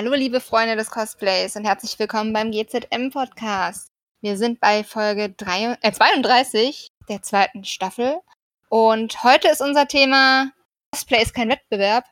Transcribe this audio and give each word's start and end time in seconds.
Hallo, 0.00 0.14
liebe 0.14 0.38
Freunde 0.38 0.76
des 0.76 0.92
Cosplays 0.92 1.56
und 1.56 1.64
herzlich 1.64 1.98
willkommen 1.98 2.32
beim 2.32 2.52
GZM 2.52 3.10
Podcast. 3.10 3.90
Wir 4.20 4.36
sind 4.36 4.60
bei 4.60 4.84
Folge 4.84 5.30
3, 5.30 5.76
äh, 5.80 5.90
32 5.90 6.86
der 7.08 7.20
zweiten 7.22 7.64
Staffel 7.64 8.20
und 8.68 9.24
heute 9.24 9.48
ist 9.48 9.60
unser 9.60 9.88
Thema 9.88 10.52
Cosplay 10.92 11.20
ist 11.20 11.34
kein 11.34 11.48
Wettbewerb, 11.48 12.04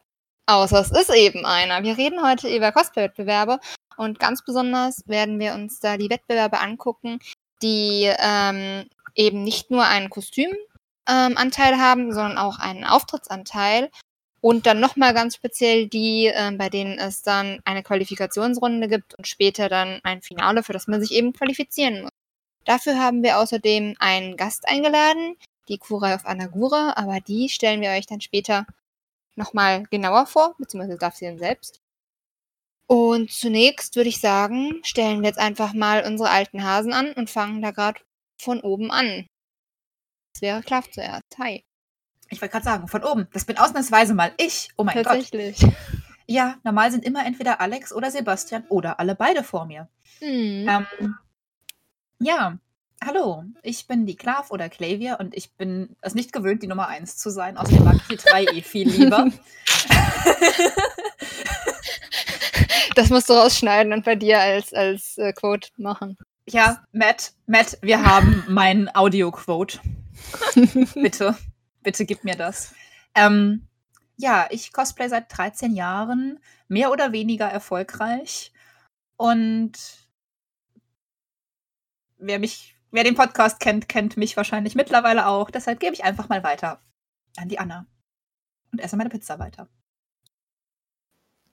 außer 0.46 0.80
es 0.80 0.91
ist 0.91 1.14
eben 1.14 1.46
einer. 1.46 1.85
Wir 1.85 1.96
reden 1.96 2.29
heute 2.29 2.49
über 2.49 2.72
Cosplay-Wettbewerbe 2.72 3.61
und 3.96 4.18
ganz 4.18 4.45
besonders 4.45 5.03
werden 5.07 5.39
wir 5.39 5.55
uns 5.55 5.79
da 5.79 5.96
die 5.96 6.11
Wettbewerbe 6.11 6.59
angucken, 6.59 7.21
die 7.62 8.12
ähm, 8.18 8.89
eben 9.14 9.45
nicht 9.45 9.71
nur 9.71 9.84
einen 9.84 10.11
Kostümanteil 10.11 10.59
ähm, 11.07 11.81
haben, 11.81 12.12
sondern 12.12 12.37
auch 12.37 12.59
einen 12.59 12.82
Auftrittsanteil 12.82 13.93
und 14.46 14.64
dann 14.64 14.79
nochmal 14.79 15.13
ganz 15.13 15.35
speziell 15.35 15.89
die, 15.89 16.27
äh, 16.27 16.53
bei 16.53 16.68
denen 16.68 17.00
es 17.00 17.23
dann 17.23 17.59
eine 17.64 17.82
Qualifikationsrunde 17.82 18.87
gibt 18.87 19.17
und 19.18 19.27
später 19.27 19.68
dann 19.68 19.99
ein 20.04 20.23
Finale, 20.23 20.63
für 20.63 20.73
das 20.73 20.87
man 20.87 21.00
sich 21.00 21.11
eben 21.11 21.32
qualifizieren 21.32 22.03
muss. 22.03 22.13
Dafür 22.64 22.96
haben 22.96 23.25
wir 23.25 23.40
außerdem 23.40 23.96
einen 23.99 24.37
Gast 24.37 24.68
eingeladen, 24.68 25.35
die 25.68 25.79
Kurai 25.79 26.14
auf 26.14 26.27
Anagura, 26.27 26.93
aber 26.95 27.18
die 27.18 27.49
stellen 27.49 27.81
wir 27.81 27.90
euch 27.90 28.07
dann 28.07 28.21
später 28.21 28.67
nochmal 29.35 29.82
genauer 29.90 30.27
vor, 30.27 30.54
beziehungsweise 30.59 30.96
darf 30.96 31.17
sie 31.17 31.25
dann 31.25 31.39
selbst. 31.39 31.81
Und 32.87 33.33
zunächst 33.33 33.97
würde 33.97 34.11
ich 34.11 34.20
sagen, 34.20 34.81
stellen 34.84 35.23
wir 35.23 35.28
jetzt 35.28 35.41
einfach 35.41 35.73
mal 35.73 36.06
unsere 36.06 36.31
alten 36.31 36.62
Hasen 36.62 36.92
an 36.92 37.12
und 37.15 37.31
fangen 37.31 37.62
da 37.62 37.73
gerade 37.73 38.01
von 38.41 38.61
oben 38.61 38.92
an. 38.92 39.27
Das 40.35 40.42
wäre 40.42 40.63
Klaff 40.63 40.89
zuerst. 40.92 41.37
Hi. 41.37 41.65
Ich 42.29 42.41
wollte 42.41 42.53
gerade 42.53 42.65
sagen, 42.65 42.89
von 42.89 43.05
oben. 43.05 43.29
Das 43.33 43.45
bin 43.45 43.59
ausnahmsweise 43.59 44.15
mal 44.15 44.33
ich. 44.37 44.71
Oh 44.77 44.85
mein 44.85 45.03
Tatsächlich. 45.03 45.61
Gott. 45.61 45.73
Ja, 46.27 46.57
normal 46.65 46.91
sind 46.91 47.05
immer 47.05 47.25
entweder 47.25 47.61
Alex 47.61 47.93
oder 47.93 48.11
Sebastian 48.11 48.65
oder 48.69 48.99
alle 48.99 49.15
beide 49.15 49.45
vor 49.45 49.67
mir. 49.67 49.89
Mhm. 50.21 50.69
Ähm, 50.69 50.87
ja, 52.19 52.59
hallo. 53.05 53.45
Ich 53.63 53.87
bin 53.87 54.07
die 54.07 54.17
Klav 54.17 54.51
oder 54.51 54.69
Klavier 54.69 55.19
und 55.21 55.37
ich 55.37 55.53
bin 55.53 55.97
es 56.01 56.15
nicht 56.15 56.33
gewöhnt, 56.33 56.63
die 56.63 56.67
Nummer 56.67 56.89
1 56.89 57.17
zu 57.17 57.31
sein. 57.31 57.57
Außerdem 57.57 57.85
mag 57.85 57.97
ich 57.97 58.09
die 58.09 58.17
3 58.17 58.45
eh 58.45 58.63
viel 58.63 58.89
lieber. 58.89 59.31
das 62.97 63.11
musst 63.11 63.29
du 63.29 63.35
rausschneiden 63.35 63.93
und 63.93 64.05
bei 64.05 64.17
dir 64.17 64.41
als, 64.41 64.73
als 64.73 65.17
äh, 65.19 65.33
Quote 65.33 65.69
machen. 65.77 66.17
Ja, 66.49 66.85
Matt, 66.93 67.33
Matt, 67.47 67.79
wir 67.83 68.05
haben 68.05 68.45
mein 68.49 68.95
Audio-Quote. 68.95 69.81
Bitte. 70.95 71.37
Bitte 71.87 72.05
gib 72.05 72.25
mir 72.25 72.34
das. 72.34 72.75
Ähm, 73.15 73.69
ja, 74.17 74.48
ich 74.51 74.73
cosplay 74.73 75.09
seit 75.09 75.27
13 75.37 75.77
Jahren, 75.77 76.41
mehr 76.67 76.91
oder 76.91 77.12
weniger 77.12 77.47
erfolgreich. 77.47 78.53
Und 79.17 79.73
wer 82.19 82.41
mich, 82.41 82.75
wer 82.91 83.05
den 83.05 83.14
Podcast 83.14 83.61
kennt, 83.61 83.89
kennt 83.89 84.17
mich 84.17 84.37
wahrscheinlich 84.37 84.75
mittlerweile 84.75 85.29
auch. 85.29 85.48
Deshalb 85.48 85.79
gebe 85.79 85.95
ich 85.95 86.03
einfach 86.03 86.29
mal 86.29 86.42
weiter 86.42 86.81
an 87.37 87.48
die 87.48 87.61
Anna 87.61 87.87
und 88.73 88.81
esse 88.81 88.97
meine 88.97 89.11
Pizza 89.11 89.39
weiter. 89.39 89.69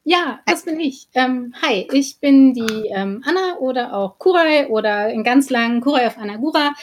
Ja, 0.03 0.41
das 0.47 0.65
bin 0.65 0.79
ich. 0.79 1.09
Ähm, 1.13 1.53
hi, 1.61 1.87
ich 1.93 2.19
bin 2.19 2.55
die 2.55 2.87
ähm, 2.87 3.23
Anna 3.23 3.57
oder 3.59 3.93
auch 3.93 4.17
Kurai 4.17 4.67
oder 4.67 5.09
in 5.09 5.23
ganz 5.23 5.51
langen 5.51 5.79
Kurai 5.79 6.07
auf 6.07 6.17
Anagura. 6.17 6.73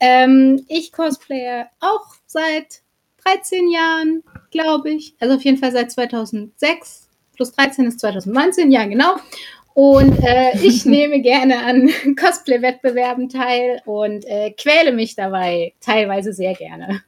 Ähm, 0.00 0.64
ich 0.68 0.92
cosplaye 0.92 1.66
auch 1.80 2.14
seit 2.24 2.85
13 3.26 3.70
Jahren, 3.70 4.22
glaube 4.50 4.90
ich. 4.90 5.14
Also 5.18 5.34
auf 5.34 5.44
jeden 5.44 5.58
Fall 5.58 5.72
seit 5.72 5.90
2006. 5.90 7.08
Plus 7.34 7.52
13 7.52 7.86
ist 7.86 8.00
2019, 8.00 8.70
ja, 8.70 8.86
genau. 8.86 9.16
Und 9.74 10.18
äh, 10.24 10.58
ich 10.62 10.84
nehme 10.86 11.20
gerne 11.20 11.64
an 11.64 11.90
Cosplay-Wettbewerben 12.16 13.28
teil 13.28 13.82
und 13.84 14.24
äh, 14.24 14.52
quäle 14.52 14.92
mich 14.92 15.16
dabei 15.16 15.74
teilweise 15.80 16.32
sehr 16.32 16.54
gerne. 16.54 17.02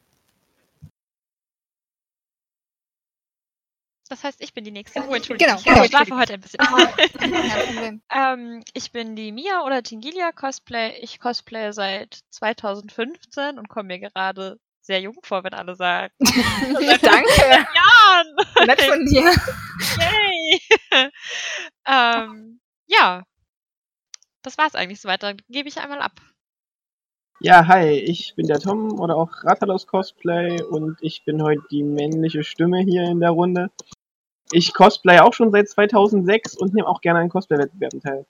Das 4.10 4.24
heißt, 4.24 4.42
ich 4.42 4.54
bin 4.54 4.64
die 4.64 4.70
nächste. 4.70 5.02
Oh, 5.06 5.14
Entschuldigung. 5.14 5.56
Genau. 5.62 5.82
Ich 5.82 5.90
schlafe 5.90 6.16
heute 6.16 6.34
ein 6.34 6.40
bisschen. 6.40 6.60
ähm, 8.14 8.64
ich 8.72 8.90
bin 8.90 9.16
die 9.16 9.32
Mia 9.32 9.64
oder 9.64 9.82
Tingilia 9.82 10.32
Cosplay. 10.32 10.98
Ich 11.00 11.20
cosplay 11.20 11.72
seit 11.72 12.20
2015 12.30 13.58
und 13.58 13.68
komme 13.68 13.88
mir 13.88 13.98
gerade 13.98 14.58
sehr 14.88 15.00
jung 15.02 15.14
vor, 15.22 15.44
wenn 15.44 15.52
alle 15.52 15.76
sagen. 15.76 16.12
Danke. 16.20 17.66
Jahren. 17.74 18.66
Nett 18.66 18.80
von 18.80 19.04
dir. 19.06 19.30
Yay. 20.00 20.60
ähm, 21.86 22.60
ja. 22.86 23.22
Das 24.42 24.56
war's 24.56 24.74
eigentlich 24.74 25.00
so 25.00 25.08
weiter. 25.08 25.34
Gebe 25.48 25.68
ich 25.68 25.78
einmal 25.78 26.00
ab. 26.00 26.20
Ja, 27.40 27.68
hi, 27.68 27.90
ich 27.90 28.34
bin 28.34 28.46
der 28.46 28.58
Tom 28.58 28.98
oder 28.98 29.14
auch 29.14 29.44
Ratalos 29.44 29.86
Cosplay 29.86 30.60
und 30.62 30.96
ich 31.02 31.24
bin 31.24 31.42
heute 31.42 31.62
die 31.70 31.84
männliche 31.84 32.42
Stimme 32.42 32.80
hier 32.80 33.04
in 33.04 33.20
der 33.20 33.30
Runde. 33.30 33.70
Ich 34.50 34.72
cosplay 34.72 35.20
auch 35.20 35.34
schon 35.34 35.52
seit 35.52 35.68
2006 35.68 36.56
und 36.56 36.74
nehme 36.74 36.88
auch 36.88 37.02
gerne 37.02 37.20
an 37.20 37.28
Cosplay-Wettbewerben 37.28 38.00
teil. 38.00 38.26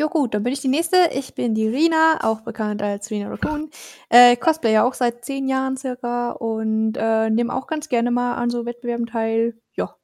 Jo 0.00 0.08
gut, 0.08 0.32
dann 0.32 0.42
bin 0.42 0.54
ich 0.54 0.62
die 0.62 0.68
Nächste. 0.68 1.10
Ich 1.12 1.34
bin 1.34 1.54
die 1.54 1.68
Rina, 1.68 2.20
auch 2.22 2.40
bekannt 2.40 2.80
als 2.80 3.10
Rina 3.10 3.28
Raccoon. 3.28 3.70
Äh, 4.08 4.34
Cosplayer 4.34 4.86
auch 4.86 4.94
seit 4.94 5.26
zehn 5.26 5.46
Jahren 5.46 5.76
circa 5.76 6.30
und 6.30 6.94
äh, 6.96 7.28
nehme 7.28 7.54
auch 7.54 7.66
ganz 7.66 7.90
gerne 7.90 8.10
mal 8.10 8.36
an 8.36 8.48
so 8.48 8.64
Wettbewerben 8.64 9.04
teil. 9.04 9.60
Ja. 9.74 9.94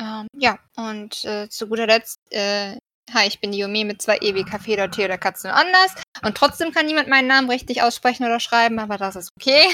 Ähm, 0.00 0.26
ja, 0.34 0.58
und 0.74 1.24
äh, 1.24 1.48
zu 1.48 1.68
guter 1.68 1.86
Letzt, 1.86 2.18
äh, 2.30 2.76
hi, 3.14 3.28
ich 3.28 3.40
bin 3.40 3.52
die 3.52 3.58
Yumi 3.58 3.84
mit 3.84 4.02
zwei 4.02 4.18
EWK 4.20 4.60
Feder, 4.60 4.90
Tee 4.90 5.04
oder 5.04 5.16
Katze 5.16 5.46
nur 5.46 5.56
anders. 5.56 5.94
Und 6.24 6.36
trotzdem 6.36 6.72
kann 6.72 6.86
niemand 6.86 7.06
meinen 7.06 7.28
Namen 7.28 7.48
richtig 7.48 7.84
aussprechen 7.84 8.24
oder 8.24 8.40
schreiben, 8.40 8.80
aber 8.80 8.98
das 8.98 9.14
ist 9.14 9.30
okay. 9.36 9.64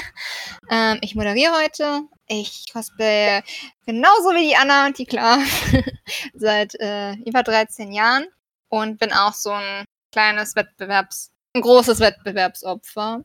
Ähm, 0.71 0.99
ich 1.01 1.15
moderiere 1.15 1.55
heute. 1.65 2.03
Ich 2.27 2.67
cosplaye 2.71 3.43
genauso 3.87 4.35
wie 4.35 4.49
die 4.49 4.57
Anna 4.57 4.85
und 4.85 4.99
die 4.99 5.07
Klar 5.07 5.39
seit 6.35 6.75
äh, 6.75 7.15
über 7.25 7.43
13 7.43 7.91
Jahren 7.91 8.27
und 8.69 8.99
bin 8.99 9.13
auch 9.13 9.35
so 9.35 9.51
ein 9.51 9.85
kleines 10.13 10.57
Wettbewerbs, 10.57 11.33
ein 11.55 11.63
großes 11.63 12.01
Wettbewerbsopfer. 12.01 13.25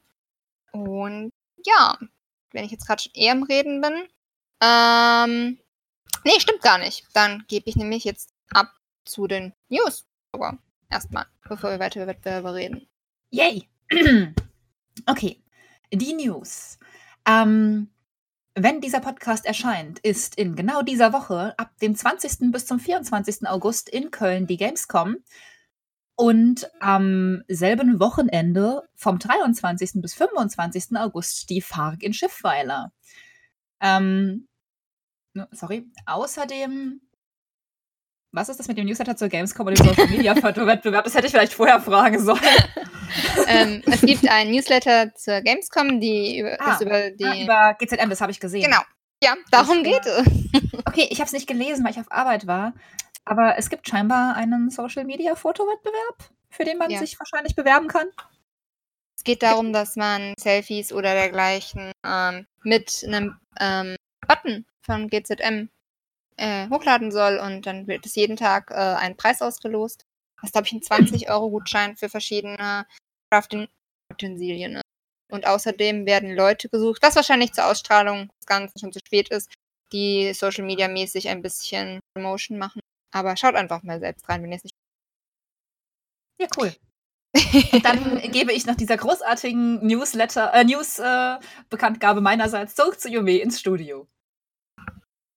Und 0.72 1.32
ja, 1.66 1.98
wenn 2.52 2.66
ich 2.66 2.72
jetzt 2.72 2.88
gerade 2.88 3.04
schon 3.04 3.14
eher 3.14 3.34
im 3.34 3.44
Reden 3.44 3.82
bin, 3.82 4.08
ähm, 4.62 5.60
nee, 6.24 6.40
stimmt 6.40 6.62
gar 6.62 6.78
nicht. 6.78 7.06
Dann 7.14 7.44
gebe 7.48 7.70
ich 7.70 7.76
nämlich 7.76 8.04
jetzt 8.04 8.34
ab 8.54 8.72
zu 9.06 9.28
den 9.28 9.54
News. 9.70 10.06
Aber 10.32 10.58
erstmal, 10.90 11.26
bevor 11.48 11.72
wir 11.72 11.80
weiter 11.80 12.02
über 12.02 12.12
Wettbewerbe 12.12 12.54
reden. 12.54 12.88
Yay! 13.30 13.68
okay, 15.08 15.42
die 15.92 16.14
News. 16.14 16.80
Ähm, 17.26 17.90
wenn 18.56 18.82
dieser 18.82 19.00
Podcast 19.00 19.46
erscheint, 19.46 20.00
ist 20.00 20.36
in 20.38 20.56
genau 20.56 20.84
dieser 20.84 21.12
Woche 21.12 21.58
ab 21.58 21.72
dem 21.82 21.96
20. 21.96 22.52
bis 22.52 22.66
zum 22.66 22.80
24. 22.80 23.48
August 23.48 23.90
in 23.90 24.12
Köln 24.12 24.46
die 24.46 24.58
Gamescom 24.58 25.18
und 26.16 26.70
am 26.80 27.44
selben 27.48 28.00
Wochenende 28.00 28.88
vom 28.96 29.18
23. 29.18 29.94
bis 29.96 30.14
25. 30.14 30.96
August 30.98 31.50
die 31.50 31.62
FARC 31.62 32.04
in 32.04 32.14
Schiffweiler. 32.14 32.92
Ähm, 33.82 34.48
sorry. 35.52 35.88
Außerdem, 36.06 37.02
was 38.32 38.50
ist 38.50 38.60
das 38.60 38.68
mit 38.68 38.78
dem 38.78 38.86
Newsletter 38.86 39.16
zur 39.16 39.30
Gamescom 39.30 39.66
und 39.66 39.80
dem 39.80 39.88
Social 39.88 40.08
Media 40.08 40.36
Wettbewerb? 40.36 41.04
Das 41.04 41.16
hätte 41.16 41.26
ich 41.26 41.32
vielleicht 41.32 41.54
vorher 41.54 41.82
fragen 41.82 42.20
sollen. 42.20 42.40
ähm, 43.48 43.82
es 43.86 44.02
gibt 44.02 44.28
einen 44.30 44.52
Newsletter 44.52 45.14
zur 45.16 45.42
Gamescom, 45.42 46.00
die 46.00 46.40
über, 46.40 46.58
ah, 46.60 46.80
über 46.82 47.12
die. 47.12 47.26
Ah, 47.26 47.44
über 47.44 47.74
GZM, 47.80 48.10
das 48.10 48.22
habe 48.22 48.32
ich 48.32 48.40
gesehen. 48.40 48.64
Genau. 48.64 48.82
Ja, 49.24 49.36
darum 49.52 49.84
geht 49.84 50.06
es. 50.06 50.24
Okay, 50.86 51.08
ich 51.10 51.20
habe 51.20 51.28
es 51.28 51.34
nicht 51.34 51.48
gelesen, 51.48 51.84
weil 51.84 51.92
ich 51.92 52.00
auf 52.00 52.12
Arbeit 52.12 52.46
war. 52.46 52.74
Aber 53.26 53.58
es 53.58 53.70
gibt 53.70 53.88
scheinbar 53.88 54.36
einen 54.36 54.70
Social 54.70 55.06
Media 55.06 55.34
Fotowettbewerb, 55.34 56.30
für 56.50 56.66
den 56.66 56.78
man 56.78 56.92
ja. 56.92 57.00
sich 57.00 57.18
wahrscheinlich 57.18 57.56
bewerben 57.56 57.88
kann. 57.88 58.08
Es 59.18 59.24
geht 59.24 59.42
darum, 59.42 59.74
dass 59.74 59.96
man 59.96 60.34
Selfies 60.38 60.92
oder 60.92 61.14
dergleichen 61.14 61.92
ähm, 62.06 62.46
mit 62.64 63.04
einem 63.08 63.40
ähm, 63.60 63.96
Button 64.28 64.66
von 64.82 65.08
GZM 65.08 65.70
äh, 66.38 66.68
hochladen 66.70 67.12
soll 67.12 67.38
und 67.38 67.66
dann 67.66 67.88
wird 67.88 68.06
es 68.06 68.16
jeden 68.16 68.36
Tag 68.36 68.72
äh, 68.72 68.74
ein 68.74 69.16
Preis 69.16 69.42
ausgelost. 69.42 70.06
Das 70.42 70.50
ist, 70.50 70.54
glaube 70.54 70.68
ich, 70.68 70.74
ein 70.74 70.82
20-Euro-Gutschein 70.82 71.96
für 71.98 72.10
verschiedene 72.10 72.86
Crafting-Utensilien. 73.34 74.82
Und 75.32 75.48
außerdem 75.48 76.06
werden 76.06 76.36
Leute 76.36 76.70
gesucht, 76.70 77.02
was 77.02 77.16
wahrscheinlich 77.16 77.54
zur 77.54 77.66
Ausstrahlung 77.66 78.30
des 78.40 78.46
Ganzen 78.46 78.78
schon 78.80 78.94
zu 78.94 79.00
spät 79.00 79.30
ist, 79.30 79.52
die 79.92 80.34
Social 80.34 80.64
Media 80.64 80.88
mäßig 80.88 81.28
ein 81.30 81.42
bisschen 81.42 82.00
Promotion 82.16 82.60
machen. 82.60 82.82
Aber 83.12 83.36
schaut 83.36 83.56
einfach 83.56 83.82
mal 83.82 84.00
selbst 84.00 84.28
rein, 84.30 84.44
wenn 84.44 84.52
ihr 84.52 84.58
es 84.58 84.64
nicht. 84.64 84.76
Ja, 86.42 86.48
cool. 86.58 86.76
Und 87.72 87.86
dann 87.86 88.32
gebe 88.32 88.52
ich 88.52 88.66
nach 88.66 88.76
dieser 88.76 88.98
großartigen 88.98 89.86
Newsletter, 89.86 90.52
äh, 90.54 90.64
News-Bekanntgabe 90.64 92.20
äh, 92.20 92.24
meinerseits 92.24 92.76
zurück 92.76 93.00
zu 93.00 93.08
Yume 93.08 93.38
ins 93.38 93.60
Studio. 93.60 94.08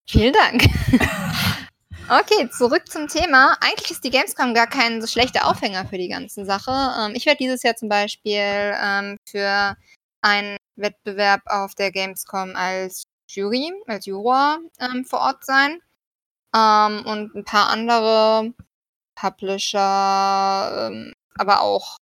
Vielen 0.09 0.33
Dank. 0.33 0.65
Okay, 2.09 2.49
zurück 2.51 2.89
zum 2.89 3.09
Thema. 3.09 3.57
Eigentlich 3.61 3.91
ist 3.91 4.05
die 4.05 4.11
Gamescom 4.11 4.55
gar 4.55 4.69
kein 4.69 5.01
so 5.01 5.09
schlechter 5.09 5.45
Aufhänger 5.49 5.87
für 5.87 5.99
die 5.99 6.07
ganze 6.09 6.45
Sache. 6.45 6.71
Ähm, 7.01 7.17
ich 7.17 7.27
werde 7.27 7.39
dieses 7.39 7.65
Jahr 7.65 7.75
zum 7.75 7.89
Beispiel 7.89 8.77
ähm, 8.81 9.17
für 9.29 9.77
einen 10.21 10.57
Wettbewerb 10.77 11.43
auf 11.47 11.75
der 11.75 11.91
Gamescom 11.91 12.55
als 12.55 13.09
Jury, 13.29 13.73
als 13.89 14.07
Juror 14.07 14.61
ähm, 14.79 15.05
vor 15.05 15.19
Ort 15.19 15.45
sein. 15.45 15.81
Ähm, 16.55 17.05
und 17.07 17.35
ein 17.35 17.45
paar 17.45 17.71
andere 17.71 18.55
Publisher, 19.17 20.89
ähm, 20.93 21.13
aber 21.37 21.61
auch, 21.63 21.97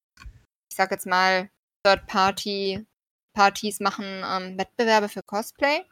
ich 0.71 0.77
sag 0.77 0.91
jetzt 0.91 1.07
mal, 1.07 1.49
Third-Party-Partys 1.85 3.81
machen 3.81 4.05
ähm, 4.05 4.59
Wettbewerbe 4.59 5.09
für 5.09 5.23
Cosplay. 5.23 5.83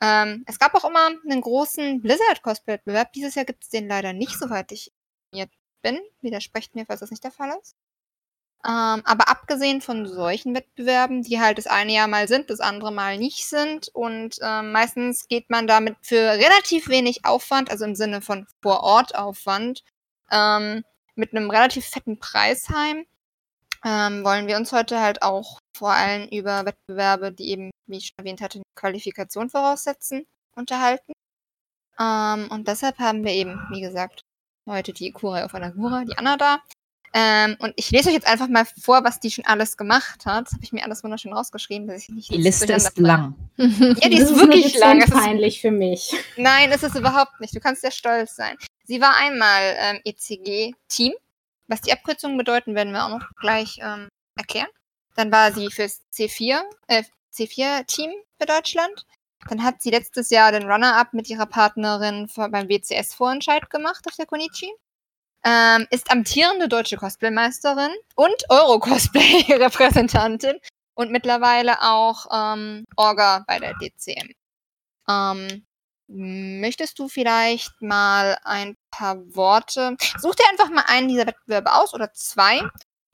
Ähm, 0.00 0.44
es 0.46 0.58
gab 0.58 0.74
auch 0.74 0.84
immer 0.84 1.06
einen 1.06 1.40
großen 1.40 2.00
Blizzard-Cosplay-Wettbewerb. 2.00 3.12
Dieses 3.12 3.34
Jahr 3.34 3.44
gibt 3.44 3.64
es 3.64 3.70
den 3.70 3.88
leider 3.88 4.12
nicht, 4.12 4.38
soweit 4.38 4.70
ich 4.72 4.92
informiert 5.32 5.52
bin. 5.82 6.00
Widersprecht 6.20 6.74
mir, 6.74 6.86
falls 6.86 7.00
das 7.00 7.10
nicht 7.10 7.24
der 7.24 7.32
Fall 7.32 7.56
ist. 7.60 7.76
Ähm, 8.64 9.02
aber 9.04 9.28
abgesehen 9.28 9.80
von 9.80 10.06
solchen 10.06 10.54
Wettbewerben, 10.54 11.22
die 11.22 11.40
halt 11.40 11.58
das 11.58 11.68
eine 11.68 11.92
Jahr 11.92 12.08
mal 12.08 12.26
sind, 12.26 12.50
das 12.50 12.58
andere 12.58 12.90
mal 12.90 13.16
nicht 13.16 13.46
sind 13.48 13.88
und 13.94 14.36
ähm, 14.42 14.72
meistens 14.72 15.28
geht 15.28 15.48
man 15.48 15.68
damit 15.68 15.96
für 16.02 16.16
relativ 16.16 16.88
wenig 16.88 17.24
Aufwand, 17.24 17.70
also 17.70 17.84
im 17.84 17.94
Sinne 17.94 18.20
von 18.20 18.48
Vor-Ort-Aufwand, 18.60 19.84
ähm, 20.32 20.84
mit 21.14 21.32
einem 21.32 21.50
relativ 21.50 21.86
fetten 21.86 22.18
Preis 22.18 22.68
heim, 22.68 23.06
ähm, 23.84 24.24
wollen 24.24 24.46
wir 24.46 24.56
uns 24.56 24.72
heute 24.72 25.00
halt 25.00 25.22
auch 25.22 25.58
vor 25.76 25.92
allem 25.92 26.28
über 26.28 26.64
Wettbewerbe, 26.66 27.32
die 27.32 27.50
eben, 27.50 27.70
wie 27.86 27.98
ich 27.98 28.06
schon 28.06 28.18
erwähnt 28.18 28.40
hatte, 28.40 28.58
eine 28.58 28.64
Qualifikation 28.74 29.50
voraussetzen, 29.50 30.26
unterhalten. 30.56 31.12
Ähm, 31.98 32.48
und 32.50 32.68
deshalb 32.68 32.98
haben 32.98 33.24
wir 33.24 33.32
eben, 33.32 33.60
wie 33.70 33.80
gesagt, 33.80 34.22
heute 34.66 34.92
die 34.92 35.12
Kurai 35.12 35.44
auf 35.44 35.54
Anagura, 35.54 36.04
die 36.04 36.16
Anna 36.16 36.36
da. 36.36 36.58
Ähm, 37.14 37.56
und 37.60 37.72
ich 37.76 37.90
lese 37.90 38.08
euch 38.10 38.14
jetzt 38.14 38.26
einfach 38.26 38.48
mal 38.48 38.66
vor, 38.80 39.02
was 39.02 39.18
die 39.18 39.30
schon 39.30 39.46
alles 39.46 39.76
gemacht 39.76 40.26
hat. 40.26 40.46
Das 40.46 40.52
habe 40.52 40.64
ich 40.64 40.72
mir 40.72 40.84
alles 40.84 41.02
wunderschön 41.02 41.32
rausgeschrieben, 41.32 41.88
dass 41.88 42.02
ich 42.02 42.08
nicht 42.10 42.30
Die 42.30 42.36
Liste 42.36 42.72
ist 42.72 42.98
lang. 42.98 43.34
ja, 43.56 44.08
die 44.08 44.18
ist, 44.18 44.30
ist 44.30 44.36
wirklich 44.36 44.78
lang. 44.78 45.00
Das 45.00 45.08
ist 45.08 45.14
peinlich 45.14 45.60
für 45.60 45.70
mich. 45.70 46.12
Nein, 46.36 46.70
ist 46.70 46.84
es 46.84 46.94
überhaupt 46.94 47.40
nicht. 47.40 47.54
Du 47.56 47.60
kannst 47.60 47.80
sehr 47.80 47.92
stolz 47.92 48.36
sein. 48.36 48.56
Sie 48.84 49.00
war 49.00 49.16
einmal 49.16 49.76
ähm, 49.78 50.00
ECG-Team. 50.04 51.14
Was 51.68 51.82
die 51.82 51.92
Abkürzungen 51.92 52.38
bedeuten, 52.38 52.74
werden 52.74 52.92
wir 52.92 53.04
auch 53.04 53.10
noch 53.10 53.28
gleich 53.36 53.78
ähm, 53.80 54.08
erklären. 54.36 54.68
Dann 55.14 55.30
war 55.30 55.52
sie 55.52 55.70
fürs 55.70 56.02
C4, 56.12 56.62
äh, 56.86 57.04
C4-Team 57.32 58.10
für 58.38 58.46
Deutschland. 58.46 59.06
Dann 59.48 59.62
hat 59.62 59.80
sie 59.82 59.90
letztes 59.90 60.30
Jahr 60.30 60.50
den 60.52 60.70
Runner-Up 60.70 61.12
mit 61.12 61.28
ihrer 61.30 61.46
Partnerin 61.46 62.28
beim 62.36 62.68
WCS-Vorentscheid 62.68 63.70
gemacht 63.70 64.04
auf 64.06 64.16
der 64.16 64.26
Konichi. 64.26 64.72
Ähm, 65.44 65.86
ist 65.90 66.10
amtierende 66.10 66.68
deutsche 66.68 66.96
Cosplaymeisterin 66.96 67.92
und 68.16 68.34
Euro-Cosplay-Repräsentantin 68.48 70.58
und 70.94 71.12
mittlerweile 71.12 71.80
auch 71.80 72.26
ähm, 72.32 72.84
Orga 72.96 73.44
bei 73.46 73.60
der 73.60 73.74
DCM. 73.74 74.32
Ähm, 75.08 75.64
möchtest 76.08 76.98
du 76.98 77.08
vielleicht 77.08 77.80
mal 77.80 78.38
ein 78.44 78.76
paar 78.90 79.18
Worte, 79.34 79.96
such 80.18 80.34
dir 80.34 80.48
einfach 80.50 80.70
mal 80.70 80.84
einen 80.86 81.08
dieser 81.08 81.26
Wettbewerbe 81.26 81.74
aus 81.74 81.94
oder 81.94 82.12
zwei, 82.12 82.62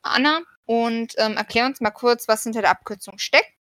Anna, 0.03 0.41
und 0.67 1.15
ähm, 1.19 1.37
erklär 1.37 1.67
uns 1.67 1.81
mal 1.81 1.91
kurz, 1.91 2.27
was 2.29 2.45
hinter 2.45 2.63
der 2.63 2.71
Abkürzung 2.71 3.19
steckt 3.19 3.53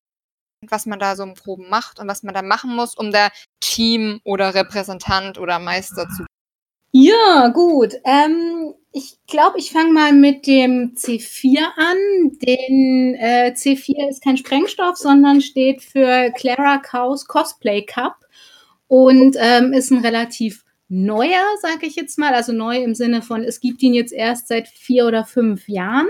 und 0.60 0.70
was 0.70 0.86
man 0.86 0.98
da 0.98 1.16
so 1.16 1.24
im 1.24 1.34
Groben 1.34 1.68
macht 1.68 1.98
und 1.98 2.06
was 2.06 2.22
man 2.22 2.34
da 2.34 2.42
machen 2.42 2.76
muss, 2.76 2.94
um 2.94 3.10
der 3.10 3.32
Team 3.60 4.20
oder 4.24 4.54
Repräsentant 4.54 5.38
oder 5.38 5.58
Meister 5.58 6.08
zu 6.08 6.26
ja, 6.94 7.48
gut. 7.48 7.94
Ähm, 8.04 8.74
ich 8.92 9.16
glaube, 9.26 9.58
ich 9.58 9.72
fange 9.72 9.92
mal 9.92 10.12
mit 10.12 10.46
dem 10.46 10.94
C4 10.94 11.58
an. 11.76 11.96
Den 12.42 13.14
äh, 13.14 13.54
C4 13.56 14.10
ist 14.10 14.22
kein 14.22 14.36
Sprengstoff, 14.36 14.98
sondern 14.98 15.40
steht 15.40 15.82
für 15.82 16.30
Clara 16.32 16.78
Cows 16.78 17.26
Cosplay 17.26 17.86
Cup 17.86 18.16
und 18.92 19.36
ähm, 19.40 19.72
ist 19.72 19.90
ein 19.90 20.04
relativ 20.04 20.66
neuer, 20.90 21.42
sage 21.62 21.86
ich 21.86 21.96
jetzt 21.96 22.18
mal, 22.18 22.34
also 22.34 22.52
neu 22.52 22.76
im 22.76 22.94
Sinne 22.94 23.22
von, 23.22 23.42
es 23.42 23.58
gibt 23.58 23.82
ihn 23.82 23.94
jetzt 23.94 24.12
erst 24.12 24.48
seit 24.48 24.68
vier 24.68 25.06
oder 25.06 25.24
fünf 25.24 25.66
Jahren. 25.66 26.08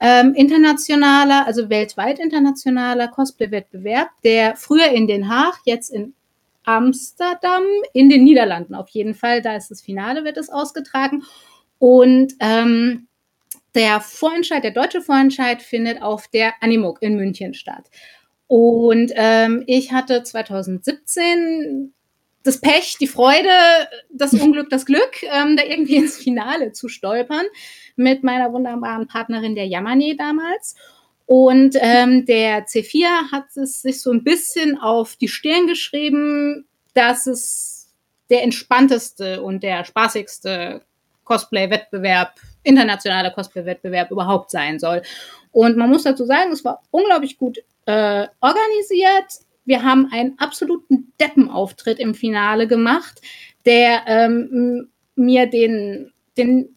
Ähm, 0.00 0.34
internationaler, 0.34 1.46
also 1.46 1.70
weltweit 1.70 2.18
internationaler 2.18 3.06
Cosplay-Wettbewerb, 3.06 4.08
der 4.24 4.56
früher 4.56 4.88
in 4.88 5.06
Den 5.06 5.28
Haag, 5.28 5.60
jetzt 5.64 5.90
in 5.90 6.14
Amsterdam, 6.64 7.62
in 7.92 8.08
den 8.08 8.24
Niederlanden 8.24 8.74
auf 8.74 8.88
jeden 8.88 9.14
Fall. 9.14 9.40
Da 9.40 9.54
ist 9.54 9.70
das 9.70 9.80
Finale, 9.80 10.24
wird 10.24 10.38
es 10.38 10.50
ausgetragen. 10.50 11.22
Und 11.78 12.34
ähm, 12.40 13.06
der 13.76 14.00
Vorentscheid, 14.00 14.64
der 14.64 14.72
deutsche 14.72 15.02
Vorentscheid 15.02 15.62
findet 15.62 16.02
auf 16.02 16.26
der 16.26 16.54
Animuk 16.62 17.00
in 17.00 17.14
München 17.14 17.54
statt. 17.54 17.88
Und 18.48 19.12
ähm, 19.14 19.62
ich 19.68 19.92
hatte 19.92 20.24
2017 20.24 21.94
das 22.42 22.60
Pech, 22.60 22.96
die 23.00 23.06
Freude, 23.06 23.50
das 24.10 24.32
Unglück, 24.32 24.70
das 24.70 24.86
Glück, 24.86 25.22
ähm, 25.22 25.56
da 25.56 25.64
irgendwie 25.64 25.96
ins 25.96 26.16
Finale 26.16 26.72
zu 26.72 26.88
stolpern 26.88 27.46
mit 27.96 28.22
meiner 28.22 28.52
wunderbaren 28.52 29.06
Partnerin 29.06 29.54
der 29.54 29.66
Yamane 29.66 30.16
damals. 30.16 30.76
Und 31.26 31.76
ähm, 31.80 32.24
der 32.24 32.66
C4 32.66 33.30
hat 33.32 33.54
es 33.56 33.82
sich 33.82 34.00
so 34.00 34.10
ein 34.10 34.24
bisschen 34.24 34.78
auf 34.78 35.16
die 35.16 35.28
Stirn 35.28 35.66
geschrieben, 35.66 36.66
dass 36.94 37.26
es 37.26 37.92
der 38.30 38.42
entspannteste 38.42 39.42
und 39.42 39.62
der 39.62 39.84
spaßigste 39.84 40.82
Cosplay-Wettbewerb, 41.24 42.32
internationaler 42.62 43.30
Cosplay-Wettbewerb 43.30 44.10
überhaupt 44.10 44.50
sein 44.50 44.78
soll. 44.78 45.02
Und 45.52 45.76
man 45.76 45.90
muss 45.90 46.04
dazu 46.04 46.24
sagen, 46.24 46.52
es 46.52 46.64
war 46.64 46.82
unglaublich 46.90 47.36
gut 47.36 47.58
äh, 47.84 48.26
organisiert. 48.40 49.44
Wir 49.68 49.82
haben 49.82 50.08
einen 50.10 50.38
absoluten 50.38 51.12
Deppenauftritt 51.20 51.98
im 51.98 52.14
Finale 52.14 52.66
gemacht, 52.66 53.20
der 53.66 54.04
ähm, 54.06 54.88
mir 55.14 55.44
den, 55.44 56.10
den 56.38 56.74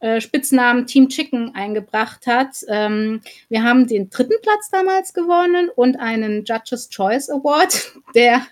äh, 0.00 0.20
Spitznamen 0.20 0.86
Team 0.86 1.08
Chicken 1.08 1.54
eingebracht 1.54 2.26
hat. 2.26 2.56
Ähm, 2.68 3.22
wir 3.48 3.62
haben 3.62 3.86
den 3.86 4.10
dritten 4.10 4.34
Platz 4.42 4.68
damals 4.70 5.14
gewonnen 5.14 5.70
und 5.74 5.96
einen 5.96 6.44
Judges 6.44 6.90
Choice 6.90 7.30
Award, 7.30 7.94
der 8.14 8.46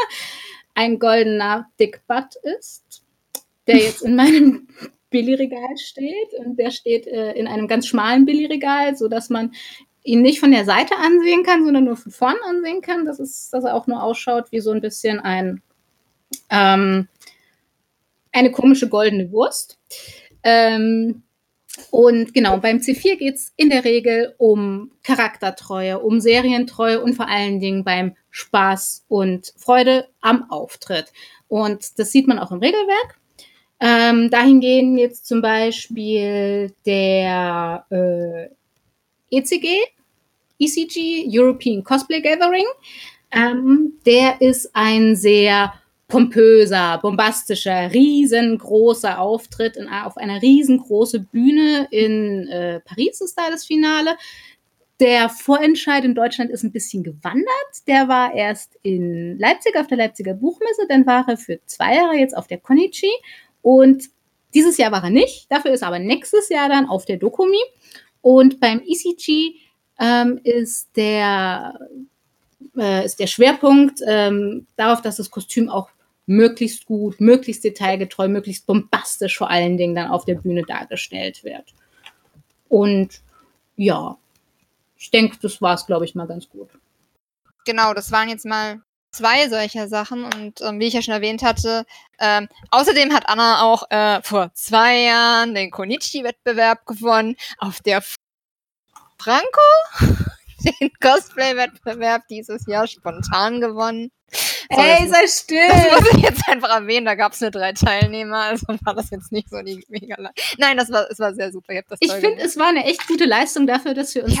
ein 0.74 0.98
goldener 0.98 1.70
Dick 1.78 2.00
Butt 2.08 2.34
ist, 2.58 3.04
der 3.68 3.76
jetzt 3.76 4.02
in 4.02 4.16
meinem 4.16 4.66
Billigregal 5.10 5.78
steht 5.78 6.34
und 6.38 6.58
der 6.58 6.72
steht 6.72 7.06
äh, 7.06 7.34
in 7.34 7.46
einem 7.46 7.68
ganz 7.68 7.86
schmalen 7.86 8.24
Billigregal, 8.24 8.96
so 8.96 9.06
dass 9.06 9.30
man 9.30 9.52
ihn 10.04 10.22
nicht 10.22 10.40
von 10.40 10.50
der 10.50 10.64
Seite 10.64 10.96
ansehen 10.96 11.44
kann, 11.44 11.64
sondern 11.64 11.84
nur 11.84 11.96
von 11.96 12.12
vorn 12.12 12.36
ansehen 12.48 12.80
kann. 12.80 13.04
Das 13.04 13.20
ist, 13.20 13.52
dass 13.52 13.64
er 13.64 13.74
auch 13.74 13.86
nur 13.86 14.02
ausschaut 14.02 14.50
wie 14.50 14.60
so 14.60 14.70
ein 14.70 14.80
bisschen 14.80 15.20
ein 15.20 15.62
ähm, 16.50 17.08
eine 18.32 18.50
komische 18.50 18.88
goldene 18.88 19.30
Wurst. 19.30 19.78
Ähm, 20.42 21.22
und 21.90 22.34
genau, 22.34 22.58
beim 22.58 22.78
C4 22.78 23.16
geht 23.16 23.36
es 23.36 23.52
in 23.56 23.70
der 23.70 23.84
Regel 23.84 24.34
um 24.38 24.90
Charaktertreue, 25.02 26.00
um 26.00 26.20
Serientreue 26.20 27.00
und 27.00 27.14
vor 27.14 27.28
allen 27.28 27.60
Dingen 27.60 27.84
beim 27.84 28.16
Spaß 28.30 29.04
und 29.08 29.54
Freude 29.56 30.08
am 30.20 30.50
Auftritt. 30.50 31.12
Und 31.48 31.98
das 31.98 32.12
sieht 32.12 32.26
man 32.26 32.38
auch 32.38 32.50
im 32.50 32.58
Regelwerk. 32.58 33.18
Ähm, 33.80 34.30
dahin 34.30 34.60
gehen 34.60 34.96
jetzt 34.96 35.26
zum 35.26 35.42
Beispiel 35.42 36.72
der 36.86 37.86
äh, 37.90 38.54
ECG, 39.32 39.80
ECG, 40.58 41.26
European 41.28 41.82
Cosplay 41.82 42.20
Gathering. 42.20 42.66
Ähm, 43.32 43.94
der 44.04 44.40
ist 44.40 44.70
ein 44.74 45.16
sehr 45.16 45.72
pompöser, 46.12 46.98
bombastischer, 47.00 47.90
riesengroßer 47.90 49.18
Auftritt 49.18 49.78
in, 49.78 49.88
auf 49.88 50.18
einer 50.18 50.42
riesengroßen 50.42 51.26
Bühne 51.32 51.88
in 51.90 52.48
äh, 52.48 52.80
Paris 52.80 53.22
ist 53.22 53.38
da 53.38 53.50
das 53.50 53.64
Finale. 53.64 54.16
Der 55.00 55.30
Vorentscheid 55.30 56.04
in 56.04 56.14
Deutschland 56.14 56.50
ist 56.50 56.64
ein 56.64 56.70
bisschen 56.70 57.02
gewandert. 57.02 57.46
Der 57.86 58.08
war 58.08 58.34
erst 58.34 58.78
in 58.82 59.38
Leipzig 59.38 59.74
auf 59.76 59.86
der 59.86 59.96
Leipziger 59.96 60.34
Buchmesse, 60.34 60.86
dann 60.86 61.06
war 61.06 61.24
er 61.26 61.38
für 61.38 61.58
zwei 61.64 61.96
Jahre 61.96 62.16
jetzt 62.16 62.36
auf 62.36 62.46
der 62.46 62.58
Konichi 62.58 63.10
und 63.62 64.04
dieses 64.52 64.76
Jahr 64.76 64.92
war 64.92 65.02
er 65.02 65.10
nicht. 65.10 65.50
Dafür 65.50 65.70
ist 65.70 65.82
aber 65.82 65.98
nächstes 65.98 66.50
Jahr 66.50 66.68
dann 66.68 66.90
auf 66.90 67.06
der 67.06 67.16
Dokumi. 67.16 67.56
Und 68.22 68.60
beim 68.60 68.80
ECG 68.80 69.56
ähm, 70.00 70.40
ist 70.42 70.96
der 70.96 71.78
äh, 72.76 73.04
ist 73.04 73.20
der 73.20 73.26
Schwerpunkt 73.26 74.00
ähm, 74.06 74.66
darauf, 74.76 75.02
dass 75.02 75.16
das 75.16 75.30
Kostüm 75.30 75.68
auch 75.68 75.90
möglichst 76.26 76.86
gut, 76.86 77.20
möglichst 77.20 77.64
detailgetreu, 77.64 78.28
möglichst 78.28 78.66
bombastisch 78.66 79.36
vor 79.36 79.50
allen 79.50 79.76
Dingen 79.76 79.94
dann 79.94 80.10
auf 80.10 80.24
der 80.24 80.36
Bühne 80.36 80.62
dargestellt 80.62 81.44
wird. 81.44 81.74
Und 82.68 83.20
ja, 83.76 84.16
ich 84.96 85.10
denke, 85.10 85.36
das 85.42 85.60
war 85.60 85.74
es, 85.74 85.86
glaube 85.86 86.04
ich, 86.04 86.14
mal 86.14 86.26
ganz 86.26 86.48
gut. 86.48 86.70
Genau, 87.64 87.92
das 87.92 88.12
waren 88.12 88.28
jetzt 88.28 88.46
mal 88.46 88.80
zwei 89.12 89.48
solcher 89.48 89.88
Sachen 89.88 90.24
und 90.24 90.60
ähm, 90.62 90.80
wie 90.80 90.86
ich 90.86 90.94
ja 90.94 91.02
schon 91.02 91.14
erwähnt 91.14 91.42
hatte, 91.42 91.84
ähm, 92.18 92.48
außerdem 92.70 93.12
hat 93.12 93.28
Anna 93.28 93.62
auch 93.62 93.90
äh, 93.90 94.22
vor 94.22 94.52
zwei 94.54 95.02
Jahren 95.02 95.54
den 95.54 95.70
Konichi-Wettbewerb 95.70 96.86
gewonnen, 96.86 97.36
auf 97.58 97.80
der 97.80 98.02
Franco 99.18 99.60
den 100.64 100.90
Cosplay-Wettbewerb 101.00 102.22
dieses 102.28 102.66
Jahr 102.66 102.86
spontan 102.86 103.60
gewonnen. 103.60 104.10
Ey, 104.68 105.08
sei 105.08 105.26
still! 105.26 105.68
Das 105.68 106.00
muss 106.00 106.14
ich 106.16 106.22
jetzt 106.22 106.48
einfach 106.48 106.70
erwähnen, 106.70 107.06
da 107.06 107.14
gab 107.14 107.32
es 107.32 107.40
nur 107.40 107.50
drei 107.50 107.72
Teilnehmer, 107.72 108.44
also 108.44 108.66
war 108.82 108.94
das 108.94 109.10
jetzt 109.10 109.32
nicht 109.32 109.48
so 109.50 109.60
die 109.62 109.84
mega 109.88 110.16
Nein, 110.58 110.76
das 110.76 110.90
war, 110.90 111.10
es 111.10 111.18
war 111.18 111.34
sehr 111.34 111.52
super. 111.52 111.72
Ich, 111.72 111.82
ich 112.00 112.12
finde, 112.12 112.42
es 112.42 112.56
war 112.56 112.68
eine 112.68 112.84
echt 112.84 113.06
gute 113.06 113.24
Leistung 113.24 113.66
dafür, 113.66 113.94
dass 113.94 114.14
wir 114.14 114.24
uns 114.24 114.38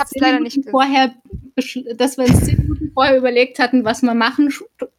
vorher, 0.70 1.14
dass 1.96 2.18
wir 2.18 2.24
uns 2.24 2.44
zehn 2.44 2.58
Minuten 2.62 2.92
vorher 2.94 3.16
überlegt 3.16 3.58
hatten, 3.58 3.84
was 3.84 4.02
wir 4.02 4.14
machen, 4.14 4.52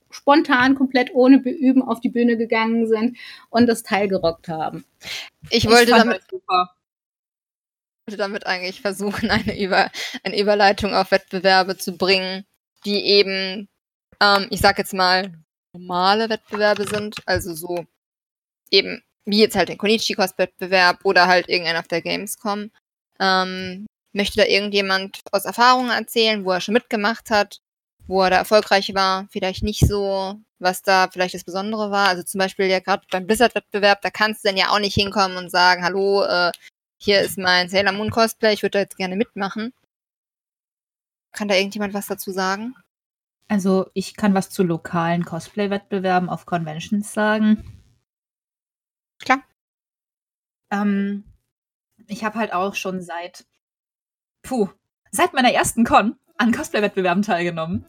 spontan, 0.09 0.75
komplett 0.75 1.13
ohne 1.13 1.39
Beüben 1.39 1.81
auf 1.81 1.99
die 1.99 2.09
Bühne 2.09 2.37
gegangen 2.37 2.87
sind 2.87 3.17
und 3.49 3.67
das 3.67 3.83
Teil 3.83 4.07
gerockt 4.07 4.47
haben. 4.47 4.85
Ich 5.49 5.67
wollte 5.67 5.91
ich 5.91 5.97
damit 5.97 6.21
super 6.29 6.69
wollte 8.05 8.17
damit 8.17 8.45
eigentlich 8.45 8.81
versuchen, 8.81 9.29
eine, 9.29 9.59
Über 9.59 9.89
eine 10.23 10.39
Überleitung 10.39 10.93
auf 10.93 11.11
Wettbewerbe 11.11 11.77
zu 11.77 11.97
bringen, 11.97 12.45
die 12.85 13.01
eben 13.05 13.69
ähm, 14.19 14.47
ich 14.49 14.59
sag 14.61 14.77
jetzt 14.77 14.93
mal, 14.93 15.33
normale 15.73 16.29
Wettbewerbe 16.29 16.87
sind, 16.87 17.15
also 17.25 17.53
so 17.53 17.85
eben 18.71 19.03
wie 19.25 19.39
jetzt 19.39 19.55
halt 19.55 19.69
den 19.69 19.77
Konichi-Kost-Wettbewerb 19.77 20.99
oder 21.03 21.27
halt 21.27 21.47
irgendeiner 21.49 21.79
auf 21.79 21.87
der 21.87 22.01
Gamescom. 22.01 22.71
Ähm, 23.19 23.87
möchte 24.13 24.37
da 24.37 24.45
irgendjemand 24.45 25.21
aus 25.31 25.45
Erfahrungen 25.45 25.91
erzählen, 25.91 26.45
wo 26.45 26.51
er 26.51 26.61
schon 26.61 26.73
mitgemacht 26.73 27.29
hat, 27.29 27.59
wo 28.05 28.21
er 28.21 28.29
da 28.29 28.37
erfolgreich 28.37 28.93
war, 28.93 29.27
vielleicht 29.31 29.63
nicht 29.63 29.87
so, 29.87 30.39
was 30.59 30.81
da 30.81 31.09
vielleicht 31.11 31.33
das 31.35 31.43
Besondere 31.43 31.89
war. 31.89 32.09
Also 32.09 32.23
zum 32.23 32.39
Beispiel 32.39 32.67
ja 32.67 32.79
gerade 32.79 33.05
beim 33.11 33.25
Blizzard-Wettbewerb, 33.25 34.01
da 34.01 34.09
kannst 34.09 34.43
du 34.43 34.49
dann 34.49 34.57
ja 34.57 34.69
auch 34.69 34.79
nicht 34.79 34.93
hinkommen 34.95 35.37
und 35.37 35.49
sagen, 35.49 35.83
hallo, 35.83 36.23
äh, 36.23 36.51
hier 37.01 37.21
ist 37.21 37.37
mein 37.37 37.69
Sailor 37.69 37.93
Moon 37.93 38.11
Cosplay, 38.11 38.53
ich 38.53 38.61
würde 38.61 38.71
da 38.71 38.79
jetzt 38.79 38.97
gerne 38.97 39.15
mitmachen. 39.15 39.73
Kann 41.31 41.47
da 41.47 41.55
irgendjemand 41.55 41.93
was 41.93 42.07
dazu 42.07 42.31
sagen? 42.31 42.75
Also 43.53 43.91
ich 43.93 44.15
kann 44.15 44.33
was 44.33 44.49
zu 44.49 44.63
lokalen 44.63 45.25
Cosplay-Wettbewerben 45.25 46.27
auf 46.27 46.47
Conventions 46.47 47.13
sagen. 47.13 47.63
Klar. 49.19 49.43
Ähm, 50.71 51.23
ich 52.07 52.23
habe 52.23 52.39
halt 52.39 52.51
auch 52.51 52.73
schon 52.73 52.99
seit, 52.99 53.45
puh, 54.41 54.69
seit 55.11 55.33
meiner 55.33 55.53
ersten 55.53 55.83
Con 55.83 56.15
an 56.35 56.51
Cosplay-Wettbewerben 56.51 57.21
teilgenommen. 57.21 57.85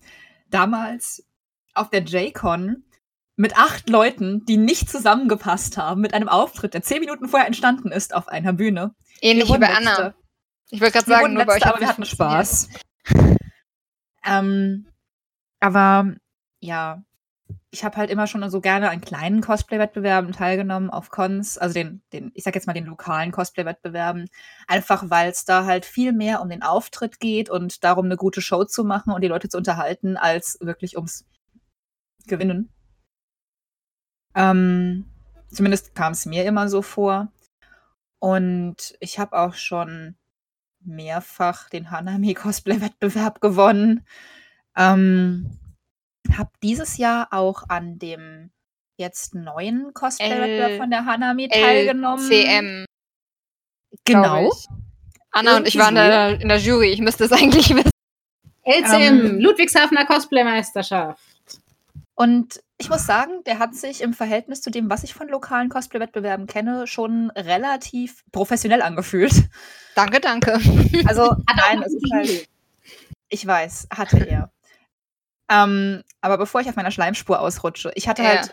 Damals 0.50 1.26
auf 1.73 1.88
der 1.88 2.02
J-Con 2.02 2.85
mit 3.37 3.56
acht 3.56 3.88
Leuten, 3.88 4.44
die 4.44 4.59
nicht 4.59 4.90
zusammengepasst 4.90 5.78
haben, 5.78 6.02
mit 6.02 6.12
einem 6.12 6.28
Auftritt, 6.28 6.75
der 6.75 6.83
zehn 6.83 7.00
Minuten 7.00 7.26
vorher 7.26 7.47
entstanden 7.47 7.90
ist, 7.90 8.14
auf 8.14 8.28
einer 8.28 8.52
Bühne. 8.52 8.94
Ähnlich 9.23 9.50
wie 9.50 9.56
bei 9.56 9.75
Anna. 9.75 10.12
Ich 10.68 10.83
wollte 10.83 10.92
gerade 10.92 11.11
sagen, 11.11 11.33
nur 11.33 11.47
bei 11.47 11.56
euch 11.56 11.66
aber 11.66 11.80
wir 11.80 11.88
hatten 11.88 12.04
Spaß. 12.04 12.68
ähm, 14.26 14.88
aber 15.64 16.14
ja, 16.61 17.02
ich 17.71 17.85
habe 17.85 17.97
halt 17.97 18.11
immer 18.11 18.26
schon 18.26 18.49
so 18.50 18.61
gerne 18.61 18.90
an 18.90 19.00
kleinen 19.00 19.40
Cosplay-Wettbewerben 19.40 20.33
teilgenommen 20.33 20.90
auf 20.90 21.09
Cons, 21.09 21.56
also 21.56 21.73
den, 21.73 22.02
den, 22.12 22.33
ich 22.35 22.44
sag 22.44 22.54
jetzt 22.54 22.66
mal 22.66 22.75
den 22.75 22.85
lokalen 22.85 23.33
Cosplay-Wettbewerben, 23.33 24.28
einfach 24.68 25.09
weil 25.09 25.30
es 25.30 25.47
da 25.47 25.64
halt 25.64 25.87
viel 25.87 26.12
mehr 26.12 26.42
um 26.42 26.50
den 26.50 26.62
Auftritt 26.62 27.18
geht 27.18 27.49
und 27.49 27.83
darum, 27.83 28.04
eine 28.04 28.18
gute 28.18 28.42
Show 28.42 28.64
zu 28.64 28.85
machen 28.85 29.11
und 29.11 29.23
die 29.23 29.28
Leute 29.28 29.49
zu 29.49 29.56
unterhalten, 29.56 30.18
als 30.18 30.59
wirklich 30.61 30.97
ums 30.97 31.25
Gewinnen. 32.26 32.68
Ähm, 34.35 35.06
zumindest 35.50 35.94
kam 35.94 36.12
es 36.12 36.26
mir 36.26 36.44
immer 36.44 36.68
so 36.68 36.83
vor. 36.83 37.33
Und 38.18 38.97
ich 39.00 39.18
habe 39.18 39.38
auch 39.38 39.54
schon 39.54 40.16
mehrfach 40.80 41.71
den 41.71 41.90
Hanami 41.90 42.35
Cosplay-Wettbewerb 42.35 43.40
gewonnen. 43.40 44.04
Ähm, 44.76 45.59
habe 46.37 46.50
dieses 46.62 46.97
Jahr 46.97 47.28
auch 47.33 47.64
an 47.69 47.99
dem 47.99 48.50
jetzt 48.97 49.35
neuen 49.35 49.93
Cosplay-Wettbewerb 49.93 50.78
von 50.81 50.90
der 50.90 51.04
Hanami 51.04 51.49
teilgenommen. 51.49 52.26
CM. 52.26 52.87
Genau. 54.04 54.52
Anna 55.31 55.50
Irgendwie 55.50 55.61
und 55.61 55.69
ich 55.69 55.78
waren 55.78 55.95
da 55.95 56.28
in 56.31 56.49
der 56.49 56.59
Jury. 56.59 56.90
Ich 56.90 57.00
müsste 57.00 57.25
es 57.25 57.33
eigentlich 57.33 57.71
wissen. 57.75 57.90
LCM, 58.62 59.26
ähm, 59.26 59.40
Ludwigshafener 59.40 60.07
Cosplay-Meisterschaft. 60.07 61.21
Und 62.14 62.61
ich 62.78 62.88
muss 62.88 63.07
sagen, 63.07 63.43
der 63.45 63.59
hat 63.59 63.75
sich 63.75 64.00
im 64.00 64.14
Verhältnis 64.14 64.61
zu 64.61 64.71
dem, 64.71 64.88
was 64.88 65.04
ich 65.04 65.14
von 65.14 65.28
lokalen 65.28 65.69
Cosplay-Wettbewerben 65.69 66.47
kenne, 66.47 66.87
schon 66.87 67.31
relativ 67.33 68.25
professionell 68.33 68.83
angefühlt. 68.83 69.49
Danke, 69.95 70.21
danke. 70.21 70.54
Also, 71.07 71.37
nein, 71.57 71.83
es 71.83 71.93
ist 71.93 72.12
halt. 72.12 72.49
Ich 73.28 73.47
weiß, 73.47 73.88
hatte 73.90 74.26
er. 74.28 74.54
Ähm, 75.51 76.03
aber 76.23 76.39
bevor 76.39 76.63
ich 76.63 76.69
auf 76.69 76.77
meiner 76.77 76.91
Schleimspur 76.91 77.39
ausrutsche, 77.39 77.93
ich 77.95 78.09
hatte 78.09 78.23
ja. 78.23 78.29
halt 78.31 78.53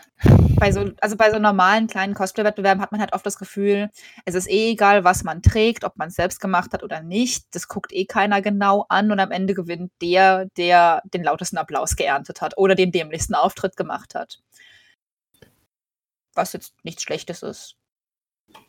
bei 0.56 0.72
so, 0.72 0.90
also 1.00 1.16
bei 1.16 1.30
so 1.30 1.38
normalen 1.38 1.86
kleinen 1.86 2.14
Cosplay-Wettbewerben 2.14 2.82
hat 2.82 2.92
man 2.92 3.00
halt 3.00 3.14
oft 3.14 3.24
das 3.24 3.38
Gefühl, 3.38 3.90
es 4.26 4.34
ist 4.34 4.48
eh 4.48 4.72
egal, 4.72 5.02
was 5.02 5.24
man 5.24 5.42
trägt, 5.42 5.84
ob 5.84 5.96
man 5.96 6.08
es 6.08 6.14
selbst 6.14 6.40
gemacht 6.40 6.72
hat 6.74 6.82
oder 6.82 7.00
nicht. 7.02 7.46
Das 7.54 7.66
guckt 7.66 7.92
eh 7.92 8.04
keiner 8.04 8.42
genau 8.42 8.84
an 8.90 9.10
und 9.10 9.18
am 9.20 9.30
Ende 9.30 9.54
gewinnt 9.54 9.90
der, 10.02 10.46
der 10.56 11.02
den 11.04 11.24
lautesten 11.24 11.56
Applaus 11.56 11.96
geerntet 11.96 12.42
hat 12.42 12.58
oder 12.58 12.74
den 12.74 12.92
dämlichsten 12.92 13.34
Auftritt 13.34 13.76
gemacht 13.76 14.14
hat. 14.14 14.40
Was 16.34 16.52
jetzt 16.52 16.74
nichts 16.84 17.02
Schlechtes 17.02 17.42
ist. 17.42 17.76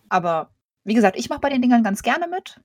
Aber 0.08 0.50
wie 0.86 0.94
gesagt, 0.94 1.18
ich 1.18 1.30
mache 1.30 1.42
bei 1.42 1.50
den 1.50 1.62
Dingern 1.62 1.84
ganz 1.84 2.04
gerne 2.04 2.28
mit. 2.28 2.60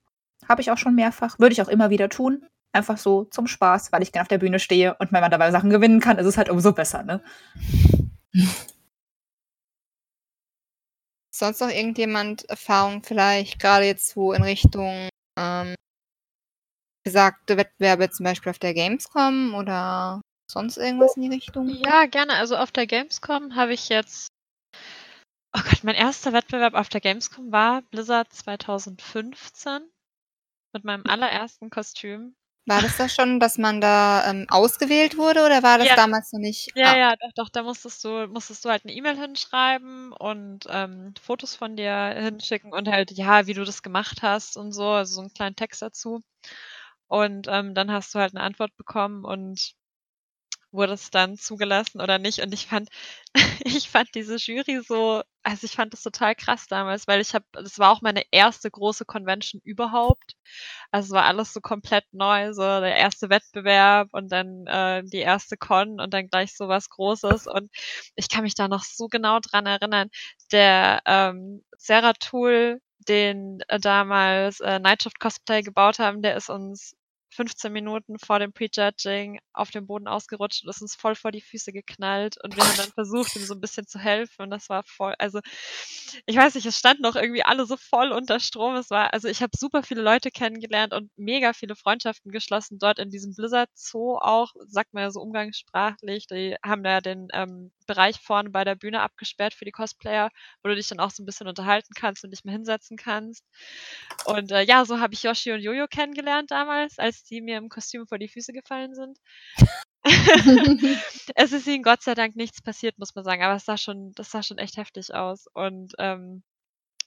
Habe 0.48 0.60
ich 0.60 0.70
auch 0.70 0.78
schon 0.78 0.94
mehrfach. 0.94 1.38
Würde 1.38 1.52
ich 1.52 1.62
auch 1.62 1.68
immer 1.68 1.90
wieder 1.90 2.08
tun. 2.08 2.46
Einfach 2.72 2.98
so 2.98 3.24
zum 3.24 3.46
Spaß, 3.46 3.92
weil 3.92 4.02
ich 4.02 4.12
gerne 4.12 4.22
auf 4.22 4.28
der 4.28 4.38
Bühne 4.38 4.58
stehe 4.58 4.94
und 4.98 5.12
wenn 5.12 5.20
man 5.20 5.30
dabei 5.30 5.50
Sachen 5.50 5.70
gewinnen 5.70 6.00
kann, 6.00 6.18
ist 6.18 6.26
es 6.26 6.36
halt 6.36 6.50
umso 6.50 6.72
besser, 6.72 7.02
ne? 7.02 7.22
Sonst 11.34 11.60
noch 11.60 11.70
irgendjemand 11.70 12.48
Erfahrung 12.50 13.02
vielleicht, 13.02 13.60
gerade 13.60 13.86
jetzt 13.86 14.08
so 14.08 14.32
in 14.32 14.42
Richtung 14.42 15.08
ähm, 15.38 15.74
gesagte 17.04 17.56
Wettbewerbe, 17.56 18.10
zum 18.10 18.24
Beispiel 18.24 18.50
auf 18.50 18.58
der 18.58 18.74
Gamescom 18.74 19.54
oder 19.54 20.20
sonst 20.50 20.76
irgendwas 20.76 21.16
in 21.16 21.22
die 21.22 21.28
Richtung? 21.28 21.68
Ja, 21.68 22.06
gerne. 22.06 22.34
Also 22.34 22.56
auf 22.56 22.70
der 22.70 22.86
Gamescom 22.86 23.56
habe 23.56 23.72
ich 23.72 23.88
jetzt. 23.88 24.28
Oh 25.56 25.60
Gott, 25.62 25.84
mein 25.84 25.94
erster 25.94 26.32
Wettbewerb 26.32 26.74
auf 26.74 26.88
der 26.90 27.00
Gamescom 27.00 27.50
war 27.50 27.82
Blizzard 27.82 28.32
2015 28.32 29.90
mit 30.74 30.84
meinem 30.84 31.04
allerersten 31.06 31.70
Kostüm. 31.70 32.34
War 32.68 32.82
das 32.82 32.98
da 32.98 33.08
schon, 33.08 33.40
dass 33.40 33.56
man 33.56 33.80
da 33.80 34.30
ähm, 34.30 34.46
ausgewählt 34.48 35.16
wurde 35.16 35.44
oder 35.44 35.62
war 35.62 35.78
das 35.78 35.88
ja. 35.88 35.96
damals 35.96 36.32
noch 36.32 36.40
nicht? 36.40 36.70
Ja, 36.74 36.92
ah. 36.92 36.98
ja, 36.98 37.16
doch, 37.16 37.32
doch, 37.34 37.48
da 37.48 37.62
musstest 37.62 38.04
du, 38.04 38.26
musstest 38.28 38.64
du 38.64 38.68
halt 38.68 38.84
eine 38.84 38.92
E-Mail 38.92 39.16
hinschreiben 39.16 40.12
und 40.12 40.66
ähm, 40.68 41.14
Fotos 41.20 41.54
von 41.54 41.76
dir 41.76 42.14
hinschicken 42.16 42.72
und 42.72 42.88
halt, 42.88 43.10
ja, 43.12 43.46
wie 43.46 43.54
du 43.54 43.64
das 43.64 43.82
gemacht 43.82 44.22
hast 44.22 44.56
und 44.58 44.72
so, 44.72 44.86
also 44.86 45.14
so 45.14 45.20
einen 45.22 45.32
kleinen 45.32 45.56
Text 45.56 45.80
dazu. 45.80 46.20
Und 47.06 47.46
ähm, 47.48 47.74
dann 47.74 47.90
hast 47.90 48.14
du 48.14 48.18
halt 48.18 48.34
eine 48.34 48.44
Antwort 48.44 48.76
bekommen 48.76 49.24
und 49.24 49.74
wurde 50.70 50.92
es 50.94 51.10
dann 51.10 51.36
zugelassen 51.36 52.00
oder 52.00 52.18
nicht. 52.18 52.40
Und 52.40 52.52
ich 52.52 52.66
fand, 52.66 52.88
ich 53.64 53.88
fand 53.88 54.14
diese 54.14 54.36
Jury 54.36 54.80
so, 54.86 55.22
also 55.42 55.64
ich 55.64 55.72
fand 55.72 55.92
das 55.92 56.02
total 56.02 56.34
krass 56.34 56.66
damals, 56.68 57.06
weil 57.06 57.20
ich 57.20 57.34
habe, 57.34 57.44
das 57.52 57.78
war 57.78 57.90
auch 57.90 58.02
meine 58.02 58.22
erste 58.30 58.70
große 58.70 59.04
Convention 59.04 59.60
überhaupt. 59.64 60.34
Also 60.90 61.06
es 61.08 61.12
war 61.12 61.24
alles 61.24 61.52
so 61.52 61.60
komplett 61.60 62.04
neu, 62.12 62.52
so 62.52 62.62
der 62.62 62.96
erste 62.96 63.30
Wettbewerb 63.30 64.08
und 64.12 64.30
dann 64.32 64.66
äh, 64.66 65.02
die 65.04 65.18
erste 65.18 65.56
Con 65.56 66.00
und 66.00 66.12
dann 66.14 66.28
gleich 66.28 66.56
so 66.56 66.68
was 66.68 66.90
Großes. 66.90 67.46
Und 67.46 67.70
ich 68.16 68.28
kann 68.28 68.42
mich 68.42 68.54
da 68.54 68.68
noch 68.68 68.84
so 68.84 69.08
genau 69.08 69.40
dran 69.40 69.66
erinnern. 69.66 70.08
Der 70.52 71.02
ähm, 71.06 71.64
Sarah 71.76 72.14
Tool, 72.14 72.80
den 73.08 73.60
äh, 73.68 73.80
damals 73.80 74.60
äh, 74.60 74.78
Nightshift 74.80 75.20
Cosplay 75.20 75.62
gebaut 75.62 75.98
haben, 75.98 76.22
der 76.22 76.36
ist 76.36 76.50
uns 76.50 76.94
15 77.38 77.72
Minuten 77.72 78.18
vor 78.18 78.40
dem 78.40 78.52
Prejudging 78.52 79.38
auf 79.52 79.70
dem 79.70 79.86
Boden 79.86 80.08
ausgerutscht 80.08 80.64
und 80.64 80.70
ist 80.70 80.82
uns 80.82 80.96
voll 80.96 81.14
vor 81.14 81.30
die 81.30 81.40
Füße 81.40 81.72
geknallt 81.72 82.36
und 82.42 82.56
wir 82.56 82.64
haben 82.64 82.76
dann 82.76 82.92
versucht, 82.92 83.36
ihm 83.36 83.44
so 83.44 83.54
ein 83.54 83.60
bisschen 83.60 83.86
zu 83.86 84.00
helfen 84.00 84.42
und 84.42 84.50
das 84.50 84.68
war 84.68 84.82
voll, 84.82 85.14
also 85.18 85.40
ich 86.26 86.36
weiß 86.36 86.56
nicht, 86.56 86.66
es 86.66 86.76
standen 86.76 87.06
auch 87.06 87.14
irgendwie 87.14 87.44
alle 87.44 87.64
so 87.66 87.76
voll 87.76 88.10
unter 88.10 88.40
Strom. 88.40 88.74
Es 88.74 88.90
war, 88.90 89.12
also 89.12 89.28
ich 89.28 89.40
habe 89.40 89.52
super 89.56 89.82
viele 89.84 90.02
Leute 90.02 90.30
kennengelernt 90.30 90.92
und 90.92 91.10
mega 91.16 91.52
viele 91.52 91.76
Freundschaften 91.76 92.32
geschlossen 92.32 92.78
dort 92.80 92.98
in 92.98 93.10
diesem 93.10 93.34
Blizzard 93.34 93.70
Zoo 93.74 94.16
auch, 94.18 94.52
sagt 94.66 94.92
man 94.94 95.04
ja 95.04 95.10
so 95.10 95.20
umgangssprachlich. 95.20 96.26
Die 96.26 96.56
haben 96.64 96.82
da 96.82 97.00
den 97.00 97.28
ähm, 97.32 97.70
Bereich 97.88 98.20
vorne 98.20 98.50
bei 98.50 98.62
der 98.62 98.76
Bühne 98.76 99.00
abgesperrt 99.00 99.54
für 99.54 99.64
die 99.64 99.72
Cosplayer, 99.72 100.30
wo 100.62 100.68
du 100.68 100.76
dich 100.76 100.86
dann 100.86 101.00
auch 101.00 101.10
so 101.10 101.22
ein 101.22 101.26
bisschen 101.26 101.48
unterhalten 101.48 101.94
kannst 101.96 102.22
und 102.22 102.30
dich 102.30 102.44
mal 102.44 102.52
hinsetzen 102.52 102.96
kannst. 102.96 103.44
Und 104.26 104.52
äh, 104.52 104.62
ja, 104.62 104.84
so 104.84 105.00
habe 105.00 105.14
ich 105.14 105.24
Yoshi 105.24 105.50
und 105.52 105.60
Jojo 105.60 105.88
kennengelernt 105.88 106.52
damals, 106.52 106.98
als 107.00 107.24
die 107.24 107.40
mir 107.40 107.58
im 107.58 107.68
Kostüm 107.68 108.06
vor 108.06 108.18
die 108.18 108.28
Füße 108.28 108.52
gefallen 108.52 108.94
sind. 108.94 109.18
es 111.34 111.52
ist 111.52 111.66
ihnen 111.66 111.82
Gott 111.82 112.02
sei 112.02 112.14
Dank 112.14 112.36
nichts 112.36 112.62
passiert, 112.62 112.98
muss 112.98 113.14
man 113.14 113.24
sagen, 113.24 113.42
aber 113.42 113.56
es 113.56 113.64
sah 113.64 113.76
schon, 113.76 114.12
das 114.14 114.30
sah 114.30 114.42
schon 114.42 114.58
echt 114.58 114.76
heftig 114.76 115.14
aus. 115.14 115.46
Und 115.54 115.94
ähm, 115.98 116.44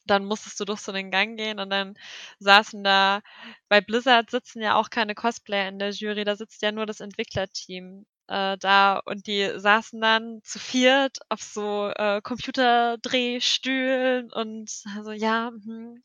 dann 0.05 0.25
musstest 0.25 0.59
du 0.59 0.65
durch 0.65 0.81
so 0.81 0.91
einen 0.91 1.11
Gang 1.11 1.37
gehen 1.37 1.59
und 1.59 1.69
dann 1.69 1.95
saßen 2.39 2.83
da, 2.83 3.21
bei 3.69 3.81
Blizzard 3.81 4.29
sitzen 4.31 4.61
ja 4.61 4.75
auch 4.75 4.89
keine 4.89 5.15
Cosplayer 5.15 5.69
in 5.69 5.79
der 5.79 5.91
Jury, 5.91 6.23
da 6.23 6.35
sitzt 6.35 6.61
ja 6.61 6.71
nur 6.71 6.85
das 6.85 6.99
Entwicklerteam 7.01 8.05
äh, 8.31 8.57
da 8.57 8.97
und 9.05 9.27
die 9.27 9.51
saßen 9.57 9.99
dann 10.01 10.39
zu 10.43 10.57
viert 10.59 11.17
auf 11.29 11.41
so 11.41 11.91
äh, 11.95 12.21
Computerdrehstühlen 12.23 14.31
und 14.31 14.71
also 14.95 15.11
ja, 15.11 15.49
hm, 15.49 16.01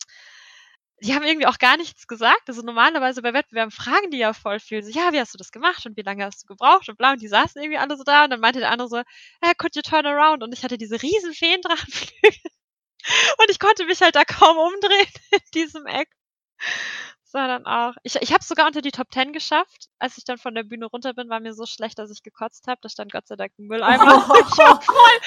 die 1.03 1.15
haben 1.15 1.25
irgendwie 1.25 1.47
auch 1.47 1.59
gar 1.59 1.77
nichts 1.77 2.07
gesagt. 2.07 2.49
Also 2.49 2.63
normalerweise 2.63 3.21
bei 3.23 3.35
Wettbewerben 3.35 3.71
fragen 3.71 4.11
die 4.11 4.19
ja 4.19 4.33
voll 4.33 4.61
viel. 4.61 4.83
So, 4.83 4.91
ja, 4.91 5.13
wie 5.13 5.21
hast 5.21 5.35
du 5.35 5.39
das 5.39 5.53
gemacht 5.53 5.85
und 5.87 5.97
wie 5.97 6.03
lange 6.03 6.25
hast 6.25 6.43
du 6.43 6.47
gebraucht 6.47 6.89
und 6.89 6.97
bla. 6.97 7.13
Und 7.13 7.21
die 7.23 7.29
saßen 7.29 7.61
irgendwie 7.61 7.79
alle 7.79 7.97
so 7.97 8.05
da 8.05 8.25
und 8.25 8.31
dann 8.31 8.41
meinte 8.41 8.61
der 8.61 8.71
andere 8.71 8.89
so, 8.89 9.03
hey, 9.43 9.53
could 9.59 9.77
you 9.77 9.83
turn 9.83 10.07
around? 10.07 10.43
Und 10.43 10.53
ich 10.55 10.65
hatte 10.65 10.79
diese 10.79 11.03
riesen 11.03 11.35
Feendrachenflügel. 11.35 12.33
Und 13.39 13.51
ich 13.51 13.61
konnte 13.61 13.87
mich 13.87 14.03
halt 14.03 14.17
da 14.17 14.25
kaum 14.25 14.57
umdrehen 14.59 15.07
in 15.31 15.39
diesem 15.55 15.87
Eck. 15.87 16.09
War 17.37 17.49
dann 17.49 17.67
auch. 17.67 17.93
Ich, 18.03 18.17
ich 18.17 18.31
habe 18.33 18.41
es 18.41 18.49
sogar 18.49 18.67
unter 18.67 18.81
die 18.81 18.93
Top 18.93 19.11
Ten 19.11 19.35
geschafft. 19.35 19.91
Als 19.99 20.17
ich 20.17 20.25
dann 20.25 20.39
von 20.39 20.55
der 20.55 20.63
Bühne 20.63 20.87
runter 20.87 21.13
bin, 21.13 21.29
war 21.29 21.39
mir 21.39 21.53
so 21.53 21.67
schlecht, 21.67 21.99
dass 21.99 22.11
ich 22.11 22.23
gekotzt 22.23 22.67
habe. 22.67 22.79
Da 22.81 22.89
stand 22.89 23.13
Gott 23.13 23.27
sei 23.27 23.37
Dank 23.37 23.53
ein 23.59 23.67
Mülleimer. 23.67 24.27
Oh. 24.27 24.35
Ich, 24.49 24.57
war 24.57 24.81
voll, 24.81 25.21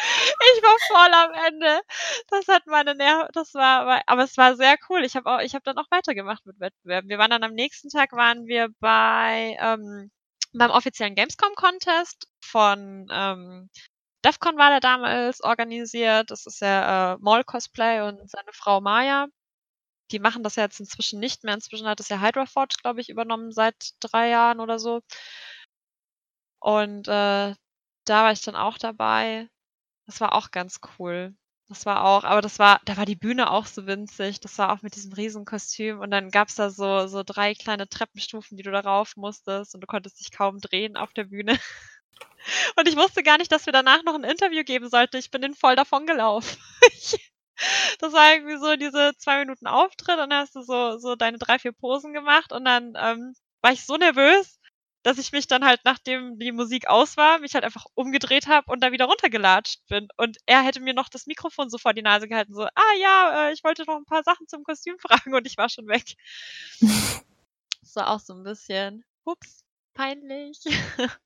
ich 0.55 0.63
war 0.63 0.77
voll 0.87 1.13
am 1.13 1.45
Ende. 1.45 1.81
Das 2.29 2.47
hat 2.47 2.65
meine 2.65 2.95
Nerven. 2.95 3.27
Das 3.33 3.53
war, 3.53 4.01
aber 4.07 4.23
es 4.23 4.37
war 4.37 4.55
sehr 4.55 4.75
cool. 4.89 5.03
Ich 5.05 5.15
habe 5.15 5.29
auch, 5.29 5.39
ich 5.39 5.53
habe 5.53 5.61
dann 5.63 5.77
auch 5.77 5.85
weitergemacht 5.91 6.43
mit 6.47 6.59
Wettbewerben. 6.59 7.11
Wir 7.11 7.19
waren 7.19 7.29
dann 7.29 7.43
am 7.43 7.53
nächsten 7.53 7.89
Tag 7.89 8.11
waren 8.13 8.47
wir 8.47 8.69
bei 8.79 9.55
ähm, 9.59 10.09
beim 10.53 10.71
offiziellen 10.71 11.13
Gamescom 11.13 11.53
Contest 11.53 12.27
von 12.43 13.05
ähm, 13.11 13.69
DEFCON 14.25 14.57
war 14.57 14.71
der 14.71 14.79
damals 14.79 15.43
organisiert. 15.43 16.31
Das 16.31 16.47
ist 16.47 16.61
ja 16.61 17.13
äh, 17.13 17.17
Mall 17.19 17.43
Cosplay 17.43 18.01
und 18.01 18.27
seine 18.27 18.51
Frau 18.51 18.81
Maya 18.81 19.27
die 20.11 20.19
machen 20.19 20.43
das 20.43 20.55
ja 20.55 20.63
jetzt 20.63 20.79
inzwischen 20.79 21.19
nicht 21.19 21.43
mehr. 21.43 21.53
Inzwischen 21.53 21.87
hat 21.87 21.99
es 21.99 22.09
ja 22.09 22.21
Hydra 22.21 22.45
Forge, 22.45 22.75
glaube 22.81 23.01
ich, 23.01 23.09
übernommen 23.09 23.51
seit 23.51 23.91
drei 23.99 24.29
Jahren 24.29 24.59
oder 24.59 24.79
so. 24.79 25.01
Und 26.59 27.07
äh, 27.07 27.53
da 28.05 28.23
war 28.23 28.31
ich 28.31 28.41
dann 28.41 28.55
auch 28.55 28.77
dabei. 28.77 29.49
Das 30.07 30.21
war 30.21 30.33
auch 30.33 30.51
ganz 30.51 30.79
cool. 30.99 31.35
Das 31.69 31.85
war 31.85 32.03
auch, 32.03 32.23
aber 32.23 32.41
das 32.41 32.57
war, 32.57 32.81
da 32.85 32.97
war 32.97 33.05
die 33.05 33.15
Bühne 33.15 33.51
auch 33.51 33.67
so 33.67 33.85
winzig. 33.85 34.39
Das 34.39 34.57
war 34.57 34.73
auch 34.73 34.81
mit 34.81 34.95
diesem 34.95 35.13
Riesenkostüm. 35.13 35.99
Und 35.99 36.11
dann 36.11 36.31
gab 36.31 36.49
es 36.49 36.55
da 36.55 36.71
so, 36.71 37.07
so 37.07 37.21
drei 37.23 37.53
kleine 37.53 37.87
Treppenstufen, 37.87 38.57
die 38.57 38.63
du 38.63 38.71
darauf 38.71 39.15
musstest. 39.15 39.75
Und 39.75 39.81
du 39.81 39.87
konntest 39.87 40.19
dich 40.19 40.31
kaum 40.31 40.59
drehen 40.59 40.97
auf 40.97 41.13
der 41.13 41.25
Bühne. 41.25 41.59
Und 42.77 42.87
ich 42.87 42.95
wusste 42.95 43.23
gar 43.23 43.37
nicht, 43.37 43.51
dass 43.51 43.65
wir 43.67 43.73
danach 43.73 44.03
noch 44.03 44.15
ein 44.15 44.23
Interview 44.23 44.63
geben 44.63 44.89
sollten. 44.89 45.17
Ich 45.17 45.31
bin 45.31 45.43
in 45.43 45.53
voll 45.53 45.75
davon 45.75 46.07
gelaufen. 46.07 46.57
das 47.99 48.13
war 48.13 48.33
irgendwie 48.33 48.57
so 48.57 48.75
diese 48.75 49.13
zwei 49.17 49.39
Minuten 49.39 49.67
Auftritt 49.67 50.17
und 50.19 50.29
dann 50.29 50.41
hast 50.41 50.55
du 50.55 50.61
so, 50.61 50.97
so 50.97 51.15
deine 51.15 51.37
drei, 51.37 51.59
vier 51.59 51.71
Posen 51.71 52.13
gemacht 52.13 52.51
und 52.51 52.65
dann 52.65 52.93
ähm, 52.97 53.33
war 53.61 53.71
ich 53.71 53.85
so 53.85 53.97
nervös, 53.97 54.59
dass 55.03 55.17
ich 55.17 55.31
mich 55.31 55.47
dann 55.47 55.65
halt, 55.65 55.81
nachdem 55.85 56.37
die 56.39 56.51
Musik 56.51 56.87
aus 56.87 57.15
war, 57.15 57.39
mich 57.39 57.53
halt 57.53 57.63
einfach 57.63 57.85
umgedreht 57.93 58.47
habe 58.47 58.71
und 58.71 58.81
da 58.81 58.91
wieder 58.91 59.05
runtergelatscht 59.05 59.85
bin. 59.87 60.09
Und 60.17 60.37
er 60.45 60.61
hätte 60.61 60.81
mir 60.81 60.93
noch 60.93 61.09
das 61.09 61.25
Mikrofon 61.25 61.69
so 61.69 61.77
vor 61.77 61.93
die 61.93 62.01
Nase 62.01 62.27
gehalten, 62.27 62.53
so, 62.53 62.63
ah 62.63 62.93
ja, 62.99 63.47
äh, 63.47 63.53
ich 63.53 63.63
wollte 63.63 63.85
noch 63.85 63.95
ein 63.95 64.05
paar 64.05 64.23
Sachen 64.23 64.47
zum 64.47 64.63
Kostüm 64.63 64.97
fragen 64.99 65.33
und 65.33 65.47
ich 65.47 65.57
war 65.57 65.69
schon 65.69 65.87
weg. 65.87 66.15
das 67.81 67.95
war 67.95 68.09
auch 68.09 68.19
so 68.19 68.33
ein 68.33 68.43
bisschen, 68.43 69.05
ups, 69.23 69.63
peinlich. 69.93 70.59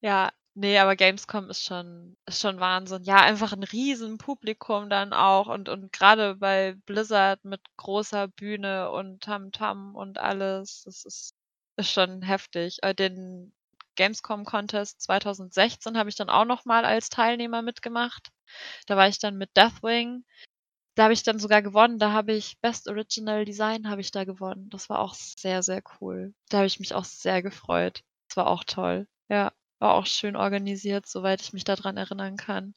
ja, 0.00 0.32
Nee, 0.56 0.78
aber 0.78 0.94
Gamescom 0.94 1.50
ist 1.50 1.64
schon 1.64 2.16
ist 2.26 2.40
schon 2.40 2.60
Wahnsinn. 2.60 3.02
Ja, 3.02 3.16
einfach 3.16 3.52
ein 3.52 3.64
Riesenpublikum 3.64 4.88
dann 4.88 5.12
auch 5.12 5.48
und 5.48 5.68
und 5.68 5.92
grade 5.92 6.36
bei 6.36 6.74
Blizzard 6.86 7.44
mit 7.44 7.60
großer 7.76 8.28
Bühne 8.28 8.90
und 8.92 9.20
Tamtam 9.24 9.96
und 9.96 10.18
alles, 10.18 10.82
das 10.84 11.04
ist 11.04 11.34
ist 11.76 11.90
schon 11.90 12.22
heftig. 12.22 12.78
Äh, 12.82 12.94
den 12.94 13.52
Gamescom 13.96 14.44
Contest 14.44 15.00
2016 15.02 15.98
habe 15.98 16.08
ich 16.08 16.14
dann 16.14 16.30
auch 16.30 16.44
noch 16.44 16.64
mal 16.64 16.84
als 16.84 17.08
Teilnehmer 17.08 17.62
mitgemacht. 17.62 18.30
Da 18.86 18.96
war 18.96 19.08
ich 19.08 19.18
dann 19.20 19.36
mit 19.36 19.56
Deathwing. 19.56 20.24
Da 20.96 21.04
habe 21.04 21.14
ich 21.14 21.22
dann 21.24 21.38
sogar 21.40 21.62
gewonnen. 21.62 21.98
Da 21.98 22.12
habe 22.12 22.32
ich 22.34 22.60
Best 22.60 22.88
Original 22.88 23.44
Design 23.44 23.88
habe 23.90 24.00
ich 24.02 24.12
da 24.12 24.24
gewonnen. 24.24 24.70
Das 24.70 24.88
war 24.90 25.00
auch 25.00 25.14
sehr, 25.14 25.62
sehr 25.64 25.82
cool. 26.00 26.34
Da 26.50 26.58
habe 26.58 26.66
ich 26.68 26.80
mich 26.80 26.94
auch 26.94 27.04
sehr 27.04 27.42
gefreut. 27.42 28.02
Das 28.28 28.36
war 28.38 28.48
auch 28.48 28.64
toll. 28.64 29.08
Ja. 29.28 29.52
War 29.84 29.96
auch 29.96 30.06
schön 30.06 30.34
organisiert, 30.34 31.06
soweit 31.06 31.42
ich 31.42 31.52
mich 31.52 31.64
daran 31.64 31.98
erinnern 31.98 32.38
kann. 32.38 32.72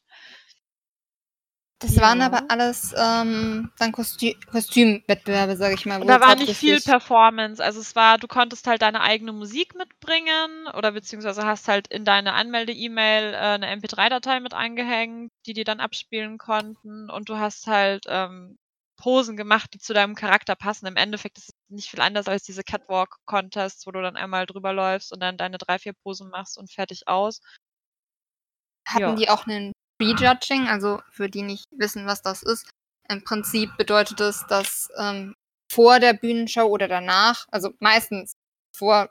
Das 1.80 1.96
ja. 1.96 2.02
waren 2.02 2.22
aber 2.22 2.50
alles 2.50 2.94
ähm, 2.98 3.72
dann 3.80 3.94
Kostü 3.94 4.34
Kostümwettbewerbe, 4.52 5.56
sage 5.56 5.76
ich 5.76 5.86
mal. 5.86 6.02
da 6.02 6.20
war 6.20 6.36
nicht 6.36 6.58
viel 6.58 6.82
Performance. 6.82 7.64
Also 7.64 7.80
es 7.80 7.96
war, 7.96 8.18
du 8.18 8.28
konntest 8.28 8.68
halt 8.68 8.82
deine 8.82 9.00
eigene 9.00 9.32
Musik 9.32 9.74
mitbringen 9.74 10.68
oder 10.76 10.92
beziehungsweise 10.92 11.46
hast 11.46 11.70
halt 11.70 11.88
in 11.88 12.04
deine 12.04 12.34
Anmelde-E-Mail 12.34 13.34
äh, 13.34 13.38
eine 13.38 13.74
MP3-Datei 13.74 14.42
mit 14.42 14.54
eingehängt, 14.54 15.32
die 15.46 15.54
die 15.54 15.64
dann 15.64 15.80
abspielen 15.80 16.38
konnten 16.38 17.10
und 17.10 17.30
du 17.30 17.38
hast 17.38 17.68
halt 17.68 18.04
ähm, 18.10 18.58
Posen 18.98 19.38
gemacht, 19.38 19.74
die 19.74 19.80
zu 19.80 19.94
deinem 19.94 20.16
Charakter 20.16 20.56
passen. 20.56 20.88
Im 20.88 20.98
Endeffekt 20.98 21.38
ist 21.38 21.50
es 21.50 21.56
nicht 21.70 21.90
viel 21.90 22.02
anders 22.02 22.28
als 22.28 22.44
diese 22.44 22.64
Catwalk-Contests, 22.64 23.88
wo 23.88 23.92
du 23.92 24.02
dann 24.02 24.18
einmal 24.18 24.46
drüber 24.46 24.74
läufst 24.74 25.14
und 25.14 25.22
dann 25.22 25.38
deine 25.38 25.58
drei, 25.58 25.80
vier 25.80 25.94
Posen 25.94 26.30
machst 26.30 26.58
und 26.58 26.72
fertig 26.72 27.08
aus. 27.08 27.42
Hatten 28.88 29.02
ja. 29.02 29.16
die 29.16 29.30
auch 29.30 29.48
einen 29.48 29.74
Prejudging? 30.00 30.68
Also 30.68 31.02
für 31.12 31.30
die 31.30 31.44
nicht 31.44 31.66
wissen, 31.72 32.06
was 32.06 32.22
das 32.22 32.44
ist. 32.44 32.70
Im 33.10 33.24
Prinzip 33.24 33.70
bedeutet 33.78 34.20
es, 34.20 34.46
dass 34.48 34.90
ähm, 34.98 35.36
vor 35.72 36.00
der 36.00 36.14
Bühnenshow 36.14 36.66
oder 36.66 36.88
danach, 36.88 37.46
also 37.52 37.72
meistens 37.80 38.36
vorher 38.76 39.10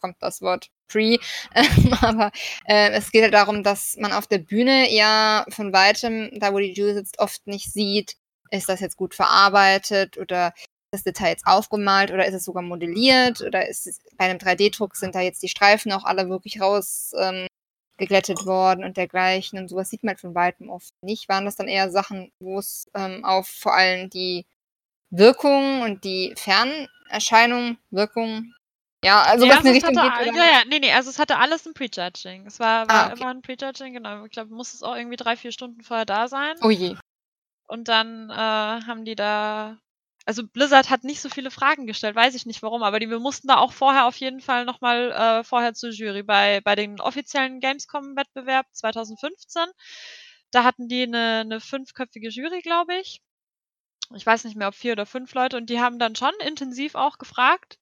kommt 0.00 0.16
das 0.20 0.40
Wort 0.40 0.68
Pre, 0.88 1.18
aber 2.00 2.30
äh, 2.66 2.90
es 2.92 3.10
geht 3.10 3.20
ja 3.20 3.24
halt 3.24 3.34
darum, 3.34 3.62
dass 3.64 3.96
man 3.96 4.12
auf 4.12 4.26
der 4.28 4.38
Bühne 4.38 4.92
ja 4.92 5.44
von 5.48 5.72
weitem, 5.72 6.30
da 6.38 6.52
wo 6.52 6.58
die 6.58 6.72
Jury 6.72 6.94
sitzt, 6.94 7.18
oft 7.18 7.46
nicht 7.46 7.72
sieht, 7.72 8.16
ist 8.50 8.68
das 8.68 8.80
jetzt 8.80 8.96
gut 8.96 9.14
verarbeitet 9.14 10.18
oder 10.18 10.52
ist 10.92 10.92
das 10.92 11.02
Detail 11.02 11.30
jetzt 11.30 11.46
aufgemalt 11.46 12.10
oder 12.10 12.26
ist 12.26 12.34
es 12.34 12.44
sogar 12.44 12.62
modelliert 12.62 13.40
oder 13.42 13.68
ist 13.68 13.86
es 13.86 14.00
bei 14.16 14.26
einem 14.26 14.38
3D-Druck 14.38 14.96
sind 14.96 15.14
da 15.14 15.20
jetzt 15.20 15.42
die 15.42 15.48
Streifen 15.48 15.92
auch 15.92 16.04
alle 16.04 16.28
wirklich 16.28 16.60
raus 16.60 17.12
ähm, 17.18 17.46
worden 17.98 18.84
und 18.84 18.96
dergleichen 18.96 19.58
und 19.58 19.68
sowas 19.68 19.88
sieht 19.88 20.04
man 20.04 20.16
von 20.16 20.34
weitem 20.34 20.68
oft 20.68 20.92
nicht. 21.02 21.28
Waren 21.28 21.46
das 21.46 21.56
dann 21.56 21.68
eher 21.68 21.90
Sachen, 21.90 22.30
wo 22.40 22.58
es 22.58 22.90
ähm, 22.94 23.24
auf 23.24 23.48
vor 23.48 23.74
allem 23.74 24.10
die 24.10 24.44
Wirkung 25.10 25.82
und 25.82 26.04
die 26.04 26.34
Fernerscheinung, 26.36 27.78
Wirkung, 27.90 28.52
ja, 29.04 29.22
also 29.22 29.46
ja, 29.46 29.52
was 29.52 29.58
in 29.60 29.66
die 29.66 29.70
Richtung 29.70 29.98
hatte, 29.98 30.24
geht. 30.24 30.32
Oder? 30.32 30.44
Ja, 30.44 30.50
ja, 30.50 30.62
nee, 30.68 30.78
nee, 30.80 30.92
also 30.92 31.10
es 31.10 31.18
hatte 31.18 31.38
alles 31.38 31.66
ein 31.66 31.74
Prejudging. 31.74 32.46
Es 32.46 32.58
war, 32.58 32.88
war 32.88 33.04
ah, 33.04 33.06
okay. 33.06 33.20
immer 33.20 33.30
ein 33.30 33.42
Prejudging, 33.42 33.94
genau. 33.94 34.24
Ich 34.24 34.32
glaube, 34.32 34.52
muss 34.52 34.74
es 34.74 34.82
auch 34.82 34.96
irgendwie 34.96 35.16
drei, 35.16 35.36
vier 35.36 35.52
Stunden 35.52 35.82
vorher 35.82 36.06
da 36.06 36.28
sein. 36.28 36.56
Oh 36.62 36.70
je. 36.70 36.96
Und 37.66 37.88
dann 37.88 38.30
äh, 38.30 38.34
haben 38.34 39.04
die 39.04 39.14
da. 39.16 39.78
Also 40.24 40.44
Blizzard 40.46 40.90
hat 40.90 41.04
nicht 41.04 41.20
so 41.20 41.28
viele 41.28 41.52
Fragen 41.52 41.86
gestellt, 41.86 42.16
weiß 42.16 42.34
ich 42.34 42.46
nicht 42.46 42.60
warum, 42.62 42.82
aber 42.82 42.98
die, 42.98 43.08
wir 43.10 43.20
mussten 43.20 43.46
da 43.46 43.58
auch 43.58 43.72
vorher 43.72 44.06
auf 44.06 44.16
jeden 44.16 44.40
Fall 44.40 44.64
nochmal 44.64 45.12
äh, 45.12 45.44
vorher 45.44 45.72
zur 45.74 45.90
Jury. 45.90 46.24
Bei, 46.24 46.60
bei 46.62 46.74
den 46.74 47.00
offiziellen 47.00 47.60
Gamescom-Wettbewerb 47.60 48.66
2015, 48.72 49.66
da 50.50 50.64
hatten 50.64 50.88
die 50.88 51.04
eine, 51.04 51.40
eine 51.44 51.60
fünfköpfige 51.60 52.28
Jury, 52.30 52.60
glaube 52.62 52.96
ich. 52.98 53.20
Ich 54.16 54.26
weiß 54.26 54.44
nicht 54.44 54.56
mehr, 54.56 54.68
ob 54.68 54.74
vier 54.74 54.92
oder 54.92 55.06
fünf 55.06 55.32
Leute, 55.34 55.56
und 55.56 55.70
die 55.70 55.80
haben 55.80 55.98
dann 56.00 56.16
schon 56.16 56.32
intensiv 56.44 56.94
auch 56.96 57.18
gefragt. 57.18 57.78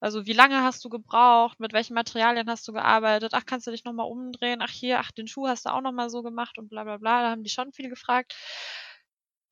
Also, 0.00 0.26
wie 0.26 0.32
lange 0.34 0.62
hast 0.62 0.84
du 0.84 0.88
gebraucht? 0.90 1.60
Mit 1.60 1.72
welchen 1.72 1.94
Materialien 1.94 2.48
hast 2.50 2.68
du 2.68 2.72
gearbeitet? 2.72 3.32
Ach, 3.34 3.46
kannst 3.46 3.66
du 3.66 3.72
dich 3.72 3.84
nochmal 3.84 4.10
umdrehen? 4.10 4.60
Ach, 4.62 4.70
hier, 4.70 5.00
ach, 5.00 5.10
den 5.12 5.28
Schuh 5.28 5.48
hast 5.48 5.66
du 5.66 5.70
auch 5.70 5.80
nochmal 5.82 6.10
so 6.10 6.22
gemacht 6.22 6.58
und 6.58 6.68
bla 6.68 6.84
bla 6.84 6.98
bla. 6.98 7.22
Da 7.22 7.30
haben 7.30 7.44
die 7.44 7.50
schon 7.50 7.72
viel 7.72 7.88
gefragt. 7.90 8.34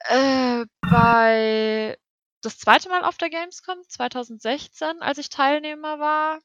Äh, 0.04 0.64
bei 0.88 1.98
das 2.42 2.58
zweite 2.58 2.88
Mal 2.88 3.04
auf 3.04 3.16
der 3.18 3.30
Gamescom, 3.30 3.78
2016, 3.88 5.00
als 5.02 5.18
ich 5.18 5.28
Teilnehmer 5.30 5.98
war, 5.98 6.40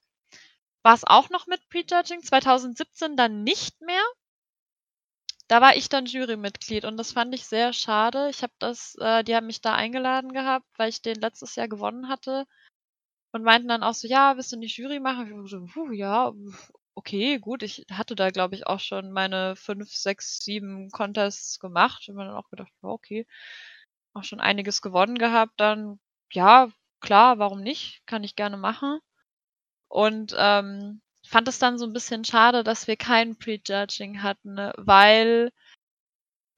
war 0.84 0.96
es 0.96 1.04
auch 1.06 1.30
noch 1.32 1.48
mit 1.48 1.68
Prejudging, 1.70 2.24
2017 2.24 3.18
dann 3.18 3.44
nicht 3.44 3.82
mehr. 3.82 4.04
Da 5.50 5.60
war 5.60 5.76
ich 5.76 5.90
dann 5.90 6.06
Jurymitglied 6.06 6.86
und 6.86 6.96
das 6.96 7.12
fand 7.12 7.34
ich 7.36 7.46
sehr 7.46 7.74
schade. 7.74 8.30
Ich 8.30 8.42
habe 8.42 8.54
das 8.60 8.96
äh, 9.02 9.22
die 9.24 9.36
haben 9.36 9.48
mich 9.48 9.60
da 9.62 9.76
eingeladen 9.76 10.32
gehabt, 10.32 10.66
weil 10.78 10.88
ich 10.90 11.02
den 11.02 11.18
letztes 11.20 11.56
Jahr 11.56 11.68
gewonnen 11.68 12.08
hatte 12.08 12.46
und 13.34 13.44
meinten 13.44 13.68
dann 13.70 13.84
auch 13.84 13.94
so: 13.96 14.08
„Ja, 14.08 14.38
willst 14.38 14.52
du 14.54 14.58
nicht 14.58 14.78
Jury 14.78 15.00
machen?“ 15.02 15.46
Ich 15.46 15.52
so: 15.52 15.66
„Puh, 15.74 15.92
ja, 15.94 16.34
okay, 17.00 17.40
gut.“ 17.40 17.64
Ich 17.64 17.86
hatte 17.92 18.16
da, 18.16 18.30
glaube 18.32 18.56
ich, 18.56 18.68
auch 18.68 18.80
schon 18.80 19.12
meine 19.12 19.56
5, 19.56 19.94
6, 19.96 20.40
7 20.40 20.90
Contests 20.92 21.60
gemacht 21.60 22.08
und 22.10 22.16
mir 22.16 22.26
dann 22.26 22.36
auch 22.36 22.50
gedacht: 22.50 22.72
„Ja, 22.84 22.90
okay.“ 22.90 23.26
Auch 24.14 24.24
schon 24.24 24.40
einiges 24.42 24.82
gewonnen 24.82 25.18
gehabt 25.18 25.54
dann. 25.60 26.00
Ja, 26.32 26.70
klar, 27.02 27.40
warum 27.40 27.62
nicht? 27.62 28.02
Kann 28.08 28.24
ich 28.24 28.36
gerne 28.36 28.58
machen. 28.58 29.00
Und, 29.90 30.36
ähm, 30.38 31.02
fand 31.28 31.48
es 31.48 31.60
dann 31.60 31.78
so 31.78 31.86
ein 31.86 31.94
bisschen 31.94 32.26
schade, 32.26 32.64
dass 32.64 32.88
wir 32.88 32.98
kein 32.98 33.38
Prejudging 33.38 34.24
hatten, 34.24 34.54
ne? 34.56 34.74
weil 34.78 35.52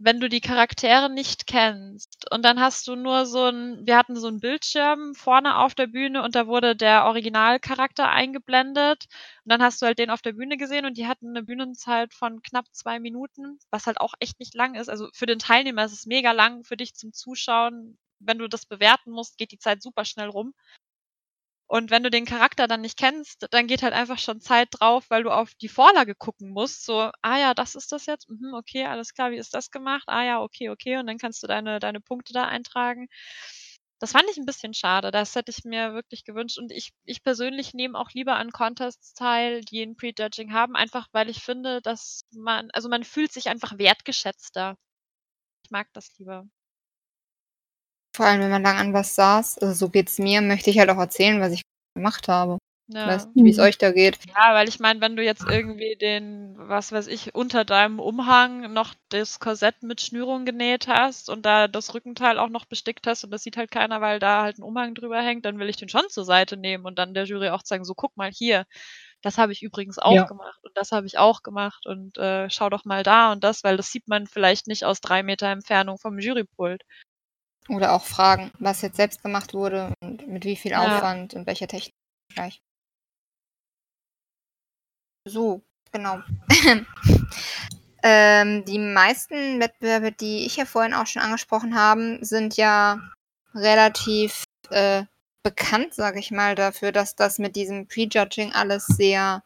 wenn 0.03 0.19
du 0.19 0.29
die 0.29 0.41
Charaktere 0.41 1.09
nicht 1.11 1.45
kennst 1.47 2.25
und 2.31 2.43
dann 2.43 2.59
hast 2.59 2.87
du 2.87 2.95
nur 2.95 3.25
so 3.27 3.45
ein, 3.45 3.85
wir 3.85 3.97
hatten 3.97 4.15
so 4.15 4.27
einen 4.27 4.39
Bildschirm 4.39 5.13
vorne 5.13 5.57
auf 5.57 5.75
der 5.75 5.87
Bühne 5.87 6.23
und 6.23 6.35
da 6.35 6.47
wurde 6.47 6.75
der 6.75 7.05
Originalcharakter 7.05 8.09
eingeblendet 8.09 9.05
und 9.45 9.51
dann 9.51 9.61
hast 9.61 9.81
du 9.81 9.85
halt 9.85 9.99
den 9.99 10.09
auf 10.09 10.21
der 10.23 10.33
Bühne 10.33 10.57
gesehen 10.57 10.85
und 10.85 10.97
die 10.97 11.07
hatten 11.07 11.29
eine 11.29 11.43
Bühnenzeit 11.43 12.13
von 12.13 12.41
knapp 12.41 12.65
zwei 12.71 12.99
Minuten, 12.99 13.59
was 13.69 13.85
halt 13.85 14.01
auch 14.01 14.13
echt 14.19 14.39
nicht 14.39 14.55
lang 14.55 14.75
ist. 14.75 14.89
Also 14.89 15.07
für 15.13 15.27
den 15.27 15.39
Teilnehmer 15.39 15.85
ist 15.85 15.93
es 15.93 16.05
mega 16.07 16.31
lang, 16.31 16.63
für 16.63 16.77
dich 16.77 16.95
zum 16.95 17.13
Zuschauen, 17.13 17.97
wenn 18.19 18.39
du 18.39 18.47
das 18.47 18.65
bewerten 18.65 19.11
musst, 19.11 19.37
geht 19.37 19.51
die 19.51 19.59
Zeit 19.59 19.81
super 19.83 20.05
schnell 20.05 20.29
rum. 20.29 20.53
Und 21.71 21.89
wenn 21.89 22.03
du 22.03 22.12
den 22.12 22.25
Charakter 22.25 22.67
dann 22.67 22.81
nicht 22.81 22.97
kennst, 22.99 23.47
dann 23.51 23.65
geht 23.65 23.81
halt 23.81 23.93
einfach 23.93 24.19
schon 24.19 24.41
Zeit 24.41 24.67
drauf, 24.73 25.05
weil 25.10 25.23
du 25.23 25.29
auf 25.29 25.53
die 25.55 25.69
Vorlage 25.69 26.15
gucken 26.15 26.49
musst. 26.49 26.84
So, 26.86 27.10
ah 27.21 27.38
ja, 27.39 27.53
das 27.53 27.75
ist 27.75 27.93
das 27.93 28.07
jetzt. 28.07 28.29
Mhm, 28.29 28.53
okay, 28.53 28.86
alles 28.86 29.13
klar, 29.13 29.31
wie 29.31 29.38
ist 29.38 29.53
das 29.53 29.71
gemacht? 29.71 30.03
Ah 30.07 30.21
ja, 30.25 30.41
okay, 30.41 30.69
okay. 30.69 30.97
Und 30.97 31.07
dann 31.07 31.17
kannst 31.17 31.41
du 31.43 31.47
deine, 31.47 31.79
deine 31.79 32.01
Punkte 32.01 32.34
da 32.34 32.43
eintragen. 32.43 33.07
Das 33.99 34.12
fand 34.12 34.25
ich 34.29 34.36
ein 34.38 34.45
bisschen 34.45 34.73
schade. 34.73 35.12
Das 35.12 35.34
hätte 35.34 35.49
ich 35.51 35.63
mir 35.63 35.93
wirklich 35.93 36.25
gewünscht. 36.25 36.57
Und 36.57 36.73
ich, 36.73 36.91
ich 37.05 37.23
persönlich 37.23 37.73
nehme 37.73 37.97
auch 37.97 38.10
lieber 38.12 38.36
an 38.36 38.51
Contests 38.51 39.13
teil, 39.13 39.62
die 39.62 39.81
ein 39.81 39.95
Prejudging 39.95 40.51
haben, 40.51 40.75
einfach 40.75 41.07
weil 41.13 41.29
ich 41.29 41.41
finde, 41.41 41.81
dass 41.81 42.23
man, 42.31 42.69
also 42.71 42.89
man 42.89 43.05
fühlt 43.05 43.31
sich 43.31 43.47
einfach 43.47 43.77
wertgeschätzter. 43.77 44.75
Ich 45.65 45.71
mag 45.71 45.88
das 45.93 46.17
lieber. 46.19 46.45
Vor 48.15 48.26
allem, 48.26 48.41
wenn 48.41 48.50
man 48.50 48.63
lang 48.63 48.78
an 48.78 48.93
was 48.93 49.15
saß, 49.15 49.60
also 49.60 49.74
so 49.74 49.89
geht's 49.89 50.19
mir, 50.19 50.41
möchte 50.41 50.69
ich 50.69 50.80
halt 50.80 50.89
auch 50.89 50.97
erzählen, 50.97 51.39
was 51.39 51.54
ich 51.54 51.62
gemacht 51.95 52.28
habe. 52.28 52.58
Ja. 52.93 53.04
Ich 53.04 53.08
weiß 53.08 53.28
nicht, 53.28 53.45
wie 53.45 53.50
es 53.52 53.58
mhm. 53.58 53.63
euch 53.63 53.78
da 53.78 53.91
geht. 53.91 54.17
Ja, 54.28 54.54
weil 54.54 54.67
ich 54.67 54.80
meine, 54.80 55.00
wenn 55.00 55.15
du 55.15 55.24
jetzt 55.24 55.45
irgendwie 55.47 55.95
den, 55.95 56.56
was 56.58 56.91
weiß 56.91 57.08
ich, 57.08 57.34
unter 57.34 57.63
deinem 57.63 58.00
Umhang 58.00 58.74
noch 58.74 58.93
das 59.10 59.39
Korsett 59.39 59.82
mit 59.82 60.02
Schnürung 60.02 60.43
genäht 60.43 60.88
hast 60.88 61.30
und 61.30 61.45
da 61.45 61.69
das 61.69 61.93
Rückenteil 61.93 62.38
auch 62.38 62.50
noch 62.50 62.65
bestickt 62.65 63.08
hast 63.08 63.24
und 63.24 63.32
das 63.32 63.43
sieht 63.43 63.56
halt 63.56 63.71
keiner, 63.71 64.02
weil 64.02 64.19
da 64.19 64.41
halt 64.41 64.58
ein 64.60 64.63
Umhang 64.63 64.93
drüber 64.93 65.21
hängt, 65.21 65.45
dann 65.45 65.58
will 65.58 65.69
ich 65.69 65.78
den 65.78 65.88
schon 65.88 66.10
zur 66.10 66.26
Seite 66.26 66.58
nehmen 66.58 66.86
und 66.86 67.00
dann 67.00 67.13
der 67.13 67.24
Jury 67.24 67.50
auch 67.50 67.62
sagen, 67.63 67.86
so 67.86 67.93
guck 67.93 68.17
mal 68.17 68.32
hier, 68.32 68.65
das 69.21 69.38
habe 69.38 69.54
ich 69.54 69.63
übrigens 69.63 69.97
auch 69.97 70.15
ja. 70.15 70.24
gemacht 70.24 70.60
und 70.63 70.76
das 70.76 70.91
habe 70.91 71.08
ich 71.08 71.17
auch 71.17 71.43
gemacht 71.43 71.86
und 71.86 72.17
äh, 72.17 72.50
schau 72.50 72.69
doch 72.69 72.84
mal 72.84 73.04
da 73.04 73.32
und 73.32 73.43
das, 73.43 73.63
weil 73.63 73.78
das 73.78 73.91
sieht 73.91 74.08
man 74.10 74.28
vielleicht 74.28 74.67
nicht 74.67 74.84
aus 74.84 75.00
drei 75.00 75.24
Meter 75.24 75.47
Entfernung 75.47 75.97
vom 75.97 76.19
Jurypult. 76.19 76.84
Oder 77.69 77.93
auch 77.93 78.06
fragen, 78.06 78.52
was 78.60 78.82
jetzt 78.82 78.97
selbst 78.97 79.21
gemacht 79.21 79.54
wurde 79.54 79.93
und 80.02 80.28
mit 80.28 80.45
wie 80.45 80.56
viel 80.56 80.71
ja. 80.71 80.82
Aufwand 80.82 81.34
und 81.34 81.45
welcher 81.45 81.67
Technik 81.67 81.93
gleich. 82.34 82.62
So, 85.28 85.62
genau. 85.91 86.19
ähm, 88.04 88.65
die 88.65 88.80
meisten 88.80 89.60
Wettbewerbe, 89.60 90.12
die 90.12 90.45
ich 90.45 90.58
ja 90.58 90.65
vorhin 90.65 90.93
auch 90.93 91.06
schon 91.06 91.21
angesprochen 91.21 91.76
habe, 91.76 92.17
sind 92.21 92.58
ja 92.58 93.00
relativ 93.54 94.43
äh, 94.69 95.04
bekannt, 95.43 95.93
sage 95.93 96.19
ich 96.19 96.32
mal, 96.32 96.56
dafür, 96.56 96.91
dass 96.91 97.15
das 97.15 97.38
mit 97.38 97.56
diesem 97.56 97.88
Prejudging 97.88 98.54
alles 98.54 98.86
sehr 98.86 99.43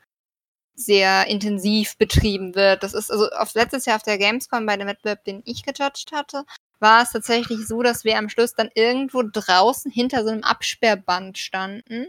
sehr 0.75 1.27
intensiv 1.27 1.97
betrieben 1.97 2.53
wird. 2.55 2.83
Das 2.83 2.93
ist 2.93 3.09
also 3.09 3.29
auf 3.29 3.53
letztes 3.53 3.85
Jahr 3.85 3.95
auf 3.95 4.03
der 4.03 4.17
Gamescom 4.17 4.65
bei 4.65 4.77
dem 4.77 4.87
Wettbewerb, 4.87 5.23
den 5.23 5.41
ich 5.45 5.63
gejudged 5.63 6.11
hatte, 6.11 6.45
war 6.79 7.03
es 7.03 7.11
tatsächlich 7.11 7.67
so, 7.67 7.81
dass 7.81 8.03
wir 8.03 8.17
am 8.17 8.29
Schluss 8.29 8.53
dann 8.53 8.69
irgendwo 8.73 9.23
draußen 9.23 9.91
hinter 9.91 10.23
so 10.23 10.29
einem 10.29 10.43
Absperrband 10.43 11.37
standen 11.37 12.07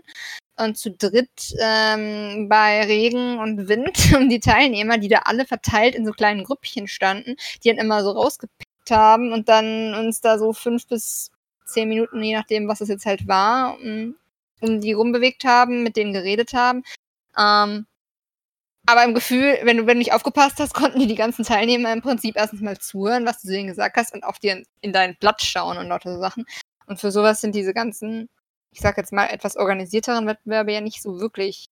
und 0.59 0.79
zu 0.79 0.90
dritt 0.90 1.55
ähm, 1.61 2.48
bei 2.48 2.85
Regen 2.85 3.38
und 3.38 3.68
Wind 3.68 4.12
um 4.16 4.29
die 4.29 4.40
Teilnehmer, 4.40 4.98
die 4.98 5.09
da 5.09 5.20
alle 5.24 5.46
verteilt 5.46 5.94
in 5.94 6.07
so 6.07 6.12
kleinen 6.12 6.44
Grüppchen 6.44 6.88
standen, 6.88 7.37
die 7.62 7.68
dann 7.68 7.79
immer 7.79 8.02
so 8.02 8.11
rausgepickt 8.11 8.90
haben 8.90 9.33
und 9.33 9.48
dann 9.48 9.94
uns 9.94 10.20
da 10.20 10.38
so 10.38 10.52
fünf 10.52 10.87
bis 10.87 11.31
zehn 11.64 11.88
Minuten, 11.88 12.22
je 12.22 12.37
nachdem, 12.37 12.68
was 12.68 12.81
es 12.81 12.88
jetzt 12.88 13.07
halt 13.07 13.26
war, 13.26 13.79
um, 13.81 14.14
um 14.61 14.81
die 14.81 14.92
rumbewegt 14.92 15.44
haben, 15.44 15.83
mit 15.83 15.96
denen 15.96 16.12
geredet 16.12 16.55
haben. 16.55 16.83
Ähm, 17.38 17.87
aber 18.87 19.05
im 19.05 19.14
Gefühl, 19.14 19.59
wenn 19.62 19.77
du, 19.77 19.87
wenn 19.87 19.96
du 19.96 19.99
nicht 19.99 20.12
aufgepasst 20.12 20.59
hast, 20.59 20.75
konnten 20.75 21.01
dir 21.01 21.09
die 21.09 21.14
ganzen 21.14 21.44
Teilnehmer 21.44 21.92
im 21.92 22.03
Prinzip 22.03 22.37
erstens 22.37 22.61
mal 22.61 22.79
zuhören, 22.79 23.27
was 23.27 23.42
du 23.42 23.49
denen 23.49 23.68
gesagt 23.68 23.96
hast 23.96 24.14
und 24.14 24.25
auf 24.25 24.38
dir 24.38 24.53
in, 24.53 24.66
in 24.81 24.92
dein 24.92 25.16
Blatt 25.16 25.42
schauen 25.42 25.77
und 25.77 25.88
lauter 25.88 26.14
so 26.14 26.20
Sachen. 26.20 26.44
Und 26.87 27.01
für 27.01 27.11
sowas 27.11 27.40
sind 27.40 27.55
diese 27.55 27.75
ganzen, 27.75 28.29
ich 28.70 28.81
sag 28.81 28.96
jetzt 28.96 29.12
mal, 29.12 29.27
etwas 29.27 29.57
organisierteren 29.57 30.27
Wettbewerbe 30.27 30.72
ja 30.72 30.81
nicht 30.81 31.03
so 31.03 31.18
wirklich 31.20 31.66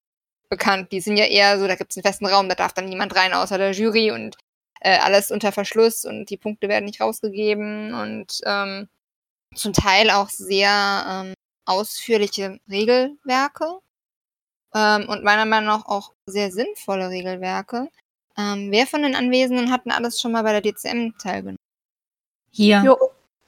bekannt. 0.50 0.92
Die 0.92 1.02
sind 1.02 1.18
ja 1.18 1.26
eher 1.26 1.60
so, 1.60 1.68
da 1.68 1.76
gibt 1.76 1.92
es 1.92 1.98
einen 1.98 2.04
festen 2.04 2.26
Raum, 2.26 2.50
da 2.50 2.56
darf 2.56 2.74
dann 2.74 2.86
niemand 2.86 3.16
rein 3.16 3.34
außer 3.34 3.58
der 3.58 3.72
Jury 3.72 4.12
und 4.12 4.38
äh, 4.82 4.98
alles 4.98 5.32
unter 5.32 5.52
Verschluss 5.52 6.06
und 6.06 6.30
die 6.30 6.38
Punkte 6.38 6.68
werden 6.68 6.86
nicht 6.86 7.02
rausgegeben 7.02 7.94
und 7.94 8.42
ähm, 8.46 8.90
zum 9.56 9.74
Teil 9.74 10.10
auch 10.10 10.30
sehr 10.30 11.06
ähm, 11.08 11.34
ausführliche 11.66 12.60
Regelwerke 12.70 13.80
ähm, 14.74 15.08
und 15.10 15.24
meiner 15.24 15.46
Meinung 15.46 15.68
nach 15.68 15.86
auch 15.86 16.14
sehr 16.26 16.52
sinnvolle 16.52 17.10
Regelwerke. 17.10 17.90
Ähm, 18.38 18.72
wer 18.72 18.88
von 18.88 19.04
den 19.04 19.16
Anwesenden 19.16 19.72
hat 19.72 19.86
denn 19.86 19.92
alles 19.92 20.20
schon 20.20 20.32
mal 20.32 20.44
bei 20.44 20.60
der 20.60 20.62
DCM 20.62 21.12
teilgenommen? 21.22 21.60
Hier. 22.52 22.84
Jo. 22.84 22.98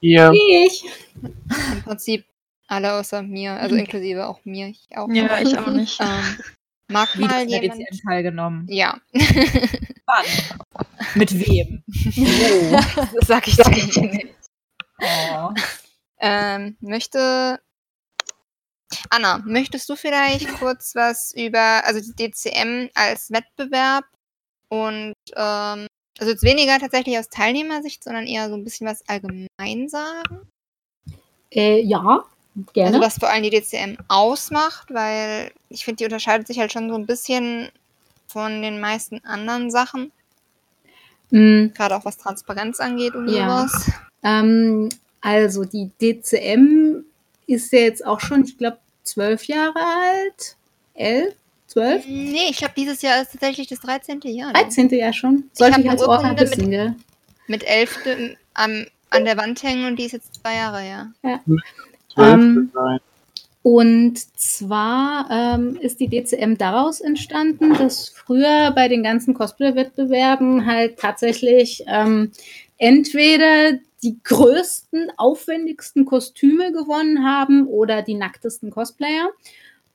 Hier. 0.00 0.32
Ich. 0.32 0.84
Im 1.22 1.82
Prinzip 1.82 2.24
alle 2.68 2.94
außer 2.94 3.22
mir, 3.22 3.52
also 3.52 3.74
mhm. 3.74 3.82
inklusive 3.82 4.26
auch 4.26 4.44
mir. 4.44 4.68
Ich 4.68 4.86
auch. 4.96 5.08
Ja, 5.08 5.40
ich 5.40 5.56
auch 5.58 5.66
nicht. 5.72 6.00
Ähm, 6.00 6.38
mag 6.88 7.16
Wie 7.16 7.22
mal 7.22 7.48
jemand... 7.48 7.80
DCM 7.80 8.06
teilgenommen? 8.06 8.66
Ja. 8.68 9.00
Wann? 9.12 10.24
Mit 11.14 11.32
wem? 11.34 11.82
Wo? 11.86 13.06
das 13.18 13.26
sag 13.26 13.48
ich 13.48 13.56
dir 13.56 13.70
nicht. 13.70 14.26
Oh. 15.00 15.50
Ähm, 16.20 16.76
möchte 16.80 17.60
Anna, 19.10 19.42
möchtest 19.44 19.88
du 19.88 19.96
vielleicht 19.96 20.48
kurz 20.58 20.94
was 20.94 21.32
über, 21.34 21.84
also 21.84 22.00
die 22.00 22.30
DCM 22.30 22.88
als 22.94 23.30
Wettbewerb 23.30 24.04
und 24.68 25.14
ähm, 25.34 25.86
also 26.18 26.32
jetzt 26.32 26.42
weniger 26.42 26.78
tatsächlich 26.78 27.18
aus 27.18 27.28
Teilnehmersicht, 27.28 28.02
sondern 28.02 28.26
eher 28.26 28.48
so 28.48 28.54
ein 28.54 28.64
bisschen 28.64 28.86
was 28.86 29.06
allgemein 29.08 29.88
sagen? 29.88 30.48
Äh, 31.50 31.80
ja, 31.80 32.24
gerne. 32.72 32.88
Also 32.88 33.00
was 33.00 33.18
vor 33.18 33.28
allem 33.28 33.42
die 33.42 33.50
DCM 33.50 33.96
ausmacht, 34.08 34.92
weil 34.92 35.52
ich 35.68 35.84
finde, 35.84 35.98
die 35.98 36.04
unterscheidet 36.04 36.46
sich 36.46 36.58
halt 36.58 36.72
schon 36.72 36.88
so 36.88 36.94
ein 36.94 37.06
bisschen 37.06 37.68
von 38.26 38.62
den 38.62 38.80
meisten 38.80 39.24
anderen 39.24 39.70
Sachen. 39.70 40.12
Mhm. 41.30 41.72
Gerade 41.74 41.96
auch 41.96 42.04
was 42.04 42.18
Transparenz 42.18 42.80
angeht 42.80 43.14
und 43.14 43.28
ja. 43.28 43.66
sowas. 43.66 43.90
Ähm, 44.22 44.88
also 45.20 45.64
die 45.64 45.90
DCM 46.00 46.95
ist 47.46 47.72
ja 47.72 47.80
jetzt 47.80 48.04
auch 48.04 48.20
schon, 48.20 48.44
ich 48.44 48.58
glaube, 48.58 48.78
zwölf 49.04 49.44
Jahre 49.44 49.78
alt. 49.78 50.56
Elf? 50.94 51.34
Zwölf? 51.66 52.04
Nee, 52.06 52.48
ich 52.50 52.58
glaube, 52.58 52.74
dieses 52.76 53.02
Jahr 53.02 53.20
ist 53.22 53.32
tatsächlich 53.32 53.66
das 53.68 53.80
13. 53.80 54.20
Jahr. 54.22 54.52
13. 54.52 54.88
Jahr 54.90 55.12
schon. 55.12 55.50
Sollte 55.52 55.80
ich, 55.80 55.86
ich 55.86 55.90
als 55.90 56.02
Ohr 56.02 56.22
wissen, 56.38 56.70
gell? 56.70 56.94
Mit 57.48 57.64
elf 57.64 57.98
am, 58.54 58.86
an 59.10 59.24
der 59.24 59.36
Wand 59.36 59.62
hängen 59.62 59.86
und 59.86 59.96
die 59.96 60.04
ist 60.04 60.12
jetzt 60.12 60.40
zwei 60.40 60.54
Jahre, 60.54 60.86
ja. 60.86 61.12
Ja. 61.22 61.40
Ähm, 62.16 62.72
und 63.62 64.18
zwar 64.38 65.28
ähm, 65.28 65.76
ist 65.80 65.98
die 65.98 66.08
DCM 66.08 66.56
daraus 66.56 67.00
entstanden, 67.00 67.74
dass 67.74 68.08
früher 68.08 68.70
bei 68.70 68.88
den 68.88 69.02
ganzen 69.02 69.34
Cosplay-Wettbewerben 69.34 70.66
halt 70.66 70.98
tatsächlich 70.98 71.82
ähm, 71.88 72.30
entweder 72.78 73.78
die 74.02 74.18
größten, 74.22 75.10
aufwendigsten 75.16 76.04
Kostüme 76.04 76.72
gewonnen 76.72 77.24
haben 77.24 77.66
oder 77.66 78.02
die 78.02 78.14
nacktesten 78.14 78.70
Cosplayer. 78.70 79.30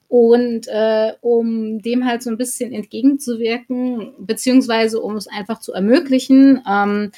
Und 0.07 0.67
äh, 0.67 1.13
um 1.21 1.81
dem 1.81 2.05
halt 2.05 2.21
so 2.21 2.29
ein 2.29 2.37
bisschen 2.37 2.73
entgegenzuwirken, 2.73 4.13
beziehungsweise 4.19 4.99
um 4.99 5.15
es 5.15 5.27
einfach 5.27 5.61
zu 5.61 5.71
ermöglichen, 5.71 6.61
ähm, 6.69 7.11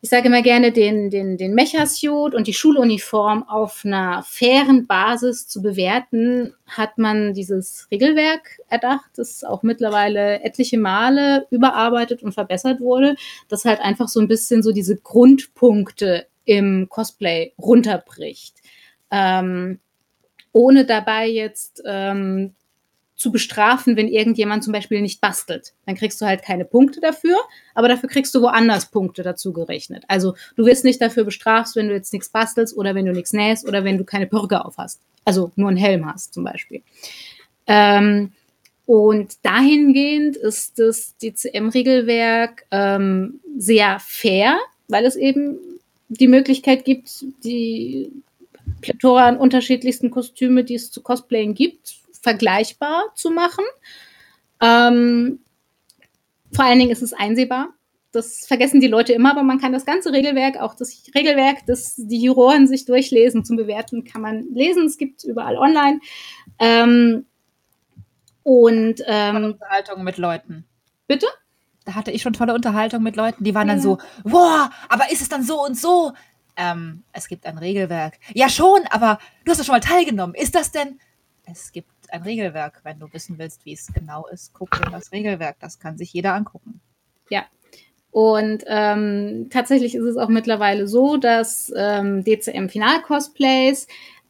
ich 0.00 0.10
sage 0.10 0.28
immer 0.28 0.42
gerne, 0.42 0.70
den, 0.70 1.10
den, 1.10 1.36
den 1.36 1.54
Mechasuit 1.54 2.34
und 2.34 2.46
die 2.46 2.54
Schuluniform 2.54 3.42
auf 3.48 3.84
einer 3.84 4.22
fairen 4.22 4.86
Basis 4.86 5.48
zu 5.48 5.60
bewerten, 5.60 6.54
hat 6.66 6.98
man 6.98 7.34
dieses 7.34 7.88
Regelwerk 7.90 8.60
erdacht, 8.68 9.10
das 9.16 9.42
auch 9.42 9.64
mittlerweile 9.64 10.40
etliche 10.42 10.78
Male 10.78 11.46
überarbeitet 11.50 12.22
und 12.22 12.32
verbessert 12.32 12.80
wurde, 12.80 13.16
das 13.48 13.64
halt 13.64 13.80
einfach 13.80 14.06
so 14.06 14.20
ein 14.20 14.28
bisschen 14.28 14.62
so 14.62 14.70
diese 14.70 14.96
Grundpunkte 14.96 16.26
im 16.44 16.88
Cosplay 16.88 17.52
runterbricht. 17.58 18.54
Ähm, 19.10 19.80
ohne 20.52 20.84
dabei 20.84 21.26
jetzt 21.26 21.82
ähm, 21.84 22.54
zu 23.18 23.30
bestrafen, 23.30 23.96
wenn 23.96 24.08
irgendjemand 24.08 24.64
zum 24.64 24.72
Beispiel 24.72 25.02
nicht 25.02 25.20
bastelt. 25.20 25.74
Dann 25.84 25.96
kriegst 25.96 26.18
du 26.22 26.24
halt 26.24 26.42
keine 26.42 26.64
Punkte 26.64 27.00
dafür, 27.00 27.36
aber 27.74 27.88
dafür 27.88 28.08
kriegst 28.08 28.34
du 28.34 28.40
woanders 28.40 28.90
Punkte 28.90 29.22
dazu 29.22 29.52
gerechnet. 29.52 30.04
Also 30.08 30.34
du 30.56 30.64
wirst 30.64 30.84
nicht 30.84 31.02
dafür 31.02 31.24
bestraft, 31.24 31.76
wenn 31.76 31.88
du 31.88 31.94
jetzt 31.94 32.14
nichts 32.14 32.30
bastelst 32.30 32.74
oder 32.76 32.94
wenn 32.94 33.04
du 33.04 33.12
nichts 33.12 33.34
nähst 33.34 33.68
oder 33.68 33.84
wenn 33.84 33.98
du 33.98 34.04
keine 34.04 34.26
Perücke 34.26 34.64
auf 34.64 34.78
hast. 34.78 35.00
Also 35.26 35.52
nur 35.56 35.68
einen 35.68 35.76
Helm 35.76 36.06
hast 36.06 36.32
zum 36.32 36.44
Beispiel. 36.44 36.80
Ähm, 37.66 38.32
Und 38.86 39.44
dahingehend 39.44 40.36
ist 40.36 40.78
das 40.78 41.14
DCM-Regelwerk 41.18 42.64
ähm, 42.70 43.40
sehr 43.58 43.98
fair, 44.00 44.58
weil 44.88 45.04
es 45.04 45.14
eben 45.14 45.58
die 46.08 46.28
Möglichkeit 46.28 46.86
gibt, 46.86 47.26
die 47.44 48.10
Plethora 48.80 49.26
an 49.26 49.36
unterschiedlichsten 49.36 50.10
Kostüme, 50.10 50.64
die 50.64 50.76
es 50.76 50.90
zu 50.90 51.02
Cosplayen 51.02 51.52
gibt, 51.52 51.96
vergleichbar 52.22 53.12
zu 53.14 53.30
machen. 53.30 53.64
Ähm, 54.60 55.40
vor 56.52 56.64
allen 56.64 56.78
Dingen 56.78 56.90
ist 56.90 57.02
es 57.02 57.12
einsehbar. 57.12 57.68
Das 58.10 58.46
vergessen 58.46 58.80
die 58.80 58.86
Leute 58.86 59.12
immer, 59.12 59.32
aber 59.32 59.42
man 59.42 59.60
kann 59.60 59.72
das 59.72 59.84
ganze 59.84 60.12
Regelwerk, 60.12 60.58
auch 60.58 60.74
das 60.74 61.02
Regelwerk, 61.14 61.66
das 61.66 61.94
die 61.96 62.22
Juroren 62.22 62.66
sich 62.66 62.86
durchlesen 62.86 63.44
zum 63.44 63.56
Bewerten, 63.56 64.04
kann 64.04 64.22
man 64.22 64.46
lesen. 64.52 64.86
Es 64.86 64.96
gibt 64.96 65.24
überall 65.24 65.56
online. 65.56 66.00
Ähm, 66.58 67.26
und 68.42 69.02
ähm, 69.06 69.44
Unterhaltung 69.44 70.04
mit 70.04 70.16
Leuten. 70.16 70.64
Bitte? 71.06 71.26
Da 71.84 71.94
hatte 71.94 72.10
ich 72.10 72.22
schon 72.22 72.32
tolle 72.32 72.54
Unterhaltung 72.54 73.02
mit 73.02 73.14
Leuten, 73.14 73.44
die 73.44 73.54
waren 73.54 73.68
ja. 73.68 73.74
dann 73.74 73.82
so, 73.82 73.98
wow, 74.24 74.70
aber 74.88 75.12
ist 75.12 75.20
es 75.20 75.28
dann 75.28 75.42
so 75.42 75.62
und 75.62 75.76
so? 75.76 76.12
Ähm, 76.56 77.04
es 77.12 77.28
gibt 77.28 77.44
ein 77.44 77.58
Regelwerk. 77.58 78.18
Ja, 78.34 78.48
schon, 78.48 78.80
aber 78.90 79.18
du 79.44 79.50
hast 79.50 79.60
doch 79.60 79.64
schon 79.64 79.74
mal 79.74 79.80
teilgenommen. 79.80 80.34
Ist 80.34 80.54
das 80.54 80.72
denn? 80.72 80.98
Es 81.44 81.72
gibt 81.72 81.88
ein 82.12 82.22
Regelwerk. 82.22 82.80
Wenn 82.84 82.98
du 82.98 83.12
wissen 83.12 83.38
willst, 83.38 83.64
wie 83.64 83.72
es 83.72 83.92
genau 83.92 84.26
ist, 84.26 84.52
guck 84.52 84.70
in 84.84 84.92
das 84.92 85.12
Regelwerk. 85.12 85.56
Das 85.60 85.78
kann 85.78 85.98
sich 85.98 86.12
jeder 86.12 86.34
angucken. 86.34 86.80
Ja. 87.30 87.44
Und 88.10 88.64
ähm, 88.66 89.48
tatsächlich 89.50 89.94
ist 89.94 90.04
es 90.04 90.16
auch 90.16 90.28
mittlerweile 90.28 90.88
so, 90.88 91.16
dass 91.18 91.72
ähm, 91.76 92.24
DCM-Final-Cosplays 92.24 93.86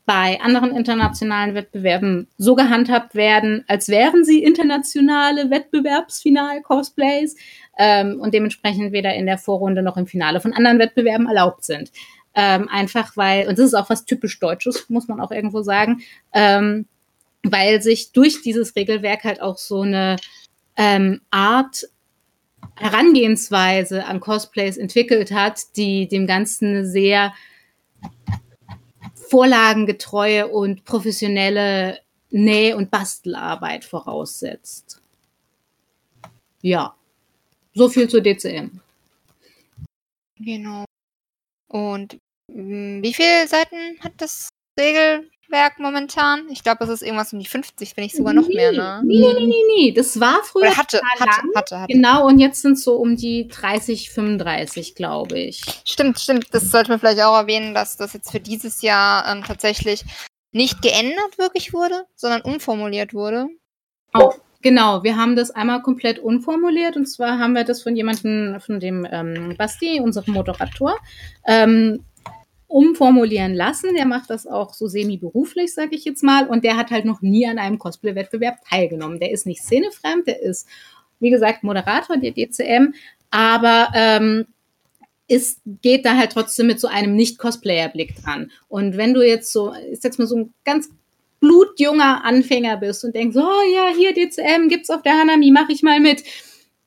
bei 0.09 0.41
anderen 0.41 0.75
internationalen 0.75 1.55
Wettbewerben 1.55 2.29
so 2.39 2.55
gehandhabt 2.55 3.15
werden, 3.15 3.65
als 3.69 3.91
wären 3.91 4.25
sie 4.25 4.43
internationale 4.43 5.51
Wettbewerbsfinal-Cosplays 5.51 7.37
ähm, 7.77 8.19
und 8.19 8.33
dementsprechend 8.33 8.93
weder 8.93 9.15
in 9.15 9.27
der 9.27 9.37
Vorrunde 9.37 9.83
noch 9.83 9.99
im 9.99 10.07
Finale 10.07 10.41
von 10.41 10.55
anderen 10.55 10.79
Wettbewerben 10.79 11.27
erlaubt 11.27 11.63
sind. 11.63 11.93
Ähm, 12.35 12.69
einfach 12.71 13.19
weil, 13.19 13.49
und 13.49 13.59
das 13.59 13.67
ist 13.67 13.75
auch 13.75 13.91
was 13.91 14.07
typisch 14.07 14.39
Deutsches, 14.41 14.89
muss 14.89 15.09
man 15.09 15.21
auch 15.21 15.31
irgendwo 15.31 15.61
sagen, 15.61 16.01
ähm, 16.33 16.87
weil 17.43 17.83
sich 17.83 18.13
durch 18.13 18.43
dieses 18.43 18.75
Regelwerk 18.77 19.25
halt 19.25 19.41
auch 19.41 19.59
so 19.59 19.83
eine 19.83 20.17
ähm, 20.77 21.21
Art 21.31 21.89
Herangehensweise 22.77 24.05
an 24.05 24.21
Cosplays 24.21 24.77
entwickelt 24.77 25.33
hat, 25.33 25.77
die 25.77 26.07
dem 26.09 26.27
Ganzen 26.27 26.69
eine 26.69 26.87
sehr 26.87 27.35
vorlagengetreue 29.15 30.49
und 30.49 30.85
professionelle 30.85 32.01
Näh- 32.31 32.75
und 32.75 32.91
Bastelarbeit 32.91 33.85
voraussetzt. 33.85 35.01
Ja, 36.63 36.95
so 37.75 37.89
viel 37.89 38.09
zur 38.09 38.21
DCM. 38.21 38.81
Genau. 40.39 40.85
Und 41.69 42.19
mm, 42.49 43.03
wie 43.03 43.15
viele 43.15 43.47
Seiten 43.49 43.99
hat 44.01 44.13
das 44.19 44.49
Regelwerk 45.49 45.79
momentan? 45.79 46.49
Ich 46.51 46.63
glaube, 46.63 46.85
es 46.85 46.91
ist 46.91 47.03
irgendwas 47.03 47.33
um 47.33 47.39
die 47.39 47.47
50, 47.47 47.97
wenn 47.97 48.05
nicht 48.05 48.17
sogar 48.17 48.33
noch 48.35 48.49
mehr, 48.49 48.73
ne? 48.73 49.03
Nee, 49.05 49.19
nee, 49.21 49.33
nee, 49.35 49.47
nee, 49.47 49.55
nee. 49.77 49.93
Das 49.93 50.21
war 50.21 50.43
früher. 50.45 50.63
Oder 50.63 50.77
hatte, 50.77 51.01
hatte, 51.19 51.43
hatte, 51.55 51.81
hatte. 51.81 51.93
Genau, 51.93 52.27
und 52.27 52.39
jetzt 52.39 52.63
sind 52.63 52.73
es 52.73 52.85
so 52.85 52.97
um 52.97 53.17
die 53.17 53.49
30, 53.49 54.11
35, 54.11 54.95
glaube 54.95 55.39
ich. 55.39 55.63
Stimmt, 55.85 56.21
stimmt. 56.21 56.47
Das 56.53 56.71
sollte 56.71 56.91
man 56.91 57.01
vielleicht 57.01 57.21
auch 57.21 57.37
erwähnen, 57.37 57.75
dass 57.75 57.97
das 57.97 58.13
jetzt 58.13 58.31
für 58.31 58.41
dieses 58.41 58.83
Jahr 58.83 59.27
ähm, 59.31 59.43
tatsächlich 59.45 60.05
nicht 60.53 60.83
geändert 60.83 61.39
wirklich 61.39 61.73
wurde, 61.73 62.05
sondern 62.15 62.43
umformuliert 62.43 63.15
wurde. 63.15 63.49
Oh, 64.15 64.33
genau. 64.63 65.03
Wir 65.03 65.17
haben 65.17 65.37
das 65.37 65.51
einmal 65.51 65.83
komplett 65.83 66.19
umformuliert 66.19 66.97
und 66.97 67.07
zwar 67.07 67.39
haben 67.39 67.55
wir 67.55 67.65
das 67.65 67.83
von 67.83 67.95
jemandem, 67.97 68.59
von 68.61 68.81
dem 68.81 69.07
ähm, 69.11 69.55
Basti, 69.59 70.01
unserem 70.01 70.35
Moderator, 70.35 70.97
ähm, 71.47 72.05
umformulieren 72.69 73.55
lassen. 73.55 73.95
Der 73.95 74.07
macht 74.07 74.31
das 74.31 74.47
auch 74.47 74.75
so 74.75 74.87
semi-beruflich, 74.87 75.75
sage 75.75 75.97
ich 75.97 76.05
jetzt 76.05 76.23
mal. 76.23 76.47
Und 76.47 76.65
der 76.65 76.77
hat 76.77 76.91
halt 76.91 77.07
noch 77.07 77.23
nie 77.23 77.47
an 77.47 77.59
einem 77.59 77.79
Cosplay-Wettbewerb 77.79 78.59
teilgenommen. 78.69 79.19
Der 79.19 79.33
ist 79.33 79.47
nicht 79.47 79.63
szenefremd, 79.63 80.27
der 80.27 80.41
ist, 80.41 80.69
wie 81.19 81.31
gesagt, 81.31 81.65
Moderator 81.65 82.19
der 82.19 82.33
DCM, 82.33 82.95
aber 83.31 83.89
ähm, 83.95 84.47
ist, 85.29 85.61
geht 85.83 86.05
da 86.05 86.17
halt 86.17 86.33
trotzdem 86.33 86.67
mit 86.67 86.79
so 86.79 86.89
einem 86.89 87.17
Nicht-Cosplayer-Blick 87.17 88.23
dran. 88.23 88.51
Und 88.69 88.97
wenn 88.97 89.15
du 89.15 89.27
jetzt 89.27 89.53
so, 89.53 89.75
ich 89.91 90.01
sag's 90.01 90.19
mal, 90.19 90.27
so 90.27 90.37
ein 90.37 90.55
ganz 90.65 90.91
blutjunger 91.41 92.25
Anfänger 92.25 92.77
bist 92.77 93.05
und 93.05 93.15
denkst, 93.15 93.37
oh 93.37 93.73
ja, 93.73 93.89
hier 93.97 94.13
DCM 94.13 94.69
gibt's 94.69 94.91
auf 94.91 95.03
der 95.03 95.19
Hanami, 95.19 95.51
mach 95.51 95.69
ich 95.69 95.83
mal 95.83 96.01
mit. 96.01 96.23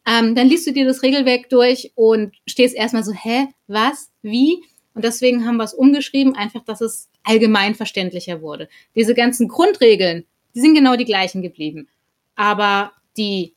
Ähm, 0.06 0.36
dann 0.36 0.48
liest 0.48 0.68
du 0.68 0.74
dir 0.74 0.86
das 0.86 1.04
Regelwerk 1.04 1.50
durch 1.50 1.92
und 1.96 2.34
stehst 2.48 2.76
erstmal 2.76 3.04
so, 3.04 3.14
hä, 3.14 3.48
was, 3.68 4.10
wie? 4.22 4.64
Und 4.94 5.06
deswegen 5.06 5.46
haben 5.46 5.58
wir 5.58 5.64
es 5.64 5.74
umgeschrieben, 5.74 6.36
einfach, 6.36 6.64
dass 6.64 6.82
es 6.82 7.10
allgemein 7.24 7.76
verständlicher 7.76 8.42
wurde. 8.42 8.68
Diese 8.96 9.14
ganzen 9.14 9.48
Grundregeln, 9.48 10.26
die 10.54 10.62
sind 10.62 10.76
genau 10.76 10.96
die 10.96 11.06
gleichen 11.06 11.42
geblieben. 11.42 11.88
Aber 12.36 12.92
die 13.18 13.54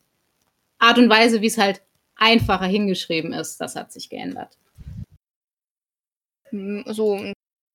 Art 0.78 0.98
und 0.98 1.08
Weise, 1.08 1.40
wie 1.40 1.46
es 1.46 1.58
halt 1.58 1.82
einfacher 2.16 2.66
hingeschrieben 2.66 3.32
ist, 3.32 3.60
das 3.60 3.74
hat 3.74 3.92
sich 3.92 4.10
geändert. 4.10 4.56
Hm, 6.50 6.84
so, 6.86 7.20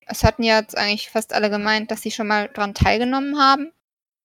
es 0.06 0.24
hatten 0.24 0.44
jetzt 0.44 0.78
eigentlich 0.78 1.10
fast 1.10 1.34
alle 1.34 1.50
gemeint, 1.50 1.92
dass 1.92 2.02
sie 2.02 2.12
schon 2.12 2.28
mal 2.28 2.50
daran 2.54 2.74
teilgenommen 2.74 3.40
haben. 3.40 3.72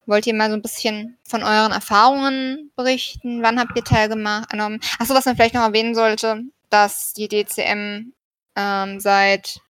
Wollt 0.07 0.27
ihr 0.27 0.35
mal 0.35 0.51
so 0.51 0.57
ein 0.57 0.63
bisschen 0.63 1.17
von 1.25 1.43
euren 1.43 1.73
Erfahrungen 1.73 2.71
berichten? 2.77 3.43
Wann 3.43 3.59
habt 3.59 3.77
ihr 3.77 3.85
teilgenommen? 3.85 4.81
Achso, 4.99 5.15
was 5.15 5.25
man 5.25 5.35
vielleicht 5.35 5.55
noch 5.55 5.63
erwähnen 5.63 5.95
sollte, 5.95 6.43
dass 6.69 7.15
die 7.15 7.29
DCM 7.29 8.13
ähm, 8.57 9.01
seit, 9.01 9.61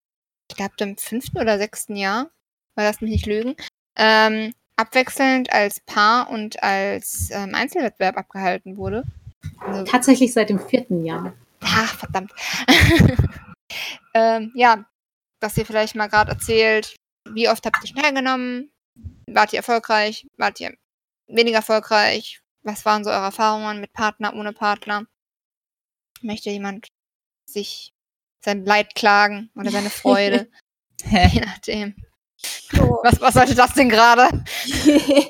ich 0.49 0.57
glaube, 0.57 0.75
dem 0.79 0.97
fünften 0.97 1.37
oder 1.39 1.57
sechsten 1.57 1.95
Jahr, 1.95 2.29
weil 2.75 2.87
das 2.87 3.01
mich 3.01 3.11
nicht 3.11 3.25
lügen, 3.25 3.55
ähm, 3.97 4.53
abwechselnd 4.75 5.51
als 5.51 5.79
Paar 5.79 6.29
und 6.29 6.61
als 6.61 7.29
ähm, 7.31 7.55
Einzelwettbewerb 7.55 8.17
abgehalten 8.17 8.77
wurde. 8.77 9.03
Also, 9.59 9.83
Tatsächlich 9.85 10.33
seit 10.33 10.49
dem 10.49 10.59
vierten 10.59 11.05
Jahr. 11.05 11.33
Ach, 11.61 11.95
verdammt. 11.95 12.31
ähm, 14.13 14.51
ja, 14.55 14.85
dass 15.39 15.57
ihr 15.57 15.65
vielleicht 15.65 15.95
mal 15.95 16.07
gerade 16.07 16.31
erzählt, 16.31 16.95
wie 17.29 17.49
oft 17.49 17.65
habt 17.65 17.77
ihr 17.81 17.87
schon 17.87 18.01
teilgenommen? 18.01 18.71
Wart 19.27 19.53
ihr 19.53 19.57
erfolgreich? 19.57 20.27
Wart 20.37 20.59
ihr 20.59 20.75
weniger 21.27 21.57
erfolgreich? 21.57 22.41
Was 22.63 22.85
waren 22.85 23.03
so 23.03 23.09
eure 23.09 23.25
Erfahrungen 23.25 23.81
mit 23.81 23.93
Partner, 23.93 24.33
ohne 24.35 24.53
Partner? 24.53 25.05
Möchte 26.21 26.49
jemand 26.49 26.87
sich 27.49 27.94
sein 28.45 28.65
Leid 28.65 28.95
klagen 28.95 29.51
oder 29.55 29.71
seine 29.71 29.89
Freude. 29.89 30.49
Je 31.03 31.41
nachdem. 31.41 31.95
Oh. 32.79 32.99
Was, 33.03 33.19
was 33.21 33.33
sollte 33.33 33.55
das 33.55 33.73
denn 33.73 33.89
gerade? 33.89 34.43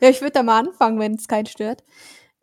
ja, 0.00 0.08
ich 0.08 0.20
würde 0.20 0.32
da 0.32 0.42
mal 0.42 0.60
anfangen, 0.60 0.98
wenn 0.98 1.14
es 1.14 1.28
keinen 1.28 1.46
stört. 1.46 1.84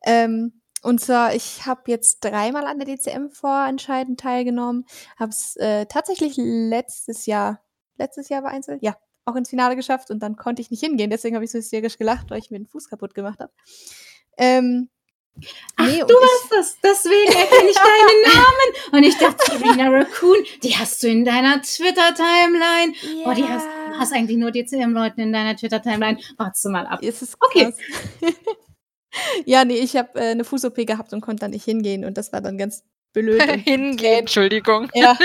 Ähm, 0.03 0.61
und 0.81 1.01
zwar, 1.01 1.35
ich 1.35 1.65
habe 1.65 1.81
jetzt 1.87 2.19
dreimal 2.21 2.65
an 2.65 2.79
der 2.79 2.95
DCM 2.95 3.29
vorentscheidend 3.29 4.19
teilgenommen. 4.19 4.85
Habe 5.17 5.31
es 5.31 5.55
äh, 5.57 5.85
tatsächlich 5.87 6.35
letztes 6.37 7.25
Jahr, 7.25 7.61
letztes 7.97 8.29
Jahr 8.29 8.43
war 8.43 8.51
Einzel, 8.51 8.77
ja, 8.81 8.95
auch 9.25 9.35
ins 9.35 9.49
Finale 9.49 9.75
geschafft 9.75 10.09
und 10.09 10.23
dann 10.23 10.37
konnte 10.37 10.61
ich 10.61 10.71
nicht 10.71 10.83
hingehen. 10.83 11.09
Deswegen 11.09 11.35
habe 11.35 11.45
ich 11.45 11.51
so 11.51 11.57
hysterisch 11.57 11.97
gelacht, 11.97 12.29
weil 12.29 12.39
ich 12.39 12.49
mir 12.49 12.59
den 12.59 12.67
Fuß 12.67 12.89
kaputt 12.89 13.13
gemacht 13.13 13.39
habe. 13.39 13.51
Ähm, 14.37 14.89
Ach, 15.75 15.85
nee, 15.85 15.99
du 15.99 16.13
warst 16.13 16.51
das. 16.51 16.77
Deswegen 16.83 17.31
erkenne 17.31 17.69
ich 17.69 17.75
deinen 17.75 18.21
Namen. 18.33 18.93
Und 18.93 19.03
ich 19.03 19.17
dachte, 19.17 19.57
Serena 19.57 19.89
Raccoon, 19.89 20.37
die 20.63 20.75
hast 20.75 21.01
du 21.03 21.07
in 21.07 21.25
deiner 21.25 21.61
Twitter-Timeline. 21.61 22.93
Yeah. 23.03 23.29
Oh, 23.29 23.33
die 23.33 23.43
hast, 23.43 23.65
du 23.65 23.97
hast 23.97 24.13
eigentlich 24.13 24.37
nur 24.37 24.51
DCM-Leuten 24.51 25.21
in 25.21 25.33
deiner 25.33 25.55
Twitter-Timeline. 25.55 26.19
Warte 26.37 26.69
mal 26.69 26.85
ab. 26.87 27.01
Ist 27.01 27.21
es 27.21 27.35
okay. 27.39 27.73
ja, 29.45 29.65
nee, 29.65 29.77
ich 29.77 29.95
habe 29.95 30.19
äh, 30.19 30.31
eine 30.31 30.43
Fuß-OP 30.43 30.75
gehabt 30.85 31.13
und 31.13 31.21
konnte 31.21 31.41
dann 31.41 31.51
nicht 31.51 31.65
hingehen. 31.65 32.05
Und 32.05 32.17
das 32.17 32.33
war 32.33 32.41
dann 32.41 32.57
ganz 32.57 32.83
blöd. 33.13 33.41
hingehen, 33.63 34.19
Entschuldigung. 34.19 34.89
Ja. 34.93 35.17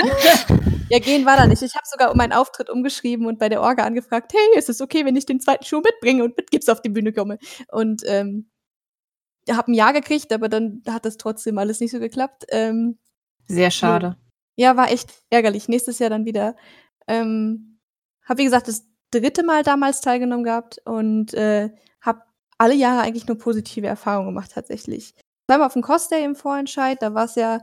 ja, 0.89 0.99
gehen 0.99 1.25
war 1.25 1.37
da 1.37 1.47
nicht. 1.47 1.61
Ich 1.61 1.75
habe 1.75 1.85
sogar 1.85 2.11
um 2.11 2.17
meinen 2.17 2.33
Auftritt 2.33 2.69
umgeschrieben 2.69 3.25
und 3.25 3.39
bei 3.39 3.49
der 3.49 3.61
Orga 3.61 3.83
angefragt, 3.83 4.33
hey, 4.33 4.57
ist 4.57 4.69
es 4.69 4.81
okay, 4.81 5.05
wenn 5.05 5.15
ich 5.15 5.25
den 5.25 5.39
zweiten 5.39 5.65
Schuh 5.65 5.81
mitbringe 5.81 6.23
und 6.23 6.37
mit 6.37 6.51
Gips 6.51 6.69
auf 6.69 6.81
die 6.81 6.89
Bühne 6.89 7.13
komme? 7.13 7.37
Und 7.71 8.03
ähm, 8.05 8.49
habe 9.49 9.71
ein 9.71 9.75
Ja 9.75 9.91
gekriegt, 9.91 10.33
aber 10.33 10.49
dann 10.49 10.81
hat 10.87 11.05
das 11.05 11.17
trotzdem 11.17 11.57
alles 11.57 11.79
nicht 11.79 11.91
so 11.91 11.99
geklappt. 11.99 12.45
Ähm, 12.49 12.97
Sehr 13.47 13.71
schade. 13.71 14.17
Ja, 14.55 14.77
war 14.77 14.91
echt 14.91 15.23
ärgerlich. 15.29 15.67
Nächstes 15.67 15.99
Jahr 15.99 16.09
dann 16.09 16.25
wieder. 16.25 16.55
Ähm, 17.07 17.79
habe 18.23 18.39
wie 18.39 18.45
gesagt 18.45 18.67
das 18.67 18.87
dritte 19.11 19.43
Mal 19.43 19.63
damals 19.63 20.01
teilgenommen 20.01 20.43
gehabt 20.43 20.81
und 20.85 21.33
äh, 21.33 21.69
habe 22.01 22.23
alle 22.57 22.73
Jahre 22.73 23.01
eigentlich 23.01 23.27
nur 23.27 23.37
positive 23.37 23.87
Erfahrungen 23.87 24.29
gemacht 24.29 24.51
tatsächlich. 24.53 25.13
Zweimal 25.47 25.67
auf 25.67 25.73
dem 25.73 25.83
Cosday 25.83 26.23
im 26.23 26.35
Vorentscheid, 26.35 27.01
da 27.01 27.13
war 27.13 27.25
es 27.25 27.35
ja 27.35 27.59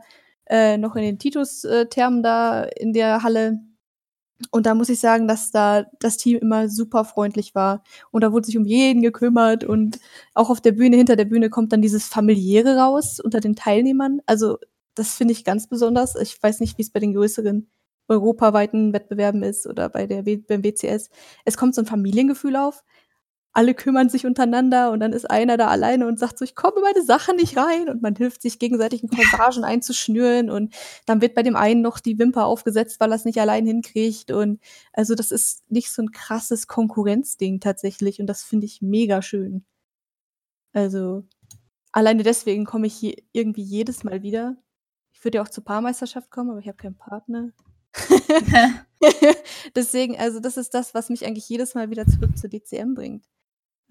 äh, 0.47 0.77
noch 0.77 0.95
in 0.97 1.03
den 1.03 1.19
Titus-Thermen 1.19 2.23
da 2.23 2.65
in 2.65 2.93
der 2.93 3.23
Halle. 3.23 3.61
Und 4.51 4.67
da 4.67 4.75
muss 4.75 4.89
ich 4.89 5.01
sagen, 5.01 5.29
dass 5.29 5.51
da 5.51 5.87
das 6.01 6.17
Team 6.17 6.39
immer 6.39 6.69
super 6.69 7.05
freundlich 7.05 7.55
war. 7.55 7.83
Und 8.11 8.23
da 8.23 8.33
wurde 8.33 8.47
sich 8.47 8.57
um 8.57 8.65
jeden 8.65 9.03
gekümmert. 9.03 9.65
Und 9.65 10.01
auch 10.35 10.51
auf 10.51 10.61
der 10.61 10.73
Bühne, 10.73 10.97
hinter 10.97 11.17
der 11.17 11.25
Bühne 11.27 11.51
kommt 11.51 11.73
dann 11.73 11.83
dieses 11.83 12.07
familiäre 12.07 12.77
raus 12.77 13.21
unter 13.21 13.41
den 13.41 13.57
Teilnehmern. 13.57 14.21
Also 14.27 14.59
das 14.95 15.15
finde 15.15 15.33
ich 15.33 15.45
ganz 15.45 15.69
besonders. 15.69 16.17
Ich 16.17 16.43
weiß 16.43 16.61
nicht, 16.61 16.79
wie 16.79 16.83
es 16.83 16.91
bei 16.91 17.01
den 17.01 17.15
größeren 17.15 17.69
europaweiten 18.09 18.93
Wettbewerben 18.93 19.43
ist 19.43 19.67
oder 19.67 19.89
bei 19.89 20.07
der 20.07 20.23
beim 20.23 20.65
WCS. 20.65 21.11
Es 21.45 21.57
kommt 21.57 21.75
so 21.75 21.83
ein 21.83 21.87
Familiengefühl 21.87 22.57
auf 22.57 22.85
alle 23.53 23.75
kümmern 23.75 24.09
sich 24.09 24.25
untereinander 24.25 24.91
und 24.93 25.01
dann 25.01 25.13
ist 25.13 25.31
einer 25.31 25.57
da 25.57 25.69
alleine 25.69 26.07
und 26.07 26.19
sagt 26.19 26.39
so, 26.39 26.45
ich 26.45 26.55
komme 26.55 26.81
meine 26.81 27.05
Sachen 27.05 27.37
nicht 27.37 27.57
rein 27.57 27.89
und 27.89 28.01
man 28.01 28.17
hilft 28.17 28.43
sich 28.43 28.59
gegenseitig 28.59 29.03
in 29.03 29.11
Corsagen 29.11 29.65
einzuschnüren 29.65 30.51
und 30.51 30.75
dann 31.07 31.21
wird 31.21 31.35
bei 31.35 31.43
dem 31.43 31.57
einen 31.57 31.83
noch 31.83 32.01
die 32.01 32.19
Wimper 32.19 32.47
aufgesetzt, 32.47 32.99
weil 33.01 33.13
er 33.13 33.17
es 33.17 33.25
nicht 33.25 33.41
allein 33.41 33.67
hinkriegt 33.67 34.31
und 34.31 34.61
also 34.93 35.15
das 35.15 35.31
ist 35.31 35.71
nicht 35.71 35.91
so 35.93 36.03
ein 36.03 36.13
krasses 36.13 36.67
Konkurrenzding 36.67 37.61
tatsächlich 37.61 38.21
und 38.21 38.27
das 38.27 38.43
finde 38.43 38.67
ich 38.67 38.81
mega 38.81 39.21
schön. 39.21 39.65
Also 40.73 41.25
alleine 41.93 42.23
deswegen 42.23 42.65
komme 42.65 42.87
ich 42.87 42.95
hier 42.95 43.17
irgendwie 43.33 43.63
jedes 43.63 44.05
Mal 44.05 44.23
wieder. 44.23 44.57
Ich 45.13 45.25
würde 45.25 45.37
ja 45.39 45.43
auch 45.43 45.49
zur 45.49 45.65
Paarmeisterschaft 45.65 46.31
kommen, 46.31 46.51
aber 46.51 46.61
ich 46.61 46.69
habe 46.69 46.79
keinen 46.79 46.97
Partner. 46.97 47.53
Deswegen, 49.77 50.17
also 50.17 50.41
das 50.41 50.57
ist 50.57 50.75
das, 50.75 50.95
was 50.95 51.11
mich 51.11 51.27
eigentlich 51.27 51.49
jedes 51.49 51.75
Mal 51.75 51.91
wieder 51.91 52.07
zurück 52.07 52.37
zur 52.37 52.51
DCM 52.51 52.95
bringt. 52.95 53.27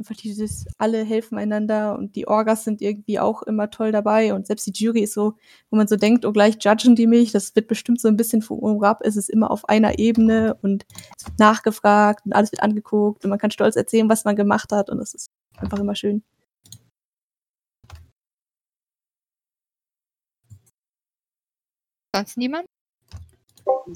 Einfach 0.01 0.15
dieses, 0.15 0.65
alle 0.79 1.03
helfen 1.03 1.37
einander 1.37 1.95
und 1.95 2.15
die 2.15 2.27
Orgas 2.27 2.63
sind 2.63 2.81
irgendwie 2.81 3.19
auch 3.19 3.43
immer 3.43 3.69
toll 3.69 3.91
dabei 3.91 4.33
und 4.33 4.47
selbst 4.47 4.65
die 4.65 4.71
Jury 4.73 5.01
ist 5.01 5.13
so, 5.13 5.35
wo 5.69 5.77
man 5.77 5.87
so 5.87 5.95
denkt, 5.95 6.25
oh 6.25 6.31
gleich 6.31 6.57
judgen 6.59 6.95
die 6.95 7.05
mich, 7.05 7.31
das 7.31 7.55
wird 7.55 7.67
bestimmt 7.67 8.01
so 8.01 8.07
ein 8.07 8.17
bisschen 8.17 8.41
vom 8.41 8.83
ab, 8.83 9.01
es 9.03 9.15
ist 9.15 9.29
immer 9.29 9.51
auf 9.51 9.69
einer 9.69 9.99
Ebene 9.99 10.57
und 10.63 10.87
es 11.15 11.27
wird 11.27 11.37
nachgefragt 11.37 12.25
und 12.25 12.33
alles 12.33 12.51
wird 12.51 12.63
angeguckt 12.63 13.23
und 13.23 13.29
man 13.29 13.37
kann 13.37 13.51
stolz 13.51 13.75
erzählen, 13.75 14.09
was 14.09 14.25
man 14.25 14.35
gemacht 14.35 14.71
hat 14.71 14.89
und 14.89 14.97
das 14.97 15.13
ist 15.13 15.29
einfach 15.57 15.77
immer 15.77 15.93
schön. 15.93 16.23
Sonst 22.15 22.37
niemand? 22.37 22.65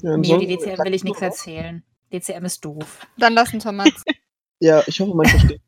Ja, 0.02 0.16
Mir 0.16 0.38
die 0.38 0.56
DCM 0.56 0.84
will 0.84 0.94
ich 0.94 1.02
nichts 1.02 1.20
erzählen. 1.20 1.82
DCM 2.12 2.44
ist 2.44 2.64
doof. 2.64 3.08
Dann 3.18 3.32
lassen 3.32 3.58
Thomas. 3.58 3.90
ja, 4.60 4.84
ich 4.86 5.00
hoffe, 5.00 5.16
man 5.16 5.26
versteht. 5.26 5.65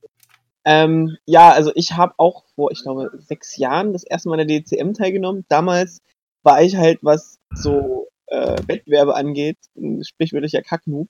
Ähm, 0.70 1.16
ja, 1.24 1.50
also 1.50 1.72
ich 1.74 1.92
habe 1.92 2.12
auch 2.18 2.44
vor, 2.54 2.70
ich 2.70 2.83
glaube, 2.83 3.11
sechs 3.16 3.57
Jahren 3.57 3.94
das 3.94 4.04
erste 4.04 4.28
Mal 4.28 4.38
an 4.38 4.46
der 4.46 4.61
DCM 4.61 4.92
teilgenommen. 4.92 5.46
Damals 5.48 6.02
war 6.42 6.61
ich 6.61 6.76
halt, 6.76 6.98
was 7.00 7.38
so 7.54 8.09
äh, 8.26 8.59
Wettbewerbe 8.66 9.16
angeht, 9.16 9.57
ein 9.78 10.04
sprichwörtlicher 10.04 10.61
Kacknoob. 10.61 11.09